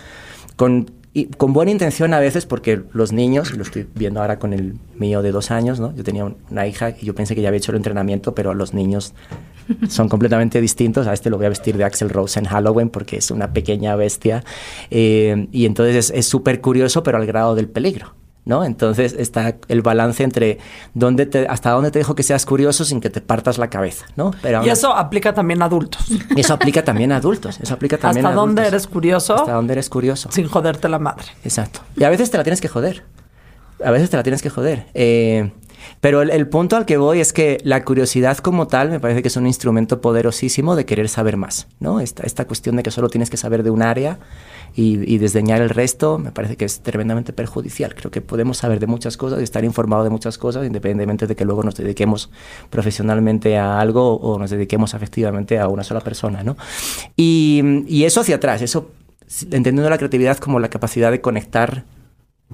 Con, 0.56 0.90
y 1.12 1.26
con 1.26 1.52
buena 1.52 1.70
intención 1.70 2.14
a 2.14 2.20
veces, 2.20 2.46
porque 2.46 2.82
los 2.92 3.12
niños, 3.12 3.56
lo 3.56 3.62
estoy 3.62 3.88
viendo 3.94 4.20
ahora 4.20 4.38
con 4.38 4.52
el 4.52 4.76
mío 4.94 5.22
de 5.22 5.32
dos 5.32 5.50
años, 5.50 5.80
¿no? 5.80 5.94
yo 5.94 6.04
tenía 6.04 6.24
una 6.50 6.66
hija 6.66 6.90
y 6.90 7.06
yo 7.06 7.14
pensé 7.14 7.34
que 7.34 7.42
ya 7.42 7.48
había 7.48 7.58
hecho 7.58 7.72
el 7.72 7.76
entrenamiento, 7.76 8.34
pero 8.34 8.54
los 8.54 8.74
niños 8.74 9.14
son 9.88 10.08
completamente 10.08 10.60
distintos. 10.60 11.06
A 11.06 11.12
este 11.12 11.30
lo 11.30 11.36
voy 11.36 11.46
a 11.46 11.50
vestir 11.50 11.76
de 11.76 11.84
Axel 11.84 12.10
Rose 12.10 12.38
en 12.38 12.46
Halloween 12.46 12.90
porque 12.90 13.16
es 13.16 13.30
una 13.30 13.52
pequeña 13.52 13.96
bestia. 13.96 14.44
Eh, 14.90 15.48
y 15.52 15.66
entonces 15.66 16.12
es 16.14 16.26
súper 16.26 16.60
curioso, 16.60 17.02
pero 17.02 17.18
al 17.18 17.26
grado 17.26 17.54
del 17.54 17.68
peligro. 17.68 18.14
¿No? 18.50 18.64
Entonces 18.64 19.14
está 19.16 19.54
el 19.68 19.80
balance 19.80 20.24
entre 20.24 20.58
dónde 20.92 21.24
te, 21.24 21.46
hasta 21.46 21.70
dónde 21.70 21.92
te 21.92 22.00
dejo 22.00 22.16
que 22.16 22.24
seas 22.24 22.44
curioso 22.44 22.84
sin 22.84 23.00
que 23.00 23.08
te 23.08 23.20
partas 23.20 23.58
la 23.58 23.70
cabeza, 23.70 24.06
¿no? 24.16 24.32
Pero 24.42 24.66
y 24.66 24.68
eso 24.76 24.92
aplica 24.92 25.32
también 25.32 25.62
a 25.62 25.66
adultos. 25.66 26.10
Eso 26.36 26.54
aplica 26.54 26.82
también 26.82 27.12
a 27.12 27.16
adultos. 27.16 27.60
Eso 27.60 27.72
aplica 27.72 27.96
también 27.96 28.26
¿Hasta 28.26 28.34
dónde 28.34 28.66
eres 28.66 28.88
curioso? 28.88 29.36
Hasta 29.36 29.52
dónde 29.52 29.74
eres 29.74 29.88
curioso. 29.88 30.30
Sin 30.32 30.48
joderte 30.48 30.88
la 30.88 30.98
madre. 30.98 31.26
Exacto. 31.44 31.80
Y 31.96 32.02
a 32.02 32.10
veces 32.10 32.32
te 32.32 32.38
la 32.38 32.42
tienes 32.42 32.60
que 32.60 32.66
joder. 32.66 33.04
A 33.84 33.92
veces 33.92 34.10
te 34.10 34.16
la 34.16 34.24
tienes 34.24 34.42
que 34.42 34.50
joder. 34.50 34.86
Eh, 34.94 35.52
pero 36.00 36.22
el, 36.22 36.48
punto 36.48 36.76
al 36.76 36.86
que 36.86 36.96
voy 36.96 37.20
es 37.20 37.32
que 37.32 37.58
la 37.62 37.84
curiosidad 37.84 38.38
como 38.38 38.66
tal 38.66 38.90
me 38.90 38.98
parece 38.98 39.22
que 39.22 39.28
es 39.28 39.36
un 39.36 39.46
instrumento 39.46 40.00
poderosísimo 40.00 40.74
de 40.74 40.84
querer 40.84 41.08
saber 41.08 41.36
más, 41.36 41.68
¿no? 41.78 42.00
Esta, 42.00 42.24
esta 42.24 42.46
cuestión 42.46 42.76
de 42.76 42.82
que 42.82 42.90
solo 42.90 43.08
tienes 43.08 43.30
que 43.30 43.36
saber 43.36 43.62
de 43.62 43.70
un 43.70 43.82
área 43.82 44.18
y, 44.74 45.18
desdeñar 45.18 45.60
el 45.60 45.70
resto 45.70 46.18
me 46.18 46.32
parece 46.32 46.56
que 46.56 46.64
es 46.64 46.80
tremendamente 46.80 47.32
perjudicial. 47.32 47.94
Creo 47.94 48.10
que 48.10 48.20
podemos 48.20 48.58
saber 48.58 48.80
de 48.80 48.86
muchas 48.86 49.16
cosas 49.16 49.40
y 49.40 49.42
estar 49.42 49.64
informados 49.64 50.04
de 50.04 50.10
muchas 50.10 50.38
cosas 50.38 50.66
independientemente 50.66 51.26
de 51.26 51.36
que 51.36 51.44
luego 51.44 51.62
nos 51.62 51.74
dediquemos 51.74 52.30
profesionalmente 52.70 53.58
a 53.58 53.80
algo 53.80 54.16
o 54.16 54.38
nos 54.38 54.50
dediquemos 54.50 54.94
afectivamente 54.94 55.58
a 55.58 55.68
una 55.68 55.84
sola 55.84 56.00
persona, 56.00 56.42
¿no? 56.42 56.56
Y, 57.16 57.84
y 57.86 58.04
eso 58.04 58.20
hacia 58.20 58.36
atrás, 58.36 58.62
eso 58.62 58.90
entendiendo 59.50 59.88
la 59.88 59.98
creatividad 59.98 60.38
como 60.38 60.58
la 60.58 60.68
capacidad 60.68 61.10
de 61.10 61.20
conectar 61.20 61.84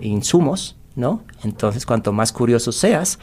insumos, 0.01 0.77
¿no? 0.95 1.23
Entonces, 1.45 1.87
cuanto 1.87 2.13
más 2.13 2.33
curioso 2.33 2.73
seas, 2.73 3.19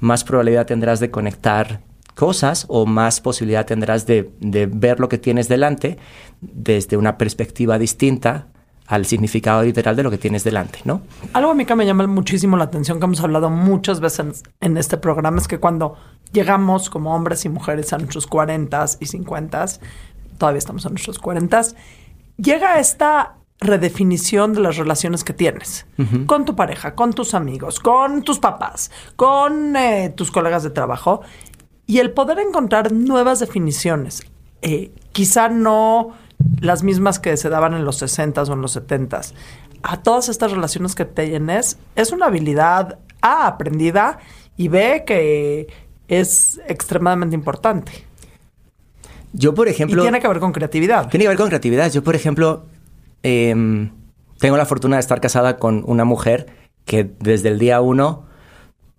más 0.00 0.24
probabilidad 0.24 0.66
tendrás 0.66 1.00
de 1.00 1.10
conectar 1.10 1.80
cosas 2.18 2.66
o 2.68 2.84
más 2.84 3.20
posibilidad 3.20 3.64
tendrás 3.64 4.04
de, 4.04 4.28
ver 4.40 4.98
lo 4.98 5.08
que 5.08 5.18
tienes 5.18 5.48
delante 5.48 5.98
desde 6.40 6.96
una 6.96 7.16
perspectiva 7.16 7.78
distinta 7.78 8.48
al 8.88 9.06
significado 9.06 9.62
literal 9.62 9.94
de 9.94 10.02
lo 10.02 10.10
que 10.10 10.18
tienes 10.18 10.42
delante, 10.42 10.80
¿no? 10.84 11.02
Algo 11.32 11.52
a 11.52 11.54
mí 11.54 11.64
que 11.64 11.76
me 11.76 11.86
llama 11.86 12.08
muchísimo 12.08 12.56
la 12.56 12.64
atención, 12.64 12.98
que 12.98 13.04
hemos 13.04 13.20
hablado 13.20 13.50
muchas 13.50 14.00
veces 14.00 14.42
en, 14.60 14.76
este 14.76 14.96
programa, 14.96 15.38
es 15.38 15.46
que 15.46 15.60
cuando 15.60 15.96
llegamos 16.32 16.90
como 16.90 17.14
hombres 17.14 17.44
y 17.44 17.50
mujeres 17.50 17.92
a 17.92 17.98
nuestros 17.98 18.26
40 18.26 18.84
y 18.98 19.06
50, 19.06 19.66
todavía 20.38 20.58
estamos 20.58 20.84
en 20.86 20.92
nuestros 20.94 21.20
40, 21.20 21.62
llega 22.36 22.80
esta 22.80 23.36
redefinición 23.60 24.54
de 24.54 24.60
las 24.60 24.76
relaciones 24.76 25.22
que 25.22 25.32
tienes 25.32 25.86
con 26.26 26.44
tu 26.44 26.54
pareja, 26.56 26.94
con 26.94 27.12
tus 27.12 27.34
amigos, 27.34 27.80
con 27.80 28.22
tus 28.22 28.38
papás, 28.38 28.90
con 29.16 29.76
eh, 29.76 30.12
tus 30.16 30.30
colegas 30.30 30.62
de 30.62 30.70
trabajo 30.70 31.22
y 31.88 32.00
el 32.00 32.12
poder 32.12 32.38
encontrar 32.38 32.92
nuevas 32.92 33.40
definiciones, 33.40 34.22
eh, 34.60 34.92
quizá 35.12 35.48
no 35.48 36.12
las 36.60 36.82
mismas 36.82 37.18
que 37.18 37.36
se 37.38 37.48
daban 37.48 37.72
en 37.72 37.84
los 37.84 38.00
60s 38.02 38.48
o 38.50 38.52
en 38.52 38.60
los 38.60 38.76
70s, 38.76 39.32
a 39.82 40.02
todas 40.02 40.28
estas 40.28 40.52
relaciones 40.52 40.94
que 40.94 41.06
tienes, 41.06 41.78
es 41.96 42.12
una 42.12 42.26
habilidad 42.26 42.98
A, 43.22 43.46
aprendida, 43.46 44.18
y 44.58 44.68
B, 44.68 45.04
que 45.06 45.68
es 46.08 46.60
extremadamente 46.68 47.34
importante. 47.34 47.90
Yo, 49.32 49.54
por 49.54 49.66
ejemplo... 49.68 50.02
Y 50.02 50.04
tiene 50.04 50.20
que 50.20 50.28
ver 50.28 50.40
con 50.40 50.52
creatividad. 50.52 51.08
Tiene 51.08 51.24
que 51.24 51.28
ver 51.28 51.38
con 51.38 51.48
creatividad. 51.48 51.90
Yo, 51.90 52.04
por 52.04 52.14
ejemplo, 52.14 52.66
em, 53.22 53.92
tengo 54.38 54.58
la 54.58 54.66
fortuna 54.66 54.96
de 54.96 55.00
estar 55.00 55.22
casada 55.22 55.56
con 55.56 55.84
una 55.86 56.04
mujer 56.04 56.48
que 56.84 57.10
desde 57.18 57.48
el 57.48 57.58
día 57.58 57.80
uno 57.80 58.27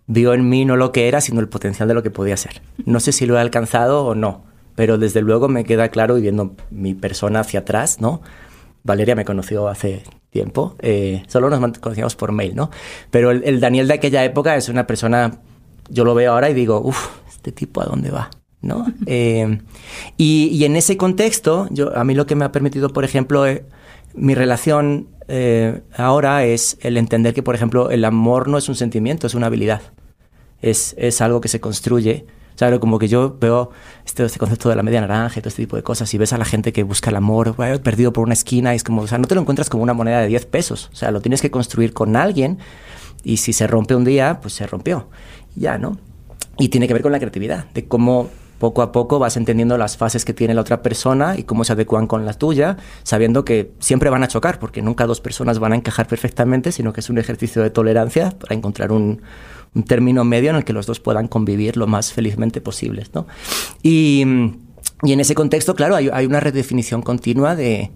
vio 0.10 0.34
en 0.34 0.50
mí 0.50 0.66
no 0.66 0.76
lo 0.76 0.92
que 0.92 1.08
era, 1.08 1.22
sino 1.22 1.40
el 1.40 1.48
potencial 1.48 1.88
de 1.88 1.94
lo 1.94 2.02
que 2.04 2.10
podía 2.10 2.36
ser. 2.36 2.64
No 2.84 3.00
sé 3.00 3.12
si 3.12 3.28
lo 3.28 3.38
he 3.38 3.40
alcanzado 3.40 4.06
o 4.06 4.16
no, 4.16 4.44
pero 4.76 4.98
desde 4.98 5.22
luego 5.22 5.48
me 5.48 5.64
queda 5.64 5.90
claro 5.90 6.18
y 6.18 6.22
viendo 6.22 6.56
mi 6.72 6.96
persona 6.96 7.42
hacia 7.42 7.62
atrás, 7.62 8.02
¿no? 8.02 8.22
Valeria 8.84 9.16
me 9.16 9.24
conoció 9.24 9.68
hace 9.68 10.04
tiempo, 10.32 10.76
eh, 10.80 11.24
solo 11.28 11.50
nos 11.52 11.78
conocíamos 11.78 12.16
por 12.16 12.32
mail, 12.32 12.56
¿no? 12.56 12.72
Pero 13.12 13.30
el, 13.30 13.60
Daniel 13.60 13.88
de 13.88 13.94
aquella 13.94 14.26
época 14.26 14.56
es 14.56 14.68
una 14.68 14.88
persona, 14.88 15.42
yo 15.90 16.04
lo 16.04 16.16
veo 16.16 16.34
ahora 16.34 16.50
y 16.50 16.56
digo, 16.56 16.82
uff, 16.82 17.10
este 17.30 17.52
tipo 17.52 17.82
a 17.82 17.86
dónde 17.86 18.10
va, 18.10 18.32
¿no? 18.62 18.88
Eh, 19.06 19.60
y, 20.18 20.64
en 20.64 20.76
ese 20.76 20.98
contexto, 20.98 21.68
yo, 21.70 21.96
a 21.96 22.04
mí 22.04 22.16
lo 22.16 22.26
que 22.26 22.36
me 22.36 22.46
ha 22.46 22.52
permitido, 22.52 22.90
por 22.90 23.06
ejemplo, 23.06 23.46
eh, 23.46 23.64
mi 24.14 24.36
relación 24.36 25.08
ahora 25.96 26.44
es 26.44 26.78
el 26.82 26.98
entender 26.98 27.36
que, 27.36 27.44
por 27.44 27.54
ejemplo, 27.54 27.92
el 27.92 28.04
amor 28.04 28.48
no 28.48 28.58
es 28.58 28.68
un 28.68 28.76
sentimiento, 28.76 29.28
es 29.28 29.36
una 29.36 29.46
habilidad. 29.46 29.82
Es, 30.62 30.96
es 30.98 31.22
algo 31.22 31.40
que 31.40 31.48
se 31.48 31.60
construye 31.60 32.26
sea, 32.60 32.80
como 32.80 33.00
que 33.00 33.08
yo 33.08 33.38
veo 33.40 33.72
este, 34.06 34.26
este, 34.26 34.38
concepto 34.38 34.70
de 34.70 34.76
la 34.76 34.84
media 34.84 35.02
naranja 35.02 35.40
y 35.40 35.42
todo 35.42 35.50
este 35.50 35.64
tipo 35.64 35.76
de 35.78 35.84
cosas 35.84 36.14
y 36.14 36.18
ves 36.18 36.34
a 36.34 36.38
la 36.38 36.46
gente 36.46 36.74
que 36.74 36.84
busca 36.84 37.10
el 37.10 37.16
amor 37.16 37.56
perdido 37.82 38.12
por 38.12 38.26
una 38.26 38.34
esquina 38.34 38.74
y 38.74 38.76
es 38.76 38.84
como, 38.84 39.02
o 39.02 39.08
sea, 39.08 39.18
no 39.18 39.28
te 39.28 39.36
lo 39.36 39.42
encuentras 39.42 39.70
como 39.70 39.82
una 39.84 39.94
moneda 39.94 40.20
de 40.22 40.28
10 40.28 40.46
pesos. 40.48 40.90
O 40.92 40.96
sea, 40.96 41.12
lo 41.12 41.22
tienes 41.22 41.42
que 41.42 41.50
construir 41.50 41.94
con 41.94 42.16
alguien 42.16 42.60
y 43.24 43.38
si 43.38 43.54
se 43.54 43.66
rompe 43.66 43.96
un 43.96 44.04
día, 44.04 44.40
pues 44.42 44.54
se 44.54 44.68
rompió. 44.68 45.08
Ya, 45.56 45.78
¿no? 45.78 45.98
Y 46.58 46.70
tiene 46.70 46.88
que 46.88 46.94
ver 46.94 47.02
con 47.02 47.12
la 47.12 47.20
creatividad, 47.20 47.66
de 47.74 47.88
cómo 47.88 48.30
poco 48.60 48.82
a 48.82 48.92
poco 48.92 49.18
vas 49.18 49.38
entendiendo 49.38 49.78
las 49.78 49.98
fases 49.98 50.26
que 50.26 50.34
tiene 50.34 50.54
la 50.54 50.62
otra 50.62 50.84
persona 50.84 51.36
y 51.38 51.44
cómo 51.44 51.64
se 51.64 51.74
adecuan 51.74 52.06
con 52.06 52.26
la 52.26 52.34
tuya, 52.34 52.78
sabiendo 53.04 53.46
que 53.46 53.72
siempre 53.80 54.10
van 54.10 54.24
a 54.24 54.28
chocar, 54.28 54.60
porque 54.60 54.82
nunca 54.82 55.08
dos 55.08 55.22
personas 55.22 55.58
van 55.60 55.74
a 55.74 55.76
encajar 55.76 56.08
perfectamente, 56.08 56.72
sino 56.72 56.94
que 56.94 57.00
es 57.00 57.10
un 57.10 57.18
ejercicio 57.18 57.64
de 57.64 57.70
tolerancia 57.70 58.32
para 58.38 58.54
encontrar 58.54 58.92
un, 58.92 59.22
término 59.88 60.24
medio 60.24 60.50
en 60.50 60.56
el 60.56 60.64
que 60.66 60.74
los 60.74 60.88
dos 60.88 61.00
puedan 61.00 61.28
convivir 61.28 61.78
lo 61.78 61.88
más 61.88 62.12
felizmente 62.12 62.60
posibles. 62.60 63.12
¿no? 63.14 63.28
Y, 63.84 64.26
y, 65.04 65.14
en 65.14 65.20
ese 65.20 65.36
contexto, 65.36 65.76
claro, 65.76 65.96
hay, 65.96 66.10
hay, 66.12 66.26
una 66.26 66.40
redefinición 66.40 67.04
continua 67.04 67.56
de, 67.56 67.92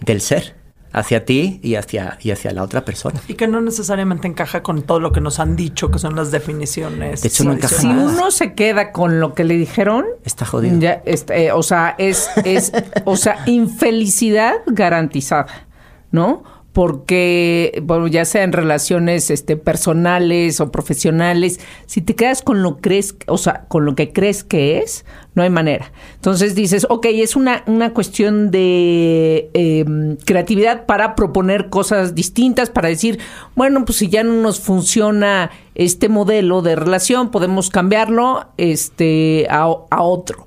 del 0.00 0.20
ser 0.20 0.63
hacia 0.94 1.24
ti 1.24 1.58
y 1.62 1.74
hacia, 1.74 2.18
y 2.22 2.30
hacia 2.30 2.52
la 2.52 2.62
otra 2.62 2.84
persona. 2.84 3.20
Y 3.26 3.34
que 3.34 3.48
no 3.48 3.60
necesariamente 3.60 4.28
encaja 4.28 4.62
con 4.62 4.82
todo 4.82 5.00
lo 5.00 5.10
que 5.10 5.20
nos 5.20 5.40
han 5.40 5.56
dicho, 5.56 5.90
que 5.90 5.98
son 5.98 6.14
las 6.14 6.30
definiciones. 6.30 7.20
De 7.20 7.28
hecho, 7.28 7.42
no 7.44 7.52
encaja 7.52 7.74
Si 7.74 7.88
uno 7.88 8.30
se 8.30 8.54
queda 8.54 8.92
con 8.92 9.18
lo 9.18 9.34
que 9.34 9.42
le 9.42 9.54
dijeron... 9.56 10.06
Está 10.24 10.46
jodido. 10.46 10.78
Ya, 10.78 11.02
este, 11.04 11.50
o 11.50 11.64
sea, 11.64 11.96
es, 11.98 12.30
es 12.44 12.72
o 13.04 13.16
sea, 13.16 13.42
infelicidad 13.46 14.54
garantizada, 14.66 15.66
¿no? 16.12 16.44
Porque, 16.74 17.80
bueno, 17.84 18.08
ya 18.08 18.24
sea 18.24 18.42
en 18.42 18.52
relaciones 18.52 19.30
este, 19.30 19.56
personales 19.56 20.60
o 20.60 20.72
profesionales, 20.72 21.60
si 21.86 22.02
te 22.02 22.16
quedas 22.16 22.42
con 22.42 22.64
lo 22.64 22.78
crees, 22.78 23.14
o 23.28 23.38
sea, 23.38 23.66
con 23.68 23.84
lo 23.84 23.94
que 23.94 24.12
crees 24.12 24.42
que 24.42 24.78
es, 24.78 25.04
no 25.36 25.44
hay 25.44 25.50
manera. 25.50 25.92
Entonces 26.16 26.56
dices, 26.56 26.84
ok, 26.90 27.06
es 27.10 27.36
una, 27.36 27.62
una 27.68 27.94
cuestión 27.94 28.50
de 28.50 29.50
em, 29.54 30.16
creatividad 30.16 30.84
para 30.84 31.14
proponer 31.14 31.70
cosas 31.70 32.16
distintas, 32.16 32.70
para 32.70 32.88
decir, 32.88 33.20
bueno, 33.54 33.84
pues 33.84 33.98
si 33.98 34.08
ya 34.08 34.24
no 34.24 34.32
nos 34.42 34.58
funciona 34.58 35.52
este 35.76 36.08
modelo 36.08 36.60
de 36.60 36.74
relación, 36.74 37.30
podemos 37.30 37.70
cambiarlo 37.70 38.48
este, 38.56 39.46
a, 39.48 39.62
a 39.62 40.02
otro 40.02 40.44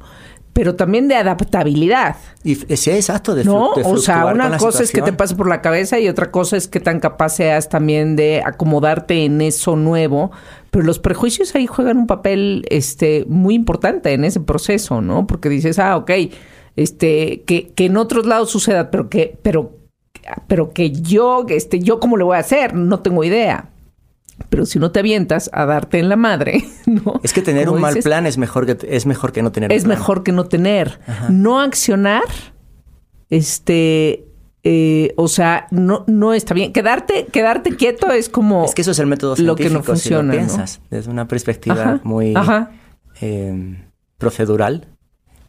pero 0.58 0.76
también 0.76 1.08
de 1.08 1.14
adaptabilidad. 1.14 2.16
Y 2.44 2.56
sí, 2.56 2.90
exacto, 2.90 3.36
de 3.36 3.44
¿No? 3.44 3.74
o 3.74 3.98
sea, 3.98 4.26
una 4.26 4.58
cosa 4.58 4.82
es 4.82 4.92
que 4.92 5.04
te 5.04 5.14
pase 5.14 5.36
por 5.36 5.48
la 5.48 5.62
cabeza 5.62 6.00
y 6.00 6.10
otra 6.10 6.32
cosa 6.32 6.58
es 6.58 6.68
que 6.68 6.80
tan 6.80 7.00
capaz 7.00 7.36
seas 7.36 7.70
también 7.70 8.16
de 8.16 8.42
acomodarte 8.44 9.24
en 9.24 9.40
eso 9.42 9.76
nuevo. 9.76 10.32
Pero 10.72 10.84
los 10.84 10.98
prejuicios 10.98 11.54
ahí 11.54 11.68
juegan 11.68 11.98
un 11.98 12.08
papel 12.08 12.66
este, 12.72 13.24
muy 13.28 13.54
importante 13.54 14.14
en 14.14 14.24
ese 14.24 14.40
proceso, 14.40 15.00
¿no? 15.00 15.28
Porque 15.28 15.48
dices, 15.48 15.78
ah, 15.78 15.96
ok, 15.96 16.10
este, 16.76 17.44
que, 17.46 17.72
que 17.76 17.86
en 17.86 17.96
otros 17.96 18.26
lados 18.26 18.50
suceda, 18.50 18.90
pero 18.90 19.10
que, 19.10 19.38
pero, 19.44 19.78
pero 20.48 20.74
que 20.74 20.90
yo, 20.90 21.46
este, 21.50 21.82
yo 21.82 22.00
cómo 22.00 22.18
le 22.18 22.24
voy 22.24 22.36
a 22.36 22.40
hacer, 22.40 22.74
no 22.74 23.02
tengo 23.02 23.24
idea. 23.24 23.70
Pero 24.50 24.66
si 24.66 24.80
no 24.80 24.92
te 24.92 25.00
avientas 25.00 25.50
a 25.52 25.66
darte 25.66 26.00
en 26.00 26.10
la 26.10 26.16
madre, 26.16 26.66
¿no? 26.86 27.20
Es 27.24 27.34
que 27.34 27.42
tener 27.42 27.70
un 27.70 27.82
mal 27.82 27.96
plan 27.98 28.26
es 28.26 28.38
mejor 28.38 28.66
que, 28.66 28.78
es 28.88 29.06
mejor 29.06 29.32
que 29.32 29.42
no 29.42 29.52
tener. 29.52 29.72
Es 29.72 29.86
mejor 29.86 30.24
que 30.24 30.32
no 30.32 30.46
tener. 30.46 31.00
No 31.30 31.60
accionar, 31.60 32.24
este, 33.30 34.26
eh, 34.64 35.14
o 35.18 35.28
sea, 35.28 35.68
no, 35.72 36.04
no 36.08 36.34
está 36.34 36.54
bien. 36.54 36.72
Quedarte, 36.72 37.26
quedarte 37.26 37.76
quieto 37.76 38.12
es 38.12 38.30
como. 38.30 38.66
Es 38.66 38.76
que 38.76 38.82
eso 38.82 38.92
es 38.92 39.00
el 39.00 39.08
método 39.08 39.36
científico, 39.36 39.64
lo 39.64 39.70
que 39.70 39.74
no 39.74 39.84
funciona. 39.84 40.34
Si 40.34 40.40
lo 40.40 40.46
piensas, 40.46 40.82
desde 40.90 41.10
una 41.10 41.28
perspectiva 41.28 42.00
muy 42.04 42.34
em, 43.20 43.78
procedural, 44.18 44.88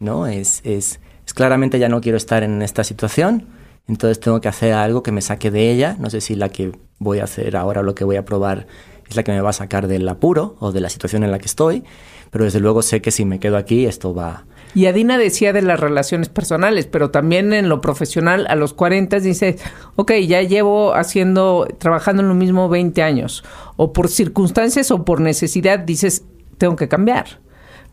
¿no? 0.01 0.27
Es, 0.27 0.61
es, 0.65 1.01
es 1.27 1.35
claramente 1.35 1.79
ya 1.79 1.89
no 1.89 2.01
quiero 2.01 2.17
estar 2.17 2.43
en 2.43 2.63
esta 2.63 2.85
situación 2.85 3.47
entonces 3.89 4.21
tengo 4.21 4.41
que 4.41 4.49
hacer 4.49 4.75
algo 4.75 5.03
que 5.03 5.13
me 5.13 5.23
saque 5.23 5.51
de 5.51 5.71
ella. 5.71 5.97
No 5.99 6.11
sé 6.11 6.21
si 6.21 6.35
la 6.35 6.51
que 6.51 6.73
voy 6.99 7.21
a 7.21 7.25
hacer 7.25 7.57
ahora 7.57 7.81
o 7.81 7.83
lo 7.83 7.95
que 7.95 8.05
voy 8.05 8.17
a 8.17 8.25
probar 8.25 8.67
es 9.09 9.17
la 9.17 9.23
que 9.23 9.33
me 9.33 9.41
va 9.41 9.51
a 9.51 9.55
sacar 9.55 9.89
del 9.89 10.07
apuro 10.09 10.57
o 10.61 10.73
de 10.73 10.81
la 10.81 10.91
situación 10.91 11.25
en 11.25 11.31
la 11.31 11.39
que 11.39 11.47
estoy. 11.47 11.85
Pero 12.31 12.45
desde 12.45 12.61
luego 12.61 12.83
sé 12.83 13.01
que 13.01 13.11
si 13.11 13.25
me 13.25 13.41
quedo 13.41 13.57
aquí 13.57 13.87
esto 13.87 14.15
va... 14.15 14.45
Y 14.75 14.85
Adina 14.85 15.17
decía 15.17 15.55
de 15.55 15.63
las 15.63 15.81
relaciones 15.81 16.29
personales, 16.29 16.87
pero 16.87 17.11
también 17.11 17.55
en 17.55 17.71
lo 17.71 17.81
profesional, 17.81 18.47
a 18.51 18.55
los 18.55 18.75
40 18.75 19.19
dice, 19.21 19.57
ok, 19.97 20.13
ya 20.27 20.43
llevo 20.43 20.95
haciendo, 20.95 21.67
trabajando 21.79 22.21
en 22.21 22.29
lo 22.29 22.35
mismo 22.35 22.69
20 22.69 23.03
años. 23.03 23.43
O 23.77 23.95
por 23.95 24.09
circunstancias 24.09 24.91
o 24.91 25.07
por 25.07 25.23
necesidad 25.23 25.79
dices, 25.79 26.25
tengo 26.59 26.77
que 26.77 26.87
cambiar 26.87 27.41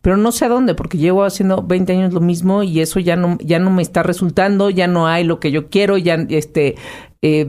pero 0.06 0.18
no 0.18 0.32
sé 0.32 0.46
a 0.46 0.50
dónde, 0.50 0.76
porque 0.76 1.00
llevo 1.00 1.24
haciendo 1.24 1.64
20 1.64 1.94
años 1.94 2.14
lo 2.14 2.22
mismo 2.22 2.62
y 2.62 2.80
eso 2.80 3.00
ya 3.00 3.16
no, 3.16 3.40
ya 3.42 3.58
no 3.58 3.72
me 3.72 3.82
está 3.82 4.04
resultando, 4.04 4.70
ya 4.70 4.86
no 4.86 5.08
hay 5.08 5.24
lo 5.24 5.40
que 5.40 5.50
yo 5.50 5.68
quiero, 5.72 5.98
ya 5.98 6.14
este... 6.30 6.76
Eh, 7.24 7.48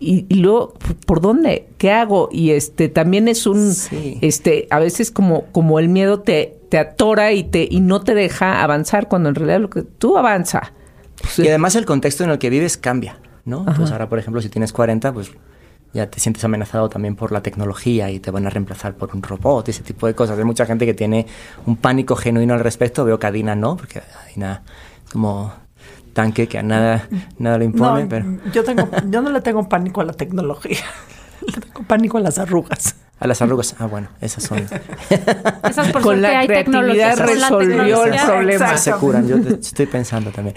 y, 0.00 0.26
luego 0.34 0.74
por 1.06 1.20
dónde 1.20 1.68
qué 1.78 1.92
hago 1.92 2.30
y 2.32 2.50
este 2.50 2.88
también 2.88 3.28
es 3.28 3.46
un 3.46 3.72
este 4.20 4.66
a 4.70 4.80
veces 4.80 5.12
como 5.12 5.44
como 5.52 5.78
el 5.78 5.88
miedo 5.88 6.20
te, 6.20 6.58
te 6.68 6.78
atora 6.78 7.32
y 7.32 7.44
te 7.44 7.66
y 7.70 7.80
no 7.80 8.00
te 8.00 8.14
deja 8.14 8.62
avanzar 8.64 9.08
cuando 9.08 9.28
en 9.28 9.36
realidad 9.36 9.60
lo 9.60 9.70
que 9.70 9.82
tú 9.82 10.18
avanza 10.18 10.72
y 11.38 11.46
además 11.46 11.76
el 11.76 11.86
contexto 11.86 12.24
en 12.24 12.30
el 12.30 12.38
que 12.38 12.50
vives 12.50 12.76
cambia 12.76 13.20
no 13.44 13.64
pues 13.76 13.92
ahora 13.92 14.08
por 14.08 14.18
ejemplo 14.18 14.42
si 14.42 14.50
tienes 14.50 14.72
40 14.72 15.12
pues 15.14 15.30
ya 15.94 16.10
te 16.10 16.18
sientes 16.18 16.44
amenazado 16.44 16.88
también 16.88 17.14
por 17.14 17.30
la 17.30 17.40
tecnología 17.40 18.10
y 18.10 18.18
te 18.18 18.32
van 18.32 18.46
a 18.46 18.50
reemplazar 18.50 18.94
por 18.94 19.14
un 19.14 19.22
robot 19.22 19.68
y 19.68 19.70
ese 19.70 19.84
tipo 19.84 20.08
de 20.08 20.14
cosas. 20.14 20.36
Hay 20.36 20.44
mucha 20.44 20.66
gente 20.66 20.84
que 20.84 20.92
tiene 20.92 21.26
un 21.66 21.76
pánico 21.76 22.16
genuino 22.16 22.52
al 22.52 22.60
respecto. 22.60 23.04
Veo 23.04 23.18
que 23.18 23.28
Adina 23.28 23.54
no, 23.54 23.76
porque 23.76 24.02
Adina 24.24 24.62
es 25.04 25.12
como 25.12 25.52
tanque 26.12 26.48
que 26.48 26.58
a 26.58 26.62
nada, 26.62 27.08
nada 27.38 27.58
le 27.58 27.66
impone. 27.66 28.06
pero... 28.06 28.26
yo, 28.52 28.64
tengo, 28.64 28.88
yo 29.08 29.22
no 29.22 29.30
le 29.30 29.40
tengo 29.40 29.68
pánico 29.68 30.00
a 30.00 30.04
la 30.04 30.12
tecnología. 30.12 30.78
Le 31.46 31.60
tengo 31.60 31.82
pánico 31.82 32.16
a 32.16 32.22
las 32.22 32.38
arrugas. 32.38 32.96
A 33.20 33.26
las 33.26 33.42
arrugas, 33.42 33.74
ah, 33.78 33.84
bueno, 33.84 34.08
esas 34.22 34.44
son. 34.44 34.60
esas 35.68 35.92
por 35.92 36.00
Con 36.00 36.22
la 36.22 36.46
creatividad 36.46 37.18
resolvió 37.18 38.06
el 38.06 38.18
problema. 38.18 38.78
Se 38.78 38.92
curan, 38.92 39.28
yo 39.28 39.36
estoy 39.36 39.84
pensando 39.84 40.30
también. 40.30 40.56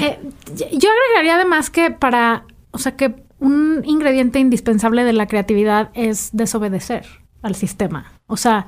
Eh, 0.00 0.20
yo 0.54 0.88
agregaría 0.90 1.34
además 1.34 1.70
que 1.70 1.90
para, 1.90 2.44
o 2.70 2.78
sea, 2.78 2.94
que 2.94 3.16
un 3.40 3.82
ingrediente 3.84 4.38
indispensable 4.38 5.04
de 5.04 5.12
la 5.12 5.26
creatividad 5.26 5.90
es 5.94 6.30
desobedecer 6.32 7.06
al 7.42 7.54
sistema. 7.54 8.12
O 8.26 8.36
sea, 8.36 8.66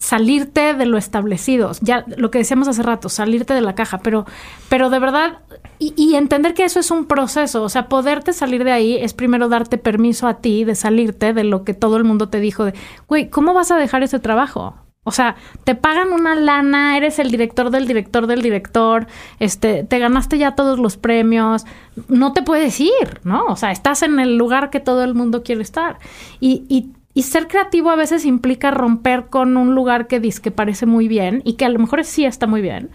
salirte 0.00 0.74
de 0.74 0.86
lo 0.86 0.98
establecido. 0.98 1.70
Ya 1.82 2.04
lo 2.16 2.30
que 2.30 2.38
decíamos 2.38 2.66
hace 2.66 2.82
rato, 2.82 3.08
salirte 3.08 3.54
de 3.54 3.60
la 3.60 3.74
caja, 3.74 3.98
pero, 3.98 4.24
pero 4.68 4.90
de 4.90 4.98
verdad, 4.98 5.38
y, 5.78 6.14
entender 6.14 6.54
que 6.54 6.64
eso 6.64 6.80
es 6.80 6.90
un 6.90 7.04
proceso. 7.04 7.62
O 7.62 7.68
sea, 7.68 7.88
poderte 7.88 8.32
salir 8.32 8.64
de 8.64 8.72
ahí 8.72 8.96
es 8.96 9.12
primero 9.14 9.48
darte 9.48 9.78
permiso 9.78 10.26
a 10.26 10.38
ti 10.38 10.64
de 10.64 10.74
salirte 10.74 11.32
de 11.32 11.44
lo 11.44 11.64
que 11.64 11.74
todo 11.74 11.96
el 11.98 12.04
mundo 12.04 12.28
te 12.30 12.40
dijo 12.40 12.64
de, 12.64 12.74
güey, 13.06 13.28
¿cómo 13.28 13.54
vas 13.54 13.70
a 13.70 13.76
dejar 13.76 14.02
ese 14.02 14.18
trabajo? 14.18 14.74
O 15.02 15.12
sea, 15.12 15.36
te 15.64 15.74
pagan 15.74 16.12
una 16.12 16.34
lana, 16.34 16.96
eres 16.96 17.18
el 17.18 17.30
director 17.30 17.70
del 17.70 17.86
director 17.86 18.26
del 18.26 18.42
director, 18.42 19.06
este, 19.38 19.82
te 19.82 19.98
ganaste 19.98 20.36
ya 20.36 20.54
todos 20.54 20.78
los 20.78 20.98
premios, 20.98 21.64
no 22.08 22.34
te 22.34 22.42
puedes 22.42 22.78
ir, 22.80 23.20
¿no? 23.24 23.46
O 23.46 23.56
sea, 23.56 23.72
estás 23.72 24.02
en 24.02 24.20
el 24.20 24.36
lugar 24.36 24.68
que 24.68 24.78
todo 24.78 25.02
el 25.02 25.14
mundo 25.14 25.42
quiere 25.42 25.62
estar. 25.62 25.98
Y, 26.38 26.64
y, 26.68 26.90
y 27.14 27.22
ser 27.22 27.48
creativo 27.48 27.88
a 27.88 27.96
veces 27.96 28.26
implica 28.26 28.70
romper 28.70 29.26
con 29.26 29.56
un 29.56 29.74
lugar 29.74 30.06
que 30.06 30.20
dice 30.20 30.42
que 30.42 30.50
parece 30.50 30.84
muy 30.84 31.08
bien 31.08 31.40
y 31.46 31.54
que 31.54 31.64
a 31.64 31.70
lo 31.70 31.78
mejor 31.78 32.04
sí 32.04 32.26
está 32.26 32.46
muy 32.46 32.60
bien, 32.60 32.90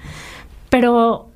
pero 0.70 1.32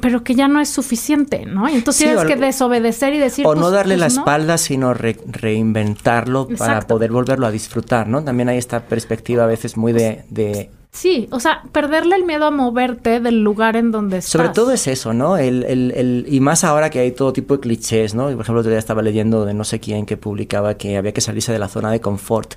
pero 0.00 0.24
que 0.24 0.34
ya 0.34 0.48
no 0.48 0.60
es 0.60 0.68
suficiente, 0.70 1.46
¿no? 1.46 1.68
Y 1.68 1.74
entonces 1.74 1.98
Sí, 2.00 2.04
tienes 2.04 2.24
o 2.24 2.26
que 2.26 2.36
desobedecer 2.36 3.14
y 3.14 3.18
decir... 3.18 3.46
O 3.46 3.54
no 3.54 3.62
pues- 3.62 3.72
darle 3.72 3.96
la 3.96 4.06
pues 4.06 4.14
no. 4.16 4.20
espalda, 4.22 4.58
sino 4.58 4.94
re- 4.94 5.18
reinventarlo 5.26 6.48
para 6.48 6.80
poder 6.82 7.10
volverlo 7.12 7.46
a 7.46 7.50
disfrutar, 7.50 8.08
¿no? 8.08 8.22
También 8.24 8.48
hay 8.48 8.58
esta 8.58 8.80
perspectiva 8.80 9.44
a 9.44 9.46
veces 9.46 9.76
muy 9.76 9.92
de... 9.92 10.24
de- 10.30 10.70
Sí, 10.92 11.28
o 11.30 11.38
sea, 11.38 11.62
perderle 11.70 12.16
el 12.16 12.24
miedo 12.24 12.46
a 12.46 12.50
moverte 12.50 13.20
del 13.20 13.44
lugar 13.44 13.76
en 13.76 13.92
donde 13.92 14.18
estás. 14.18 14.32
Sobre 14.32 14.48
todo 14.48 14.72
es 14.72 14.88
eso, 14.88 15.12
¿no? 15.12 15.36
El, 15.36 15.62
el- 15.62 15.92
el- 15.94 16.26
y 16.28 16.40
más 16.40 16.64
ahora 16.64 16.90
que 16.90 16.98
hay 16.98 17.12
todo 17.12 17.32
tipo 17.32 17.54
de 17.54 17.60
clichés, 17.60 18.12
¿no? 18.16 18.24
Por 18.24 18.40
ejemplo, 18.40 18.58
otro 18.58 18.70
día 18.70 18.78
estaba 18.80 19.00
leyendo 19.00 19.44
de 19.44 19.54
no 19.54 19.62
sé 19.62 19.78
quién 19.78 20.04
que 20.04 20.16
publicaba 20.16 20.74
que 20.76 20.96
había 20.96 21.12
que 21.12 21.20
salirse 21.20 21.52
de 21.52 21.60
la 21.60 21.68
zona 21.68 21.92
de 21.92 22.00
confort. 22.00 22.54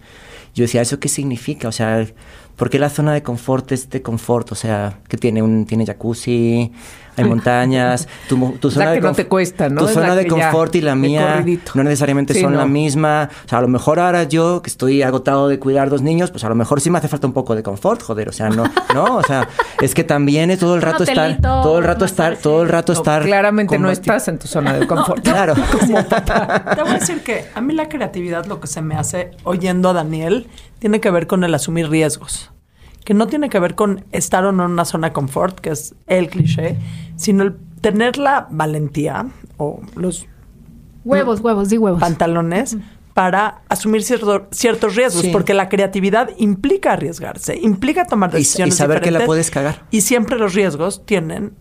Yo 0.56 0.64
decía, 0.64 0.82
¿eso 0.82 1.00
qué 1.00 1.10
significa? 1.10 1.68
O 1.68 1.72
sea, 1.72 2.08
¿por 2.56 2.70
qué 2.70 2.80
la 2.80 2.90
zona 2.90 3.14
de 3.14 3.24
confort 3.24 3.72
es 3.72 3.90
de 3.90 4.02
confort? 4.02 4.52
O 4.52 4.56
sea, 4.56 5.00
que 5.08 5.18
tiene 5.18 5.42
un 5.42 5.66
tiene 5.66 5.86
jacuzzi, 5.86 6.72
hay 7.16 7.26
montañas, 7.26 8.08
tu, 8.28 8.54
tu 8.60 8.70
Es 8.70 8.76
la 8.76 8.86
zona 8.86 8.92
de 8.94 9.00
que 9.00 9.08
no 9.08 9.14
te 9.14 9.28
cuesta, 9.28 9.70
¿no? 9.70 9.82
Tu 9.82 9.88
Es 9.88 9.94
zona 9.94 10.16
de 10.16 10.24
que 10.26 10.36
ya, 10.36 10.50
confort 10.52 10.76
y 10.76 10.82
la 10.82 10.96
mía 10.96 11.34
corridito. 11.38 11.72
no 11.76 11.84
necesariamente 11.84 12.34
Sí, 12.34 12.42
son 12.42 12.58
la 12.58 12.66
misma. 12.66 13.30
O 13.46 13.50
sea, 13.50 13.60
a 13.60 13.62
lo 13.62 13.68
mejor 13.68 14.00
ahora 14.00 14.24
yo, 14.24 14.62
que 14.64 14.70
estoy 14.70 15.02
agotado 15.04 15.48
de 15.48 15.60
cuidar 15.60 15.90
dos 15.90 16.02
niños, 16.02 16.32
pues 16.32 16.44
a 16.44 16.50
lo 16.50 16.56
mejor 16.56 16.82
sí 16.82 16.90
me 16.90 16.98
hace 16.98 17.08
falta 17.08 17.28
un 17.28 17.34
poco 17.34 17.56
de 17.56 17.62
confort, 17.62 18.02
joder. 18.02 18.30
O 18.30 18.32
sea, 18.32 18.50
no, 18.50 18.64
no, 18.96 19.18
o 19.18 19.24
sea, 19.24 19.48
es 19.82 19.94
que 19.94 20.04
también 20.04 20.50
es 20.50 20.60
todo 20.60 20.76
el 20.76 20.82
rato 20.82 21.04
estar, 21.04 21.40
todo 21.40 21.78
el 21.78 21.84
rato 21.84 22.06
estar, 22.06 22.38
todo 22.38 22.64
el 22.64 22.70
rato 22.70 22.94
No, 22.94 23.00
estar. 23.00 23.24
claramente 23.24 23.78
no 23.78 23.92
estás 23.92 24.28
en 24.28 24.40
tu 24.40 24.48
zona 24.48 24.74
de 24.74 24.88
confort. 24.88 25.24
Claro. 25.34 25.54
Te 25.56 26.82
voy 26.82 26.92
a 26.92 27.00
decir 27.00 27.22
que 27.24 27.46
a 27.54 27.62
mí 27.62 27.74
la 27.74 27.90
creatividad, 27.90 28.46
lo 28.46 28.60
que 28.60 28.68
se 28.68 28.82
me 28.82 28.96
hace 28.96 29.32
oyendo 29.44 29.90
a 29.90 29.94
Daniel, 29.94 30.48
tiene 30.84 31.00
que 31.00 31.10
ver 31.12 31.28
con 31.28 31.46
el 31.46 31.56
asumir 31.56 31.88
riesgos. 31.90 32.52
Que 33.06 33.14
no 33.14 33.28
tiene 33.28 33.48
que 33.48 33.58
ver 33.58 33.74
con 33.74 34.04
estar 34.12 34.44
o 34.44 34.52
no 34.52 34.66
en 34.66 34.72
una 34.72 34.84
zona 34.84 35.08
de 35.08 35.14
confort, 35.14 35.58
que 35.62 35.70
es 35.70 35.96
el 36.08 36.28
cliché, 36.30 36.76
sino 37.16 37.44
el 37.44 37.56
tener 37.80 38.18
la 38.18 38.48
valentía 38.52 39.28
o 39.56 39.80
los 39.96 40.26
Huevos, 41.06 41.40
huevos, 41.40 41.70
di 41.70 41.78
huevos. 41.78 42.02
pantalones 42.02 42.76
para 43.14 43.62
asumir 43.70 44.04
cierto- 44.04 44.48
ciertos 44.52 44.98
riesgos, 44.98 45.22
Sí. 45.22 45.30
porque 45.32 45.54
la 45.54 45.70
creatividad 45.70 46.32
implica 46.38 46.92
arriesgarse, 46.92 47.58
implica 47.62 48.04
tomar 48.04 48.32
Y- 48.32 48.34
y 48.34 48.38
decisiones 48.40 48.76
saber 48.76 49.00
que 49.00 49.12
la 49.12 49.26
puedes 49.26 49.52
cagar. 49.52 49.86
Y 49.90 50.02
siempre 50.02 50.38
los 50.38 50.54
riesgos 50.54 51.06
tienen 51.06 51.54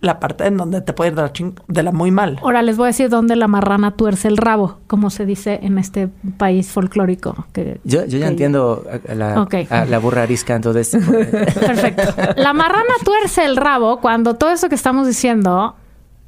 la 0.00 0.20
parte 0.20 0.46
en 0.46 0.58
donde 0.58 0.82
te 0.82 0.92
puede 0.92 1.10
ir 1.10 1.16
de 1.16 1.22
la, 1.22 1.32
ching- 1.32 1.58
de 1.68 1.82
la 1.82 1.90
muy 1.90 2.10
mal. 2.10 2.38
Ahora 2.42 2.60
les 2.62 2.76
voy 2.76 2.84
a 2.84 2.86
decir 2.88 3.08
dónde 3.08 3.34
la 3.34 3.48
marrana 3.48 3.92
tuerce 3.92 4.28
el 4.28 4.36
rabo, 4.36 4.78
como 4.86 5.08
se 5.10 5.24
dice 5.24 5.58
en 5.62 5.78
este 5.78 6.08
país 6.36 6.70
folclórico. 6.70 7.46
Que, 7.52 7.80
Yo, 7.84 8.04
yo 8.04 8.18
ya 8.18 8.28
entiendo 8.28 8.84
a, 9.08 9.14
la, 9.14 9.40
Ok. 9.40 9.54
a 9.70 9.86
la 9.86 9.98
burra 9.98 10.22
arisca, 10.24 10.54
entonces. 10.54 10.90
Perfecto. 11.54 12.02
La 12.36 12.52
marrana 12.52 12.92
tuerce 13.04 13.44
el 13.44 13.56
rabo 13.56 14.00
cuando 14.00 14.34
todo 14.34 14.50
eso 14.50 14.68
que 14.68 14.74
estamos 14.74 15.06
diciendo, 15.06 15.74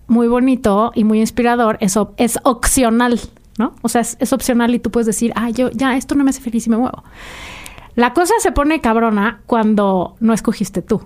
muy 0.06 0.28
bonito 0.28 0.90
y 0.94 1.04
muy 1.04 1.20
inspirador, 1.20 1.76
es, 1.80 1.98
es 2.16 2.38
opcional, 2.44 3.20
¿no? 3.58 3.74
O 3.82 3.88
sea, 3.90 4.00
es, 4.00 4.16
es 4.18 4.32
opcional 4.32 4.74
y 4.74 4.78
tú 4.78 4.90
puedes 4.90 5.06
decir, 5.06 5.32
ah, 5.36 5.50
yo 5.50 5.70
ya, 5.72 5.94
esto 5.96 6.14
no 6.14 6.24
me 6.24 6.30
hace 6.30 6.40
feliz 6.40 6.66
y 6.66 6.70
me 6.70 6.78
muevo. 6.78 7.04
La 7.96 8.14
cosa 8.14 8.32
se 8.38 8.50
pone 8.52 8.80
cabrona 8.80 9.40
cuando 9.46 10.16
no 10.20 10.32
escogiste 10.32 10.80
tú. 10.80 11.02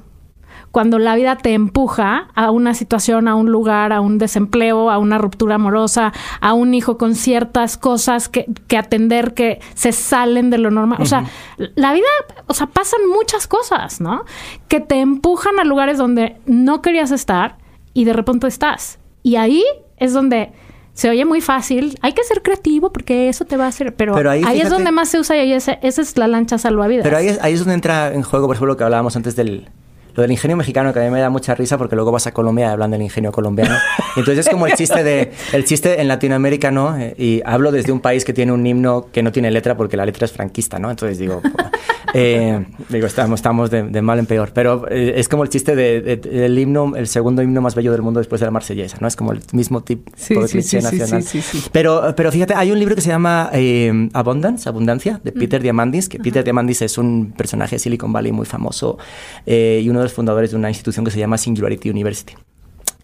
Cuando 0.73 0.99
la 0.99 1.15
vida 1.15 1.37
te 1.37 1.53
empuja 1.55 2.29
a 2.35 2.51
una 2.51 2.75
situación, 2.75 3.29
a 3.29 3.35
un 3.37 3.53
lugar, 3.53 3.93
a 3.93 4.01
un 4.01 4.19
desempleo, 4.19 4.91
a 4.91 4.99
una 4.99 5.19
ruptura 5.19 5.55
amorosa, 5.55 6.13
a 6.41 6.55
un 6.55 6.75
hijo 6.75 6.99
con 6.99 7.15
ciertas 7.15 7.77
cosas 7.77 8.29
que, 8.29 8.47
que 8.67 8.77
atender 8.79 9.35
que 9.35 9.61
se 9.75 9.93
salen 9.93 10.51
de 10.51 10.59
lo 10.59 10.71
normal. 10.71 10.99
O 11.01 11.07
sea, 11.07 11.27
la 11.59 11.93
vida, 11.93 12.07
o 12.47 12.55
sea, 12.55 12.67
pasan 12.67 13.01
muchas 13.09 13.47
cosas, 13.47 14.01
¿no? 14.01 14.25
Que 14.69 14.81
te 14.81 14.99
empujan 15.01 15.61
a 15.61 15.65
lugares 15.65 15.99
donde 15.99 16.37
no 16.47 16.83
querías 16.83 17.11
estar 17.13 17.59
y 17.95 18.05
de 18.05 18.15
repente 18.15 18.47
estás. 18.49 18.99
Y 19.23 19.37
ahí 19.37 19.63
es 19.99 20.13
donde 20.15 20.53
se 20.95 21.09
oye 21.11 21.25
muy 21.25 21.41
fácil. 21.41 21.99
Hay 22.03 22.13
que 22.13 22.25
ser 22.25 22.43
creativo 22.43 22.93
porque 22.93 23.29
eso 23.29 23.45
te 23.45 23.57
va 23.57 23.65
a 23.67 23.69
hacer. 23.69 23.95
Pero, 23.95 24.15
Pero 24.15 24.31
ahí, 24.31 24.43
ahí, 24.47 24.61
es 24.61 24.71
donde 24.71 24.91
más 24.91 25.09
se 25.11 25.19
usa 25.21 25.37
y 25.37 25.41
ahí 25.41 25.53
ese- 25.53 25.79
esa 25.83 26.01
es 26.03 26.17
la 26.19 26.29
lancha 26.29 26.57
salvavidas. 26.59 27.03
Pero 27.05 27.17
ahí 27.19 27.29
es, 27.29 27.39
ahí 27.43 27.53
es 27.53 27.61
donde 27.61 27.75
entra 27.75 28.13
en 28.15 28.23
juego, 28.23 28.47
por 28.47 28.57
ejemplo, 28.57 28.73
lo 28.73 28.77
que 28.79 28.85
hablábamos 28.85 29.17
antes 29.17 29.37
del. 29.37 29.69
Lo 30.15 30.23
del 30.23 30.31
ingenio 30.31 30.57
mexicano, 30.57 30.93
que 30.93 31.01
a 31.01 31.03
mí 31.05 31.11
me 31.11 31.21
da 31.21 31.31
mucha 31.31 31.55
risa 31.55 31.79
porque 31.79 31.95
luego 31.97 32.13
vas 32.13 32.27
a 32.27 32.33
Colombia 32.33 32.67
y 32.67 32.69
hablan 32.71 32.91
del 32.91 33.03
ingenio 33.03 33.33
colombiano. 33.33 33.75
Entonces 34.17 34.47
es 34.47 34.53
como 34.53 34.67
el 34.67 34.75
chiste 34.75 35.03
de 35.03 35.33
el 35.53 35.65
chiste 35.65 36.01
en 36.01 36.09
Latinoamérica, 36.09 36.71
¿no? 36.71 36.97
Eh, 36.99 37.15
Y 37.19 37.43
hablo 37.45 37.73
desde 37.73 37.93
un 37.93 38.01
país 38.01 38.25
que 38.25 38.33
tiene 38.33 38.53
un 38.53 38.67
himno 38.67 39.07
que 39.13 39.23
no 39.23 39.33
tiene 39.33 39.51
letra 39.51 39.77
porque 39.77 39.97
la 39.97 40.05
letra 40.05 40.25
es 40.27 40.33
franquista, 40.33 40.79
¿no? 40.79 40.91
Entonces 40.91 41.19
digo, 41.19 41.41
eh, 42.15 42.65
digo 42.89 43.07
estamos, 43.07 43.39
estamos 43.41 43.71
de, 43.71 43.85
de 43.85 44.03
mal 44.03 44.19
en 44.19 44.27
peor. 44.27 44.53
Pero 44.55 44.87
eh, 44.91 45.15
es 45.17 45.29
como 45.29 45.43
el 45.45 45.49
chiste 45.49 45.75
de, 45.77 46.01
de- 46.01 46.17
del 46.17 46.59
himno, 46.59 46.95
el 46.97 47.07
segundo 47.09 47.43
himno 47.43 47.61
más 47.61 47.75
bello 47.75 47.93
del 47.93 48.03
mundo 48.03 48.21
después 48.21 48.41
de 48.41 48.47
la 48.47 48.51
marsellesa, 48.51 48.99
¿no? 49.01 49.09
Es 49.09 49.17
como 49.17 49.33
el 49.33 49.41
mismo 49.53 49.83
tipo 49.83 50.11
Sí, 50.17 50.35
de 50.35 50.47
sí, 50.49 50.53
cliché 50.53 50.81
sí, 50.81 50.85
nacional. 50.85 51.23
sí, 51.23 51.41
sí, 51.43 51.61
sí. 51.61 51.69
Pero, 51.73 52.13
pero 52.17 52.31
fíjate, 52.31 52.55
hay 52.55 52.71
un 52.73 52.79
libro 52.79 52.95
que 52.95 53.01
se 53.01 53.09
llama 53.09 53.51
eh, 53.53 54.09
Abundance, 54.13 54.69
Abundancia, 54.69 55.21
de 55.25 55.33
Peter 55.33 55.63
Diamandis, 55.63 56.09
que 56.09 56.19
Peter 56.19 56.45
Diamandis 56.45 56.83
es 56.83 56.99
un 56.99 57.33
personaje 57.37 57.77
de 57.77 57.79
Silicon 57.81 58.13
Valley 58.13 58.33
muy 58.33 58.47
famoso 58.47 58.99
eh, 59.47 59.81
y 59.83 59.89
uno 59.89 60.02
de 60.03 60.15
fundadores 60.15 60.51
de 60.51 60.57
una 60.57 60.69
institución 60.69 61.05
que 61.05 61.11
se 61.11 61.19
llama 61.19 61.39
Singularity 61.39 61.91
University. 61.91 62.35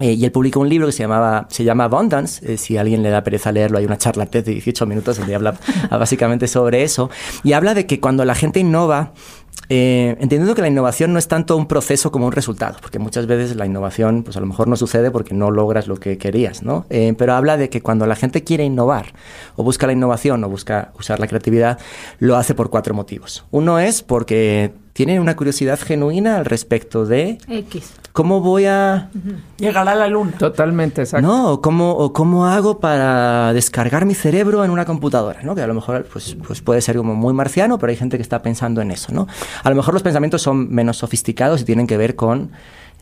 Eh, 0.01 0.13
y 0.13 0.25
él 0.25 0.33
publicó 0.33 0.61
un 0.61 0.69
libro 0.69 0.87
que 0.87 0.93
se, 0.93 1.03
llamaba, 1.03 1.47
se 1.51 1.65
llama 1.65 1.85
Abundance. 1.85 2.53
eh, 2.53 2.57
si 2.57 2.77
a 2.77 2.83
alguien 2.83 3.03
le 3.03 3.11
da 3.11 3.25
pereza 3.25 3.51
leerlo, 3.51 3.79
hay 3.79 3.85
una 3.85 3.99
charla 3.99 4.27
de 4.27 4.43
18 4.43 4.87
minutos 4.87 5.19
donde 5.19 5.35
habla 5.35 5.55
básicamente 5.91 6.47
sobre 6.47 6.83
eso. 6.83 7.11
Y 7.43 7.53
habla 7.53 7.75
de 7.75 7.87
que 7.87 7.99
cuando 7.99 8.25
la 8.25 8.35
gente 8.35 8.61
innova, 8.61 9.13
eh, 9.69 10.17
entendiendo 10.21 10.55
que 10.55 10.63
la 10.63 10.69
innovación 10.69 11.13
no 11.13 11.19
es 11.19 11.27
tanto 11.27 11.57
un 11.57 11.67
proceso 11.67 12.13
como 12.13 12.27
un 12.27 12.33
resultado, 12.33 12.77
porque 12.81 12.99
muchas 13.01 13.27
veces 13.27 13.57
la 13.57 13.67
innovación, 13.67 14.23
pues 14.23 14.37
a 14.37 14.41
lo 14.41 14.47
mejor 14.47 14.69
no 14.69 14.77
sucede 14.77 15.11
porque 15.11 15.35
no 15.35 15.51
logras 15.51 15.89
lo 15.89 15.97
que 15.97 16.17
querías, 16.17 16.63
¿no? 16.63 16.87
Pero 16.89 17.35
habla 17.35 17.57
de 17.57 17.69
que 17.69 17.83
cuando 17.83 18.07
la 18.07 18.15
gente 18.15 18.45
quiere 18.45 18.65
innovar, 18.65 19.13
o 19.57 19.65
busca 19.65 19.87
la 19.87 19.93
innovación, 19.93 20.43
o 20.45 20.49
busca 20.49 20.93
usar 20.99 21.19
la 21.19 21.27
creatividad, 21.27 21.79
lo 22.19 22.37
hace 22.37 22.55
por 22.55 22.71
cuatro 22.71 22.95
motivos. 22.95 23.45
Uno 23.51 23.79
es 23.79 24.03
porque 24.03 24.73
tiene 24.99 25.21
una 25.21 25.37
curiosidad 25.37 25.79
genuina 25.79 26.39
al 26.39 26.45
respecto 26.45 27.07
de 27.07 27.39
X. 27.47 27.93
cómo 28.11 28.41
voy 28.41 28.65
a... 28.65 29.11
Llegar 29.57 29.89
a 29.89 29.95
la 29.95 30.09
luna. 30.09 30.33
Totalmente, 30.37 31.03
exacto. 31.03 31.25
No, 31.25 31.53
o 31.53 31.63
cómo, 31.63 31.93
o 31.93 32.13
cómo 32.13 32.47
hago 32.47 32.81
para 32.81 33.53
descargar 33.53 34.07
mi 34.07 34.15
cerebro 34.15 34.65
en 34.65 34.73
una 34.73 34.85
computadora, 34.85 35.41
¿no? 35.45 35.55
Que 35.55 35.63
a 35.63 35.69
lo 35.69 35.75
mejor 35.75 36.05
pues, 36.13 36.37
pues 36.45 36.63
puede 36.63 36.81
ser 36.81 36.97
como 36.97 37.15
muy 37.15 37.33
marciano, 37.33 37.79
pero 37.79 37.91
hay 37.91 37.97
gente 37.97 38.17
que 38.17 38.25
está 38.25 38.43
pensando 38.43 38.81
en 38.81 38.91
eso, 38.91 39.13
¿no? 39.13 39.29
A 39.63 39.71
lo 39.71 39.77
mejor 39.77 39.95
los 39.95 40.03
pensamientos 40.03 40.43
son 40.43 40.69
menos 40.69 40.97
sofisticados 40.97 41.61
y 41.61 41.65
tienen 41.65 41.87
que 41.87 41.97
ver 41.97 42.17
con 42.17 42.51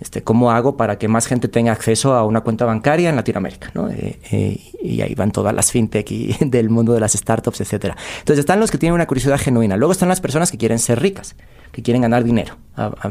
este, 0.01 0.23
cómo 0.23 0.51
hago 0.51 0.77
para 0.77 0.99
que 0.99 1.09
más 1.09 1.27
gente 1.27 1.49
tenga 1.49 1.73
acceso 1.73 2.15
a 2.15 2.25
una 2.25 2.43
cuenta 2.43 2.65
bancaria 2.65 3.09
en 3.09 3.17
Latinoamérica, 3.17 3.71
¿no? 3.75 3.89
Eh, 3.89 4.19
eh, 4.31 4.61
y 4.83 5.01
ahí 5.01 5.15
van 5.15 5.31
todas 5.31 5.55
las 5.55 5.73
fintech 5.73 6.11
y 6.11 6.37
del 6.41 6.69
mundo 6.69 6.93
de 6.93 7.01
las 7.01 7.13
startups, 7.13 7.61
etcétera. 7.61 7.97
Entonces 8.19 8.41
están 8.41 8.61
los 8.61 8.71
que 8.71 8.79
tienen 8.79 8.95
una 8.95 9.07
curiosidad 9.07 9.39
genuina. 9.39 9.77
Luego 9.77 9.93
están 9.93 10.09
las 10.09 10.21
personas 10.21 10.51
que 10.51 10.59
quieren 10.59 10.79
ser 10.79 11.01
ricas, 11.01 11.37
que 11.73 11.83
quieren 11.83 12.03
ganar 12.03 12.25
dinero 12.25 12.57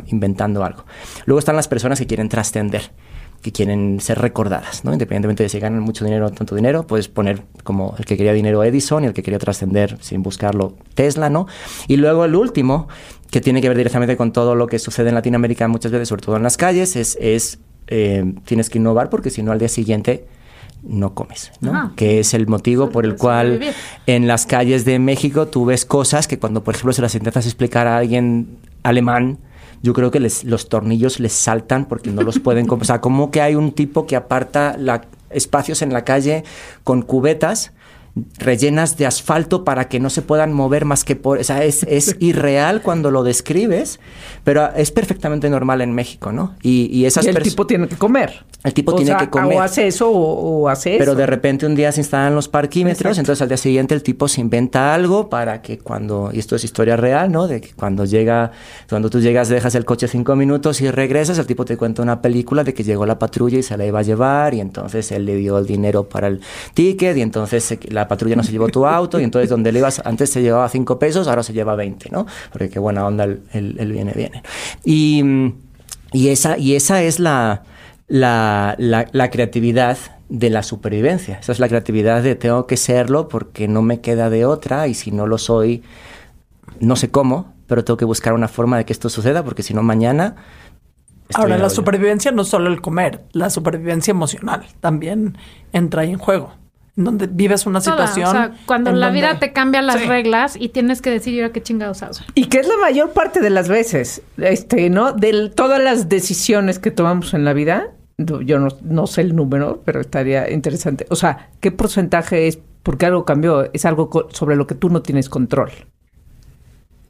inventando 0.08 0.64
algo. 0.64 0.86
Luego 1.26 1.40
están 1.40 1.56
las 1.56 1.68
personas 1.68 2.00
que 2.00 2.08
quieren 2.08 2.30
trascender 2.30 2.92
que 3.46 3.52
quieren 3.52 4.00
ser 4.02 4.18
recordadas, 4.18 4.84
¿no? 4.86 4.92
Independientemente 4.92 5.44
de 5.44 5.50
si 5.50 5.60
ganan 5.60 5.80
mucho 5.80 6.04
dinero 6.04 6.26
o 6.26 6.32
tanto 6.32 6.56
dinero, 6.56 6.88
puedes 6.88 7.10
poner 7.10 7.44
como 7.64 7.94
el 8.00 8.04
que 8.04 8.18
quería 8.18 8.34
dinero 8.34 8.64
Edison 8.64 9.04
y 9.04 9.06
el 9.06 9.14
que 9.14 9.22
quería 9.22 9.38
trascender 9.38 10.00
sin 10.02 10.24
buscarlo 10.24 10.74
Tesla, 10.96 11.30
¿no? 11.30 11.46
Y 11.88 11.98
luego 11.98 12.26
el 12.26 12.34
último, 12.34 12.88
que 13.32 13.42
tiene 13.42 13.62
que 13.62 13.68
ver 13.68 13.78
directamente 13.78 14.16
con 14.18 14.32
todo 14.32 14.56
lo 14.56 14.68
que 14.68 14.80
sucede 14.80 15.10
en 15.10 15.16
Latinoamérica 15.16 15.68
muchas 15.68 15.92
veces, 15.92 16.08
sobre 16.10 16.22
todo 16.24 16.38
en 16.38 16.44
las 16.44 16.58
calles, 16.58 16.96
es, 16.96 17.18
es 17.20 17.60
eh, 17.88 18.34
tienes 18.46 18.70
que 18.70 18.78
innovar 18.80 19.10
porque 19.10 19.30
si 19.30 19.44
no 19.44 19.52
al 19.52 19.60
día 19.60 19.70
siguiente 19.70 20.26
no 20.84 21.14
comes, 21.16 21.52
¿no? 21.62 21.72
Que 21.96 22.20
es 22.20 22.34
el 22.36 22.48
motivo 22.48 22.90
por 22.90 23.06
el 23.06 23.16
cual 23.16 23.60
en 24.06 24.28
las 24.28 24.46
calles 24.46 24.86
de 24.86 25.00
México 25.00 25.48
tú 25.48 25.66
ves 25.66 25.84
cosas 25.86 26.28
que 26.28 26.38
cuando, 26.38 26.64
por 26.64 26.76
ejemplo, 26.76 26.94
se 26.94 27.02
las 27.02 27.16
intentas 27.16 27.46
explicar 27.46 27.88
a 27.88 27.98
alguien 27.98 28.58
alemán, 28.84 29.40
yo 29.82 29.94
creo 29.94 30.12
que 30.12 30.20
les- 30.20 30.44
los 30.44 30.70
tornillos 30.70 31.20
les 31.20 31.34
saltan 31.34 31.86
porque 31.86 32.12
no 32.12 32.22
los 32.22 32.40
pueden... 32.40 32.68
com- 32.68 32.82
O 32.82 32.86
sea, 32.86 33.02
como 33.02 33.32
que 33.32 33.42
hay 33.42 33.56
un 33.56 33.72
tipo 33.72 34.06
que 34.06 34.16
aparta 34.16 34.76
la- 34.78 35.06
espacios 35.32 35.82
en 35.82 35.92
la 35.92 36.04
calle 36.06 36.44
con 36.84 37.02
cubetas 37.02 37.72
rellenas 38.38 38.98
de 38.98 39.06
asfalto 39.06 39.64
para 39.64 39.90
que 39.90 40.00
no 40.00 40.10
se 40.10 40.22
puedan 40.22 40.54
mover 40.54 40.86
más 40.86 41.04
que 41.04 41.16
por... 41.16 41.40
O 41.40 41.44
sea, 41.44 41.64
es, 41.64 41.84
es 41.84 42.16
irreal 42.20 42.82
cuando 42.82 43.12
lo 43.12 43.24
describes, 43.24 44.00
pero 44.44 44.70
es 44.76 44.92
perfectamente 44.92 45.50
normal 45.50 45.82
en 45.82 45.92
México, 45.94 46.32
¿no? 46.32 46.56
Y, 46.62 46.90
y 46.92 47.06
esas 47.06 47.26
Y 47.26 47.30
el 47.30 47.40
tipo 47.40 47.68
tiene 47.68 47.88
que 47.88 47.98
comer. 47.98 48.46
El 48.64 48.74
tipo 48.74 48.94
O 48.94 48.96
tiene 48.96 49.12
sea, 49.12 49.18
que 49.20 49.30
comer. 49.30 49.58
O 49.58 49.62
hace 49.62 49.86
eso 49.88 50.10
o, 50.10 50.62
o 50.62 50.70
hace 50.70 50.98
Pero 50.98 51.12
eso. 51.12 51.20
de 51.20 51.26
repente 51.28 51.66
un 51.66 51.76
día 51.76 51.92
se 51.92 52.02
instalan 52.02 52.34
los 52.34 52.48
parquímetros, 52.48 53.12
Exacto. 53.12 53.20
entonces 53.20 53.42
al 53.44 53.48
día 53.50 53.58
siguiente 53.58 53.94
el 53.94 54.02
tipo 54.02 54.28
se 54.28 54.42
inventa 54.42 54.94
algo 54.96 55.30
para 55.30 55.62
que 55.62 55.78
cuando, 55.78 56.30
y 56.34 56.40
esto 56.40 56.56
es 56.56 56.64
historia 56.64 56.96
real, 56.98 57.32
¿no? 57.32 57.48
De 57.48 57.62
que 57.62 57.74
cuando 57.74 58.06
llega, 58.06 58.52
cuando 58.90 59.10
tú 59.10 59.20
llegas, 59.20 59.50
dejas 59.50 59.76
el 59.76 59.86
coche 59.86 60.08
cinco 60.08 60.36
minutos 60.36 60.82
y 60.82 60.90
regresas, 60.90 61.38
el 61.38 61.46
tipo 61.46 61.64
te 61.66 61.78
cuenta 61.78 62.02
una 62.02 62.22
película 62.22 62.64
de 62.64 62.74
que 62.74 62.84
llegó 62.84 63.06
la 63.06 63.20
patrulla 63.20 63.60
y 63.60 63.64
se 63.64 63.78
la 63.78 63.86
iba 63.86 64.00
a 64.00 64.04
llevar, 64.04 64.54
y 64.56 64.62
entonces 64.62 65.12
él 65.12 65.26
le 65.26 65.36
dio 65.36 65.60
el 65.60 65.68
dinero 65.68 66.10
para 66.10 66.28
el 66.28 66.42
ticket, 66.74 67.16
y 67.18 67.22
entonces 67.22 67.64
se- 67.64 67.80
la 68.06 68.08
patrulla 68.08 68.36
no 68.36 68.44
se 68.44 68.52
llevó 68.52 68.68
tu 68.70 68.86
auto, 68.86 69.20
y 69.20 69.24
entonces 69.24 69.50
donde 69.50 69.72
le 69.72 69.80
ibas, 69.80 70.02
antes 70.06 70.30
se 70.30 70.42
llevaba 70.42 70.70
cinco 70.70 70.98
pesos, 71.00 71.28
ahora 71.28 71.44
se 71.44 71.54
lleva 71.54 71.76
20, 71.76 72.10
¿no? 72.12 72.26
Porque 72.52 72.70
qué 72.70 72.80
buena 72.80 73.06
onda 73.06 73.24
el, 73.26 73.42
el- 73.54 73.80
el 73.80 73.92
viene, 73.92 74.14
viene. 74.16 74.44
Y, 74.84 75.24
y 76.12 76.30
esa, 76.30 76.58
y 76.58 76.76
esa 76.76 77.02
es 77.04 77.20
la 77.20 77.64
la, 78.08 78.76
la, 78.78 79.08
la 79.12 79.30
creatividad 79.32 79.98
de 80.30 80.50
la 80.52 80.62
supervivencia. 80.62 81.40
Esa 81.40 81.52
es 81.52 81.60
la 81.60 81.68
creatividad 81.68 82.22
de 82.22 82.36
tengo 82.36 82.68
que 82.68 82.78
serlo 82.78 83.28
porque 83.28 83.68
no 83.68 83.82
me 83.82 84.00
queda 84.02 84.30
de 84.30 84.46
otra 84.46 84.88
y 84.88 84.94
si 84.94 85.12
no 85.12 85.26
lo 85.26 85.38
soy, 85.40 85.82
no 86.80 86.96
sé 86.96 87.10
cómo, 87.10 87.54
pero 87.68 87.84
tengo 87.84 87.98
que 87.98 88.06
buscar 88.06 88.34
una 88.34 88.48
forma 88.48 88.78
de 88.78 88.86
que 88.86 88.94
esto 88.94 89.10
suceda 89.10 89.44
porque 89.44 89.64
si 89.64 89.74
no 89.74 89.82
mañana... 89.84 90.36
Ahora, 91.34 91.58
la 91.58 91.70
supervivencia 91.72 92.32
no 92.32 92.44
es 92.44 92.48
solo 92.48 92.70
el 92.70 92.82
comer, 92.82 93.24
la 93.32 93.50
supervivencia 93.50 94.12
emocional 94.12 94.66
también 94.80 95.38
entra 95.74 96.04
en 96.04 96.20
juego. 96.20 96.54
Donde 96.98 97.28
vives 97.28 97.66
una 97.66 97.82
Toda, 97.82 98.08
situación. 98.08 98.28
o 98.28 98.32
sea, 98.32 98.54
cuando 98.66 98.90
en 98.90 99.00
la 99.02 99.08
donde- 99.08 99.20
vida 99.22 99.40
te 99.40 99.52
cambia 99.52 99.82
las 99.82 100.00
Sí. 100.02 100.08
reglas 100.08 100.56
y 100.58 100.70
tienes 100.70 101.02
que 101.02 101.10
decir 101.10 101.34
yo 101.34 101.52
qué 101.52 101.62
chingados 101.62 102.02
hago. 102.04 102.14
Y 102.36 102.46
que 102.46 102.60
es 102.60 102.68
la 102.68 102.78
mayor 102.78 103.12
parte 103.12 103.42
de 103.42 103.50
las 103.50 103.68
veces, 103.68 104.22
este, 104.38 104.90
¿no? 104.90 105.12
De 105.12 105.50
todas 105.54 105.82
las 105.84 106.08
decisiones 106.08 106.80
que 106.80 106.92
tomamos 106.92 107.34
en 107.34 107.44
la 107.44 107.52
vida, 107.52 107.90
yo 108.18 108.60
no, 108.60 108.70
no 108.82 109.08
sé 109.08 109.22
el 109.22 109.36
número, 109.36 109.82
pero 109.84 110.00
estaría 110.00 110.50
interesante. 110.50 111.06
O 111.10 111.18
sea, 111.18 111.50
¿qué 111.60 111.70
porcentaje 111.72 112.48
es 112.48 112.60
porque 112.82 113.06
algo 113.06 113.26
cambió? 113.26 113.70
Es 113.74 113.84
algo 113.84 114.10
co- 114.10 114.30
sobre 114.32 114.56
lo 114.56 114.66
que 114.66 114.76
tú 114.76 114.88
no 114.90 115.02
tienes 115.02 115.28
control. 115.28 115.72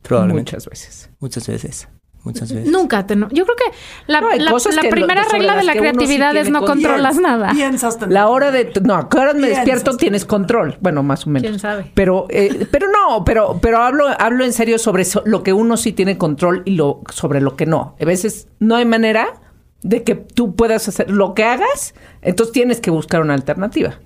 Probablemente. 0.01 0.51
Muchas 0.53 0.67
veces. 0.67 1.09
Muchas 1.19 1.47
veces. 1.47 1.87
Muchas 2.25 2.51
veces. 2.51 2.69
Nunca 2.69 3.05
te... 3.07 3.15
no- 3.15 3.29
Yo 3.29 3.45
creo 3.45 3.55
que 3.55 3.77
la, 4.07 4.19
No, 4.19 4.29
la- 4.31 4.81
que 4.81 4.89
primera 4.89 5.23
regla 5.31 5.55
de 5.55 5.63
la 5.63 5.71
sí 5.73 5.79
creatividad 5.79 6.35
es 6.35 6.49
no 6.49 6.59
control. 6.59 6.81
controlas 6.81 7.17
nada. 7.17 7.51
Piensas 7.53 7.97
La 8.09 8.27
hora 8.27 8.51
de... 8.51 8.73
No, 8.83 8.95
¿a 8.95 9.07
qué 9.09 9.17
hora 9.19 9.33
me 9.33 9.47
despierto 9.47 9.95
tienes 9.95 10.25
control? 10.25 10.77
Bueno, 10.81 11.03
más 11.03 11.25
o 11.27 11.29
menos. 11.29 11.47
¿Quién 11.47 11.59
sabe? 11.59 11.91
Pero, 11.93 12.25
eh, 12.29 12.67
pero 12.71 12.87
no, 12.91 13.23
pero, 13.23 13.59
pero 13.61 13.77
hablo, 13.81 14.07
hablo 14.19 14.43
en 14.43 14.51
serio 14.53 14.77
sobre 14.79 15.03
eso, 15.03 15.21
lo 15.25 15.43
que 15.43 15.53
uno 15.53 15.77
sí 15.77 15.93
tiene 15.93 16.17
control 16.17 16.63
y 16.65 16.71
lo 16.71 17.01
sobre 17.13 17.39
lo 17.41 17.55
que 17.55 17.65
no. 17.67 17.95
A 18.01 18.05
veces 18.05 18.47
no 18.59 18.75
hay 18.75 18.85
manera 18.85 19.41
de 19.83 20.03
que 20.03 20.15
tú 20.15 20.55
puedas 20.55 20.87
hacer 20.87 21.11
lo 21.11 21.35
que 21.35 21.43
hagas, 21.43 21.93
entonces 22.23 22.51
tienes 22.53 22.81
que 22.81 22.89
buscar 22.89 23.21
una 23.21 23.35
alternativa. 23.35 23.99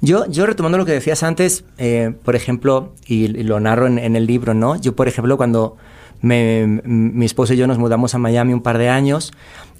Yo, 0.00 0.26
yo 0.26 0.46
retomando 0.46 0.78
lo 0.78 0.84
que 0.84 0.92
decías 0.92 1.22
antes, 1.22 1.64
eh, 1.78 2.12
por 2.24 2.34
ejemplo, 2.34 2.92
y, 3.06 3.24
y 3.26 3.42
lo 3.44 3.60
narro 3.60 3.86
en, 3.86 3.98
en 4.00 4.16
el 4.16 4.26
libro, 4.26 4.52
¿no? 4.52 4.74
Yo, 4.76 4.96
por 4.96 5.06
ejemplo, 5.06 5.36
cuando 5.36 5.76
me- 6.22 6.80
mi 6.84 7.24
esposo 7.26 7.52
y 7.54 7.56
yo 7.56 7.66
nos 7.66 7.78
mudamos 7.78 8.14
a 8.14 8.18
Miami 8.18 8.52
un 8.54 8.62
par 8.62 8.78
de 8.78 8.88
años 8.88 9.32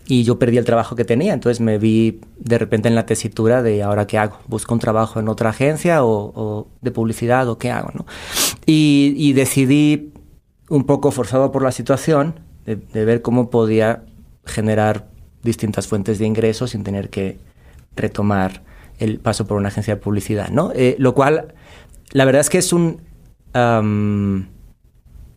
y 0.07 0.25
yo 0.25 0.39
perdí 0.39 0.59
el 0.59 0.65
trabajo 0.65 0.97
que 0.97 1.05
tenía, 1.05 1.33
entonces 1.33 1.61
me 1.61 1.79
vi 1.79 2.21
de 2.39 2.59
repente 2.59 2.89
en 2.89 2.95
la 2.97 3.07
tesitura 3.07 3.63
de 3.63 3.83
ahora 3.85 4.07
qué 4.07 4.19
hago, 4.19 4.39
busco 4.49 4.75
un 4.75 4.81
trabajo 4.81 5.21
en 5.21 5.29
otra 5.29 5.51
agencia 5.51 6.05
o, 6.05 6.33
o 6.35 6.69
de 6.81 6.91
publicidad 6.91 7.49
o 7.49 7.57
qué 7.57 7.71
hago, 7.71 7.91
¿no? 7.95 8.05
Y, 8.67 9.15
y 9.17 9.33
decidí, 9.33 10.13
un 10.69 10.85
poco 10.85 11.11
forzado 11.13 11.53
por 11.53 11.63
la 11.63 11.71
situación, 11.73 12.35
de, 12.67 12.77
de 12.77 13.05
ver 13.05 13.23
cómo 13.23 13.49
podía 13.51 14.03
generar 14.45 15.09
distintas 15.45 15.87
fuentes 15.87 16.19
de 16.19 16.27
ingresos 16.27 16.71
sin 16.71 16.83
tener 16.83 17.09
que 17.11 17.39
retomar 17.97 18.63
el 18.99 19.19
paso 19.19 19.47
por 19.47 19.57
una 19.57 19.69
agencia 19.69 19.95
de 19.97 20.01
publicidad, 20.01 20.49
¿no? 20.51 20.73
Eh, 20.75 20.97
lo 20.99 21.15
cual, 21.15 21.55
la 22.13 22.25
verdad 22.25 22.41
es 22.41 22.51
que 22.51 22.59
es 22.59 22.73
un... 22.73 23.01
am, 23.53 24.49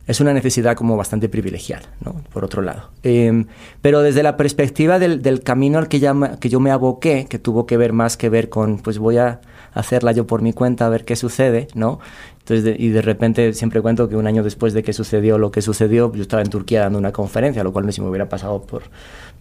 es 0.07 0.19
una 0.19 0.33
necesidad 0.33 0.75
como 0.75 0.95
bastante 0.97 1.29
privilegiada, 1.29 1.87
¿no? 2.03 2.15
Por 2.31 2.43
otro 2.45 2.61
lado. 2.61 2.91
Eh, 3.03 3.45
pero 3.81 4.01
desde 4.01 4.21
la 4.23 4.37
perspectiva 4.37 4.99
del, 4.99 5.21
del 5.21 5.41
camino 5.41 5.79
al 5.79 5.87
que, 5.87 6.13
me- 6.13 6.37
que 6.39 6.49
yo 6.49 6.59
me 6.59 6.71
aboqué, 6.71 7.25
que 7.29 7.39
tuvo 7.39 7.65
que 7.65 7.77
ver 7.77 7.91
más 7.93 8.15
que 8.17 8.29
ver 8.29 8.49
con, 8.49 8.77
pues 8.79 8.97
voy 8.99 9.17
a 9.17 9.41
hacerla 9.73 10.11
yo 10.11 10.27
por 10.27 10.41
mi 10.41 10.53
cuenta, 10.53 10.85
a 10.85 10.89
ver 10.89 11.05
qué 11.05 11.15
sucede, 11.15 11.67
¿no? 11.73 11.99
Entonces, 12.39 12.75
y 12.79 12.89
de 12.89 13.01
repente 13.01 13.53
siempre 13.53 13.81
cuento 13.81 14.07
que 14.07 14.15
un 14.15 14.27
año 14.27 14.43
después 14.43 14.73
de 14.73 14.83
que 14.83 14.93
sucedió 14.93 15.39
lo 15.39 15.49
que 15.49 15.63
sucedió, 15.63 16.13
yo 16.13 16.21
estaba 16.21 16.43
en 16.43 16.49
Turquía 16.49 16.81
dando 16.81 16.99
una 16.99 17.11
conferencia, 17.11 17.63
lo 17.63 17.73
cual 17.73 17.87
no 17.87 17.91
se 17.91 18.01
me 18.01 18.07
hubiera 18.09 18.29
pasado 18.29 18.61
por, 18.61 18.83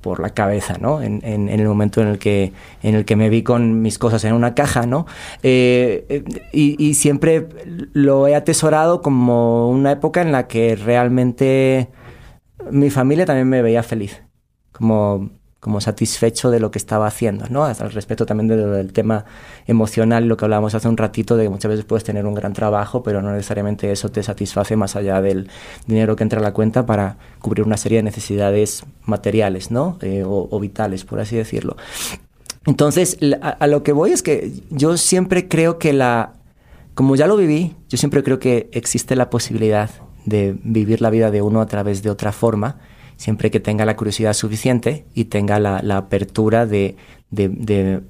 por 0.05 0.21
la 0.21 0.29
cabeza, 0.29 0.77
¿no? 0.79 1.01
En, 1.01 1.23
el 1.25 1.67
momento 1.67 2.03
en 2.03 2.09
el, 2.09 2.19
que, 2.19 2.53
en 2.83 2.95
el 2.95 3.07
que 3.07 3.17
me 3.17 3.31
vi 3.31 3.43
con 3.43 3.81
mis 3.81 3.99
cosas 3.99 4.23
en 4.25 4.35
una 4.35 4.55
caja, 4.55 4.85
¿no? 4.85 5.07
Eh, 5.43 6.05
eh, 6.11 6.25
y, 6.53 6.77
y 6.79 6.93
siempre 6.93 7.49
lo 7.95 8.29
he 8.29 8.35
atesorado 8.35 9.01
como 9.01 9.71
una 9.71 9.93
época 9.93 10.21
en 10.21 10.31
la 10.31 10.47
que 10.47 10.77
realmente 10.77 11.89
mi 12.71 12.91
familia 12.91 13.25
también 13.25 13.49
me 13.49 13.63
veía 13.63 13.83
feliz, 13.83 14.23
como, 14.73 15.31
como 15.65 15.81
satisfecho 15.81 16.51
de 16.51 16.61
lo 16.61 16.71
que 16.71 16.77
estaba 16.77 17.07
haciendo, 17.07 17.47
¿no? 17.49 17.65
Al 17.65 17.91
respecto 17.91 18.27
también 18.27 18.49
del 18.49 18.93
tema 18.93 19.25
emocional, 19.67 20.29
lo 20.29 20.37
que 20.37 20.45
hablábamos 20.45 20.75
hace 20.75 20.89
un 20.89 20.99
ratito, 20.99 21.39
de 21.39 21.45
que 21.45 21.49
muchas 21.49 21.71
veces 21.71 21.87
puedes 21.87 22.05
tener 22.05 22.27
un 22.27 22.35
gran 22.35 22.53
trabajo, 22.53 23.03
pero 23.03 23.23
no 23.23 23.33
necesariamente 23.33 23.91
eso 23.91 24.11
te 24.11 24.23
satisface 24.23 24.77
más 24.77 24.95
allá 24.95 25.23
del 25.23 25.49
dinero 25.87 26.17
que 26.17 26.23
entra 26.23 26.39
a 26.39 26.43
la 26.43 26.53
cuenta 26.53 26.85
para 26.85 27.17
cubrir 27.41 27.65
una 27.65 27.79
serie 27.79 27.97
de 27.97 28.03
necesidades 28.03 28.85
materiales, 29.07 29.71
¿no? 29.71 29.97
Eh, 30.03 30.23
o, 30.27 30.61
vitales, 30.61 31.07
por 31.07 31.19
así 31.19 31.35
decirlo. 31.35 31.79
Entonces, 32.67 33.17
a, 33.41 33.49
a 33.49 33.67
lo 33.67 33.83
que 33.83 33.93
voy 33.93 34.11
es 34.11 34.23
que 34.23 34.53
yo 34.69 34.99
siempre 34.99 35.49
creo 35.49 35.79
que 35.79 35.95
la, 35.95 36.35
como 36.95 37.17
ya 37.17 37.27
lo 37.27 37.39
viví, 37.39 37.75
yo 37.89 37.97
siempre 37.97 38.23
creo 38.23 38.39
que 38.39 38.69
existe 38.73 39.17
la 39.17 39.31
posibilidad 39.31 39.89
de 40.27 40.59
vivir 40.62 41.01
la 41.01 41.09
vida 41.09 41.31
de 41.31 41.41
uno 41.41 41.62
a 41.62 41.67
través 41.67 42.03
de 42.03 42.11
otra 42.11 42.33
forma, 42.33 42.77
siempre 43.17 43.51
que 43.51 43.61
tenga 43.61 43.85
la 43.85 43.97
curiosidad 43.97 44.33
suficiente 44.33 45.07
y 45.15 45.27
tenga 45.27 45.59
la, 45.59 45.97
apertura 45.97 46.67
de, 46.67 46.97
de, 47.31 48.03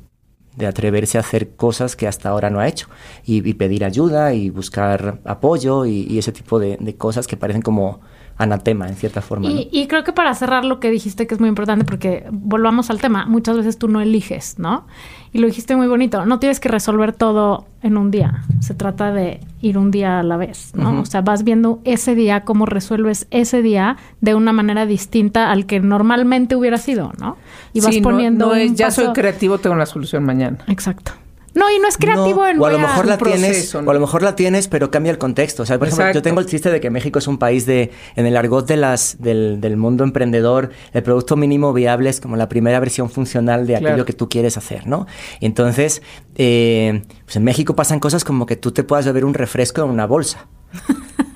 atreverse 0.67 1.19
a 1.19 1.21
hacer 1.21 1.57
cosas 1.57 1.97
que 1.97 2.07
hasta 2.07 2.29
ahora 2.29 2.51
no 2.51 2.61
ha 2.61 2.69
hecho. 2.69 2.89
Y, 3.25 3.55
pedir 3.55 3.85
ayuda 3.85 4.35
y 4.35 4.51
buscar 4.51 5.21
apoyo 5.25 5.87
y, 5.87 6.19
ese 6.19 6.33
tipo 6.33 6.59
de 6.59 6.97
cosas 6.97 7.27
que 7.27 7.37
parecen 7.37 7.63
como 7.63 8.01
anatema 8.37 8.89
en 8.89 8.97
cierta 8.97 9.21
forma. 9.21 9.49
¿no? 9.49 9.55
Y, 9.55 9.69
y 9.71 9.87
creo 9.87 10.03
que 10.05 10.13
para 10.13 10.35
cerrar 10.35 10.65
lo 10.65 10.81
que 10.81 10.91
dijiste 10.91 11.27
que 11.27 11.35
es 11.35 11.41
muy 11.41 11.49
importante, 11.49 11.85
porque 11.85 12.27
volvamos 12.31 12.91
al 12.91 13.01
tema, 13.01 13.27
muchas 13.27 13.57
veces 13.57 13.79
tú 13.79 13.89
no 13.89 14.01
eliges, 14.01 14.59
¿no? 14.59 14.87
Y 15.33 15.39
lo 15.39 15.47
dijiste 15.47 15.75
muy 15.77 15.87
bonito, 15.89 16.25
no 16.27 16.39
tienes 16.39 16.61
que 16.61 16.69
resolver 16.69 17.13
todo 17.13 17.67
en 17.83 17.97
un 17.97 18.11
día, 18.11 18.43
se 18.61 18.73
trata 18.75 19.13
de 19.13 19.41
ir 19.61 19.79
un 19.79 19.91
día 19.91 20.21
a 20.21 20.23
la 20.23 20.37
vez, 20.37 20.73
¿no? 20.75 21.01
O 21.01 21.05
sea, 21.07 21.23
vas 21.23 21.43
viendo 21.45 21.81
ese 21.85 22.15
día, 22.15 22.43
cómo 22.43 22.67
resuelves 22.67 23.27
ese 23.31 23.61
día 23.63 23.97
de 24.21 24.35
una 24.35 24.53
manera 24.53 24.87
distinta 24.87 25.51
al 25.51 25.67
que 25.67 25.81
normalmente 25.81 26.55
hubiera 26.57 26.79
sido, 26.79 27.13
¿no? 27.21 27.37
Y 27.73 27.81
vas 27.81 27.95
Sí, 27.95 28.01
no- 28.01 28.11
poniendo... 28.11 28.47
no 28.47 28.55
es, 28.55 28.71
un 28.71 28.77
ya 28.77 28.87
paso- 28.87 29.05
soy 29.07 29.13
creativo, 29.13 29.59
tengo 29.59 29.75
la 29.77 29.87
solución 29.87 30.25
mañana. 30.25 30.59
Exacto. 30.69 31.13
No, 31.55 31.71
y 31.71 31.79
no 31.79 31.87
es 31.89 31.97
creativo 31.97 32.41
No, 32.43 32.49
en 32.49 32.61
o 32.61 32.67
a 32.67 32.71
lo 32.73 32.79
mejor 32.81 33.07
la 33.07 33.13
un 33.15 33.19
proceso, 33.21 33.41
tienes, 33.41 33.75
¿no? 33.75 33.81
o 33.87 33.91
a 33.91 33.95
lo 33.95 34.01
mejor 34.01 34.23
la 34.23 34.35
tienes, 34.35 34.67
pero 34.69 34.91
cambia 34.91 35.13
el 35.13 35.19
contexto. 35.19 35.63
O 35.63 35.67
sea, 35.67 35.79
por 35.79 35.87
ejemplo, 35.89 36.05
yo 36.07 36.11
Exacto. 36.11 36.23
tengo 36.29 36.41
el 36.41 36.47
chiste 36.47 36.71
de 36.71 36.81
que 36.81 36.91
México 36.91 37.19
es 37.21 37.29
un 37.29 37.39
país 37.39 37.65
de, 37.65 37.93
en 38.17 38.27
el 38.27 38.37
argot 38.37 38.67
de 38.67 38.77
las, 38.77 39.17
del, 39.21 39.61
del 39.61 39.77
mundo 39.77 40.03
emprendedor, 40.05 40.71
el 40.93 41.03
producto 41.05 41.37
mínimo 41.37 41.73
viable 41.73 42.11
es 42.11 42.21
como 42.21 42.37
la 42.37 42.49
primera 42.49 42.81
versión 42.81 43.09
funcional 43.09 43.67
de 43.67 43.77
aquello 43.77 43.89
Claro. 43.91 44.05
que 44.05 44.13
tú 44.15 44.29
quieres 44.29 44.57
hacer, 44.57 44.87
¿no? 44.87 45.07
Y 45.41 45.47
entonces, 45.47 46.03
eh, 46.35 47.03
pues 47.25 47.37
en 47.37 47.45
México 47.45 47.77
pasan 47.77 48.01
cosas 48.01 48.25
como 48.25 48.47
que 48.47 48.57
tú 48.57 48.73
te 48.73 48.83
puedas 48.83 49.07
beber 49.07 49.25
un 49.25 49.35
refresco 49.35 49.83
en 49.85 49.91
una 49.91 50.07
bolsa. 50.07 50.47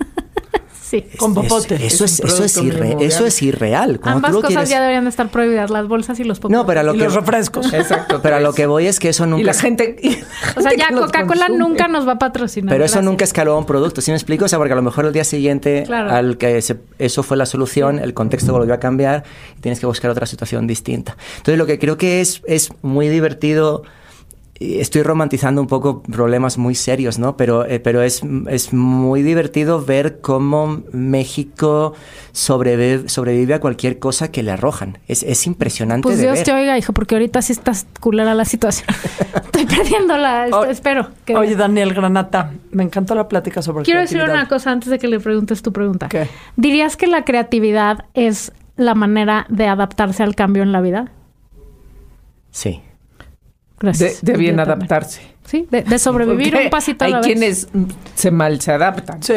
Sí. 0.89 1.05
Con 1.19 1.33
Es- 1.33 1.35
popote. 1.37 1.75
Eso 1.85 2.05
Es 2.07 2.21
eso 2.21 2.45
es, 2.45 2.57
irre- 2.63 2.97
eso 3.03 3.27
irreal. 3.45 4.01
Cuando 4.01 4.17
Ambas 4.19 4.31
tú 4.31 4.37
lo 4.37 4.43
cosas 4.43 4.55
quieres- 4.55 4.71
ya 4.71 4.81
deberían 4.81 5.05
de 5.05 5.11
estar 5.11 5.29
prohibidas, 5.31 5.71
las 5.71 5.87
bolsas 5.87 6.19
y 6.21 6.25
los 6.25 6.39
popos. 6.39 6.51
No, 6.53 6.65
pero 6.65 6.81
a 6.81 6.83
lo 6.83 6.95
Y 6.95 6.99
que 6.99 7.05
los 7.05 7.15
refrescos. 7.15 7.73
Exacto. 7.75 8.21
Pero 8.23 8.37
a 8.37 8.41
lo 8.41 8.53
que 8.55 8.67
voy 8.67 8.87
es 8.87 8.99
que 8.99 9.11
eso 9.11 9.27
nunca 9.27 9.43
Y 9.43 9.45
la 9.45 9.53
gente... 9.55 9.97
y 10.03 10.11
la 10.17 10.27
O 10.57 10.61
sea, 10.63 10.73
ya 10.75 10.89
Coca-Cola 10.91 11.49
nunca 11.51 11.89
nos 11.89 12.09
va 12.09 12.13
a 12.13 12.19
patrocinar. 12.19 12.73
Pero 12.73 12.85
eso 12.85 12.93
gracias. 12.95 13.05
nunca 13.05 13.25
escaló 13.25 13.53
a 13.55 13.59
un 13.59 13.67
producto, 13.67 14.01
¿sí 14.01 14.11
me 14.11 14.17
explico? 14.17 14.47
O 14.47 14.49
sea, 14.49 14.59
porque 14.59 14.73
a 14.73 14.77
lo 14.77 14.83
mejor 14.83 15.05
el 15.05 15.13
día 15.13 15.25
siguiente 15.25 15.83
Claro. 15.87 16.11
al 16.11 16.39
que 16.39 16.63
se- 16.63 16.79
eso 16.99 17.23
fue 17.23 17.37
la 17.37 17.45
solución, 17.47 17.99
el 17.99 18.15
contexto 18.15 18.53
volvió 18.53 18.73
a 18.75 18.81
cambiar 18.81 19.25
y 19.59 19.61
tienes 19.61 19.81
que 19.81 19.87
buscar 19.87 20.11
otra 20.11 20.25
situación 20.27 20.67
distinta. 20.67 21.17
Entonces, 21.37 21.59
lo 21.59 21.67
que 21.67 21.79
creo 21.79 21.99
que 21.99 22.21
es, 22.23 22.41
es 22.47 22.71
muy 22.83 23.09
divertido, 23.09 23.83
estoy 24.61 25.03
romantizando 25.03 25.61
un 25.61 25.69
poco 25.69 26.03
problemas 26.03 26.59
muy 26.59 26.75
serios, 26.75 27.19
¿no? 27.19 27.37
Pero, 27.37 27.65
eh, 27.65 27.79
pero 27.81 28.03
es, 28.03 28.23
es 28.49 28.73
muy 28.73 29.23
divertido 29.23 29.85
ver 29.85 30.21
cómo 30.21 30.83
México 30.93 31.95
sobrevive, 32.33 33.09
sobrevive 33.09 33.55
a 33.55 33.61
cualquier 33.61 33.99
cosa 33.99 34.31
que 34.33 34.43
le 34.43 34.51
arrojan. 34.51 34.99
Es, 35.07 35.23
es 35.23 35.47
impresionante 35.47 36.03
Pues 36.03 36.17
de 36.19 36.25
Dios 36.25 36.37
ver. 36.37 36.45
te 36.45 36.53
oiga, 36.53 36.77
hijo, 36.77 36.93
porque 36.93 37.15
ahorita 37.15 37.41
sí 37.43 37.53
estás 37.53 37.87
culera 38.01 38.35
la 38.35 38.45
situación. 38.45 38.89
Estoy 39.35 39.67
perdiendo 39.67 40.17
la... 40.17 40.49
O- 40.53 40.65
espero. 40.65 41.09
Que... 41.25 41.37
Oye, 41.37 41.55
Daniel 41.55 41.95
Granata, 41.95 42.53
me 42.73 42.83
encantó 42.83 43.15
la 43.15 43.29
plática 43.29 43.63
sobre 43.63 43.85
Quiero 43.85 44.01
decir 44.01 44.23
una 44.23 44.49
cosa 44.49 44.73
antes 44.73 44.89
de 44.91 44.99
que 44.99 45.09
le 45.09 45.21
preguntes 45.21 45.63
tu 45.63 45.73
pregunta. 45.73 46.09
¿Qué? 46.09 46.27
¿Dirías 46.57 46.97
que 46.97 47.07
la 47.07 47.25
creatividad 47.25 48.07
es 48.15 48.53
la 48.77 48.95
manera 48.95 49.47
de 49.49 49.67
adaptarse 49.67 50.23
al 50.23 50.35
cambio 50.35 50.63
en 50.63 50.73
la 50.73 50.81
vida? 50.81 51.13
Sí. 52.51 52.83
De, 53.81 53.87
Gracias. 53.87 54.23
de 54.25 54.33
también. 54.33 54.59
adaptarse. 54.61 55.23
Sí, 55.45 55.67
de, 55.71 55.83
de 55.83 55.99
sobrevivir 55.99 56.51
Porque 56.51 56.65
un 56.65 56.71
pasito 56.71 57.05
a 57.05 57.07
Hay 57.07 57.13
la 57.13 57.19
vez. 57.19 57.27
quienes 57.27 57.69
se 58.15 58.31
mal 58.31 58.61
se 58.61 58.73
adaptan. 58.73 59.23
Sí. 59.23 59.35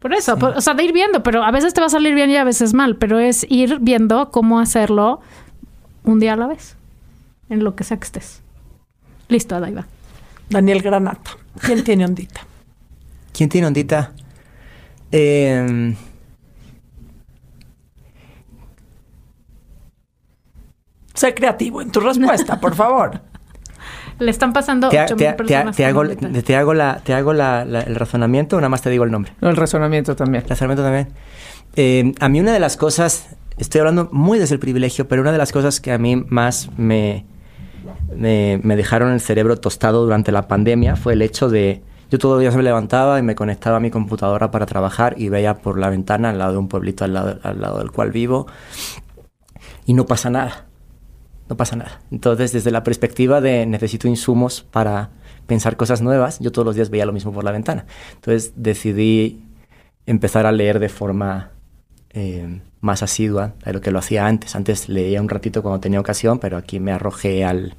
Por 0.00 0.14
eso, 0.14 0.38
por- 0.38 0.56
o 0.56 0.60
sea, 0.60 0.74
de 0.74 0.82
ir 0.84 0.92
viendo, 0.92 1.22
pero 1.22 1.42
a 1.42 1.50
veces 1.50 1.74
te 1.74 1.80
va 1.80 1.88
a 1.88 1.90
salir 1.90 2.14
bien 2.14 2.30
y 2.30 2.36
a 2.36 2.44
veces 2.44 2.72
mal, 2.74 2.96
pero 2.96 3.18
es 3.18 3.46
ir 3.50 3.78
viendo 3.80 4.30
cómo 4.30 4.60
hacerlo 4.60 5.20
un 6.04 6.20
día 6.20 6.32
a 6.34 6.36
la 6.36 6.46
vez, 6.46 6.76
en 7.50 7.64
lo 7.64 7.74
que 7.76 7.84
sea 7.84 7.96
que 7.98 8.04
estés. 8.04 8.40
Listo, 9.28 9.56
Adaida. 9.56 9.86
Daniel 10.48 10.80
Granata. 10.80 11.32
¿Quién 11.60 11.82
tiene 11.84 12.04
ondita? 12.04 12.40
¿Quién 13.32 13.48
tiene 13.48 13.66
ondita? 13.66 14.12
Eh, 15.12 15.94
Sé 21.14 21.34
creativo 21.34 21.80
en 21.80 21.90
tu 21.90 22.00
respuesta, 22.00 22.60
por 22.60 22.74
favor. 22.74 23.20
Le 24.18 24.30
están 24.30 24.52
pasando 24.52 24.88
Te, 24.88 24.98
ha- 24.98 25.04
8,000 25.04 25.16
te 25.30 25.32
personas 25.34 25.76
te 25.76 25.84
hago, 25.84 26.04
te 26.06 26.56
hago, 26.56 26.74
la, 26.74 27.00
te 27.04 27.12
hago 27.14 27.32
la- 27.32 27.64
la- 27.64 27.80
el 27.80 27.94
razonamiento 27.94 28.56
o 28.56 28.60
nada 28.60 28.68
más 28.70 28.82
te 28.82 28.90
digo 28.90 29.04
el 29.04 29.10
nombre. 29.10 29.32
No, 29.40 29.50
el 29.50 29.56
razonamiento 29.56 30.16
también. 30.16 30.42
El 30.44 30.48
razonamiento 30.50 30.82
también. 30.82 31.08
Eh, 31.76 32.12
a 32.20 32.28
mí 32.28 32.40
una 32.40 32.52
de 32.52 32.60
las 32.60 32.76
cosas, 32.76 33.36
estoy 33.58 33.80
hablando 33.80 34.08
muy 34.12 34.38
desde 34.38 34.54
el 34.54 34.60
privilegio, 34.60 35.06
pero 35.08 35.20
una 35.22 35.32
de 35.32 35.38
las 35.38 35.52
cosas 35.52 35.80
que 35.80 35.92
a 35.92 35.98
mí 35.98 36.16
más 36.16 36.70
me, 36.78 37.26
me, 38.16 38.58
me 38.62 38.76
dejaron 38.76 39.12
el 39.12 39.20
cerebro 39.20 39.56
tostado 39.58 40.02
durante 40.02 40.32
la 40.32 40.48
pandemia 40.48 40.96
fue 40.96 41.12
el 41.12 41.22
hecho 41.22 41.48
de... 41.50 41.82
Yo 42.10 42.18
todos 42.18 42.34
los 42.36 42.40
días 42.40 42.54
me 42.54 42.62
levantaba 42.62 43.18
y 43.18 43.22
me 43.22 43.34
conectaba 43.34 43.78
a 43.78 43.80
mi 43.80 43.90
computadora 43.90 44.52
para 44.52 44.64
trabajar 44.64 45.14
y 45.18 45.28
veía 45.28 45.56
por 45.56 45.76
la 45.76 45.90
ventana 45.90 46.30
al 46.30 46.38
lado 46.38 46.52
de 46.52 46.58
un 46.58 46.68
pueblito 46.68 47.04
al 47.04 47.12
lado, 47.12 47.40
al 47.42 47.60
lado 47.60 47.78
del 47.80 47.90
cual 47.90 48.12
vivo 48.12 48.46
y 49.86 49.92
no 49.92 50.06
pasa 50.06 50.30
nada. 50.30 50.65
No 51.48 51.56
pasa 51.56 51.76
nada. 51.76 52.00
Entonces, 52.10 52.52
desde 52.52 52.70
la 52.70 52.82
perspectiva 52.82 53.40
de 53.40 53.66
necesito 53.66 54.08
insumos 54.08 54.62
para 54.70 55.10
pensar 55.46 55.76
cosas 55.76 56.02
nuevas, 56.02 56.38
yo 56.40 56.50
todos 56.50 56.66
los 56.66 56.74
días 56.74 56.90
veía 56.90 57.06
lo 57.06 57.12
mismo 57.12 57.32
por 57.32 57.44
la 57.44 57.52
ventana. 57.52 57.86
Entonces, 58.14 58.52
decidí 58.56 59.44
empezar 60.06 60.46
a 60.46 60.52
leer 60.52 60.78
de 60.78 60.88
forma 60.88 61.50
eh, 62.10 62.60
más 62.80 63.02
asidua 63.02 63.54
de 63.64 63.72
lo 63.72 63.80
que 63.80 63.90
lo 63.90 63.98
hacía 63.98 64.26
antes. 64.26 64.56
Antes 64.56 64.88
leía 64.88 65.20
un 65.20 65.28
ratito 65.28 65.62
cuando 65.62 65.80
tenía 65.80 66.00
ocasión, 66.00 66.38
pero 66.38 66.56
aquí 66.56 66.80
me 66.80 66.92
arrojé 66.92 67.44
al, 67.44 67.76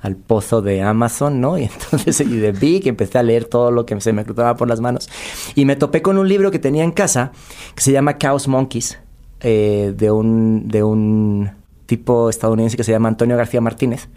al 0.00 0.16
pozo 0.16 0.62
de 0.62 0.82
Amazon, 0.82 1.40
¿no? 1.40 1.58
Y 1.58 1.64
entonces, 1.74 2.20
y 2.20 2.38
de 2.38 2.52
Big, 2.52 2.86
empecé 2.88 3.18
a 3.18 3.22
leer 3.22 3.44
todo 3.44 3.70
lo 3.70 3.86
que 3.86 4.00
se 4.00 4.12
me 4.12 4.24
cruzaba 4.24 4.56
por 4.56 4.68
las 4.68 4.80
manos. 4.80 5.10
Y 5.54 5.64
me 5.64 5.76
topé 5.76 6.02
con 6.02 6.18
un 6.18 6.28
libro 6.28 6.50
que 6.50 6.58
tenía 6.58 6.84
en 6.84 6.92
casa 6.92 7.32
que 7.74 7.82
se 7.82 7.92
llama 7.92 8.18
Chaos 8.18 8.48
Monkeys, 8.48 8.98
eh, 9.40 9.94
de, 9.96 10.10
un, 10.10 10.68
de 10.68 10.82
un 10.82 11.50
tipo 11.90 12.30
estadounidense 12.30 12.76
que 12.76 12.84
se 12.84 12.92
llama 12.92 13.08
Antonio 13.08 13.36
García 13.36 13.60
Martínez, 13.60 14.08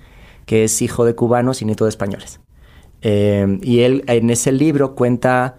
que 0.45 0.63
es 0.65 0.81
hijo 0.83 1.05
de 1.05 1.15
cubanos 1.15 1.61
y 1.61 1.65
nieto 1.65 1.85
de 1.85 1.89
españoles. 1.89 2.39
Eh, 3.01 3.57
y 3.63 3.79
él 3.79 4.03
en 4.07 4.29
ese 4.29 4.51
libro 4.51 4.93
cuenta 4.93 5.55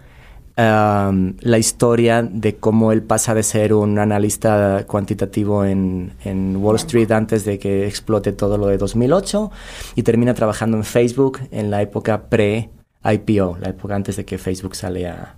um, 0.57 1.35
la 1.41 1.59
historia 1.59 2.23
de 2.23 2.55
cómo 2.57 2.93
él 2.93 3.03
pasa 3.03 3.35
de 3.35 3.43
ser 3.43 3.75
un 3.75 3.99
analista 3.99 4.85
cuantitativo 4.87 5.65
en, 5.65 6.13
en 6.25 6.57
Wall 6.57 6.77
Street 6.77 7.11
antes 7.11 7.45
de 7.45 7.59
que 7.59 7.87
explote 7.89 8.33
todo 8.33 8.57
lo 8.59 8.67
de 8.69 8.79
2008 8.79 9.51
y 9.97 10.03
termina 10.05 10.35
trabajando 10.35 10.77
en 10.77 10.85
Facebook 10.85 11.41
en 11.51 11.71
la 11.71 11.83
época 11.83 12.29
pre-IPO, 12.31 13.59
la 13.61 13.71
época 13.71 13.97
antes 13.97 14.17
de 14.17 14.25
que 14.25 14.39
Facebook 14.39 14.77
sale 14.77 15.09
a, 15.09 15.35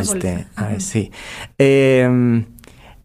este, 0.00 0.46
a- 0.56 0.78
sí. 0.78 1.10
Eh, 1.58 2.44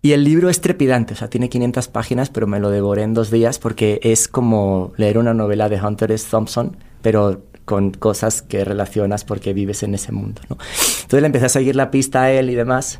y 0.05 0.13
el 0.13 0.23
libro 0.23 0.51
es 0.51 0.61
trepidante, 0.61 1.15
o 1.15 1.17
sea, 1.17 1.31
tiene 1.31 1.49
500 1.49 1.87
páginas, 1.87 2.29
pero 2.29 2.45
me 2.45 2.59
lo 2.59 2.69
devoré 2.69 3.01
en 3.01 3.15
dos 3.15 3.31
días 3.31 3.57
porque 3.57 3.99
es 4.03 4.27
como 4.27 4.93
leer 4.97 5.17
una 5.17 5.33
novela 5.33 5.67
de 5.67 5.81
Hunter 5.81 6.11
S. 6.11 6.27
Thompson, 6.29 6.77
pero 7.01 7.41
con 7.65 7.89
cosas 7.89 8.43
que 8.43 8.63
relacionas 8.63 9.25
porque 9.25 9.51
vives 9.51 9.81
en 9.81 9.95
ese 9.95 10.11
mundo, 10.11 10.43
¿no? 10.47 10.59
Entonces 10.59 11.21
le 11.21 11.25
empecé 11.25 11.47
a 11.47 11.49
seguir 11.49 11.75
la 11.75 11.89
pista 11.89 12.21
a 12.21 12.31
él 12.31 12.51
y 12.51 12.53
demás. 12.53 12.99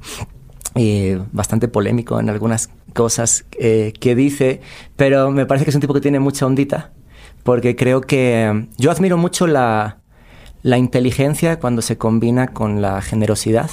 eh, 0.74 1.22
bastante 1.32 1.68
polémico 1.68 2.20
en 2.20 2.28
algunas 2.32 2.72
cosas 2.96 3.46
eh, 3.60 3.94
que 4.00 4.16
dice, 4.16 4.62
pero 4.96 5.30
me 5.30 5.46
parece 5.46 5.66
que 5.66 5.70
es 5.70 5.76
un 5.76 5.82
tipo 5.82 5.94
que 5.94 6.02
tiene 6.02 6.20
mucha 6.20 6.48
ondita, 6.48 6.92
porque 7.44 7.76
creo 7.76 8.02
que 8.02 8.46
eh, 8.46 8.68
yo 8.80 8.90
admiro 8.90 9.16
mucho 9.16 9.46
la, 9.46 10.00
la 10.64 10.80
inteligencia 10.80 11.60
cuando 11.60 11.84
se 11.84 12.00
combina 12.00 12.48
con 12.48 12.82
la 12.82 13.00
generosidad 13.04 13.70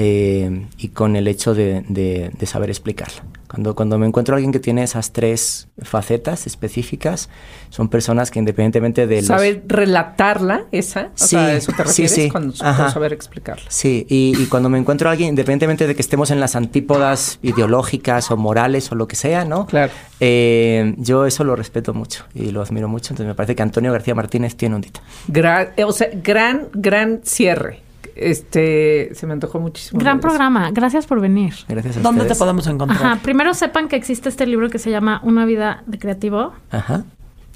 eh, 0.00 0.66
y 0.78 0.88
con 0.88 1.16
el 1.16 1.26
hecho 1.26 1.54
de, 1.54 1.82
de- 1.88 2.30
de 2.38 2.46
saber 2.46 2.70
explicarla. 2.70 3.24
Cuando, 3.48 3.74
cuando 3.74 3.98
me 3.98 4.06
encuentro 4.06 4.34
a 4.34 4.36
alguien 4.36 4.52
que 4.52 4.60
tiene 4.60 4.82
esas 4.82 5.12
tres 5.12 5.68
facetas 5.82 6.46
específicas, 6.46 7.30
son 7.70 7.88
personas 7.88 8.30
que 8.30 8.38
independientemente 8.38 9.06
de 9.06 9.16
los... 9.16 9.26
Saber 9.26 9.62
relatarla, 9.66 10.66
esa. 10.70 11.06
O 11.06 11.10
Sí, 11.14 11.28
sea, 11.28 11.46
¿a 11.46 11.52
eso 11.54 11.72
te 11.72 11.78
sí, 11.78 12.02
refieres 12.02 12.12
sí. 12.12 12.28
con, 12.28 12.52
con 12.52 12.66
Ajá. 12.66 12.90
saber 12.90 13.14
explicarla. 13.14 13.64
Sí, 13.70 14.06
y, 14.10 14.34
y 14.38 14.46
cuando 14.46 14.68
me 14.68 14.78
encuentro 14.78 15.08
a 15.08 15.12
alguien, 15.12 15.30
independientemente 15.30 15.86
de 15.86 15.94
que 15.94 16.02
estemos 16.02 16.30
en 16.30 16.40
las 16.40 16.56
antípodas 16.56 17.38
ideológicas 17.42 18.30
o 18.30 18.36
morales 18.36 18.92
o 18.92 18.94
lo 18.94 19.08
que 19.08 19.16
sea, 19.16 19.46
¿no? 19.46 19.64
Claro. 19.66 19.92
Eh, 20.20 20.94
yo 20.98 21.24
eso 21.24 21.42
lo 21.42 21.56
respeto 21.56 21.94
mucho 21.94 22.26
y 22.34 22.50
lo 22.50 22.60
admiro 22.60 22.86
mucho. 22.86 23.14
Entonces 23.14 23.26
me 23.28 23.34
parece 23.34 23.56
que 23.56 23.62
Antonio 23.62 23.92
García 23.92 24.14
Martínez 24.14 24.56
tiene 24.56 24.74
un 24.76 24.82
dita. 24.82 25.00
Gran, 25.26 25.68
eh, 25.78 25.84
o 25.84 25.92
sea, 25.92 26.08
gran, 26.22 26.68
gran 26.74 27.20
cierre. 27.24 27.80
Este, 28.18 29.10
se 29.14 29.26
me 29.26 29.32
antojó 29.32 29.58
muchísimo. 29.60 30.00
Gran 30.00 30.20
programa. 30.20 30.70
Gracias 30.72 31.06
por 31.06 31.20
venir. 31.20 31.54
Gracias 31.68 31.96
a 31.96 32.00
¿Dónde 32.00 32.24
te 32.24 32.34
podemos 32.34 32.66
encontrar? 32.66 33.00
Ajá. 33.02 33.18
Primero 33.22 33.54
sepan 33.54 33.88
que 33.88 33.96
existe 33.96 34.28
este 34.28 34.46
libro 34.46 34.68
que 34.70 34.78
se 34.78 34.90
llama 34.90 35.20
Una 35.24 35.44
vida 35.44 35.82
de 35.86 35.98
creativo, 35.98 36.52
Ajá. 36.70 37.04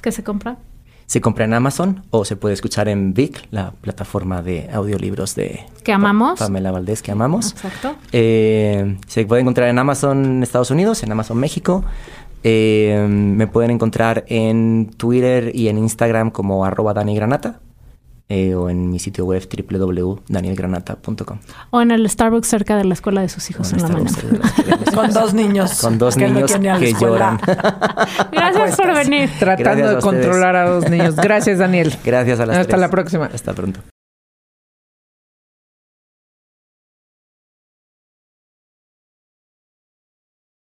que 0.00 0.12
se 0.12 0.22
compra. 0.22 0.56
Se 1.06 1.20
compra 1.20 1.44
en 1.44 1.52
Amazon 1.52 2.04
o 2.10 2.24
se 2.24 2.36
puede 2.36 2.54
escuchar 2.54 2.88
en 2.88 3.12
Vic, 3.12 3.46
la 3.50 3.72
plataforma 3.72 4.40
de 4.40 4.70
audiolibros 4.72 5.34
de 5.34 5.66
Que 5.84 5.92
amamos. 5.92 6.38
Pa- 6.38 6.46
Pamela 6.46 6.70
Valdés, 6.70 7.02
que 7.02 7.12
amamos. 7.12 7.52
Exacto. 7.52 7.96
Eh, 8.12 8.96
se 9.08 9.26
puede 9.26 9.42
encontrar 9.42 9.68
en 9.68 9.78
Amazon 9.78 10.42
Estados 10.42 10.70
Unidos, 10.70 11.02
en 11.02 11.12
Amazon 11.12 11.36
México. 11.38 11.84
Eh, 12.44 13.06
me 13.10 13.46
pueden 13.46 13.70
encontrar 13.72 14.24
en 14.28 14.90
Twitter 14.96 15.50
y 15.54 15.68
en 15.68 15.78
Instagram 15.78 16.30
como 16.30 16.64
arroba 16.64 16.94
Dani 16.94 17.14
Granata. 17.14 17.60
Eh, 18.32 18.54
o 18.54 18.70
en 18.70 18.88
mi 18.88 18.98
sitio 18.98 19.26
web 19.26 19.46
www.danielgranata.com. 19.46 21.38
O 21.68 21.82
en 21.82 21.90
el 21.90 22.08
Starbucks 22.08 22.48
cerca 22.48 22.78
de 22.78 22.84
la 22.84 22.94
escuela 22.94 23.20
de 23.20 23.28
sus 23.28 23.50
hijos 23.50 23.70
en 23.74 23.82
la 23.82 23.88
mañana. 23.88 24.10
Con 24.94 25.12
dos 25.12 25.34
niños. 25.34 25.78
Con 25.82 25.98
dos 25.98 26.16
que 26.16 26.28
niños 26.28 26.50
que 26.50 26.94
lloran. 26.94 27.38
Gracias 28.32 28.76
por 28.76 28.94
venir. 28.94 29.28
Tratando 29.38 29.64
Gracias 29.64 29.96
de 29.96 30.00
controlar 30.00 30.56
a 30.56 30.70
dos 30.70 30.88
niños. 30.88 31.14
Gracias, 31.16 31.58
Daniel. 31.58 31.94
Gracias 32.02 32.40
a 32.40 32.46
las 32.46 32.56
Hasta 32.56 32.68
tres. 32.70 32.80
la 32.80 32.88
próxima. 32.88 33.26
Hasta 33.26 33.52
pronto. 33.52 33.80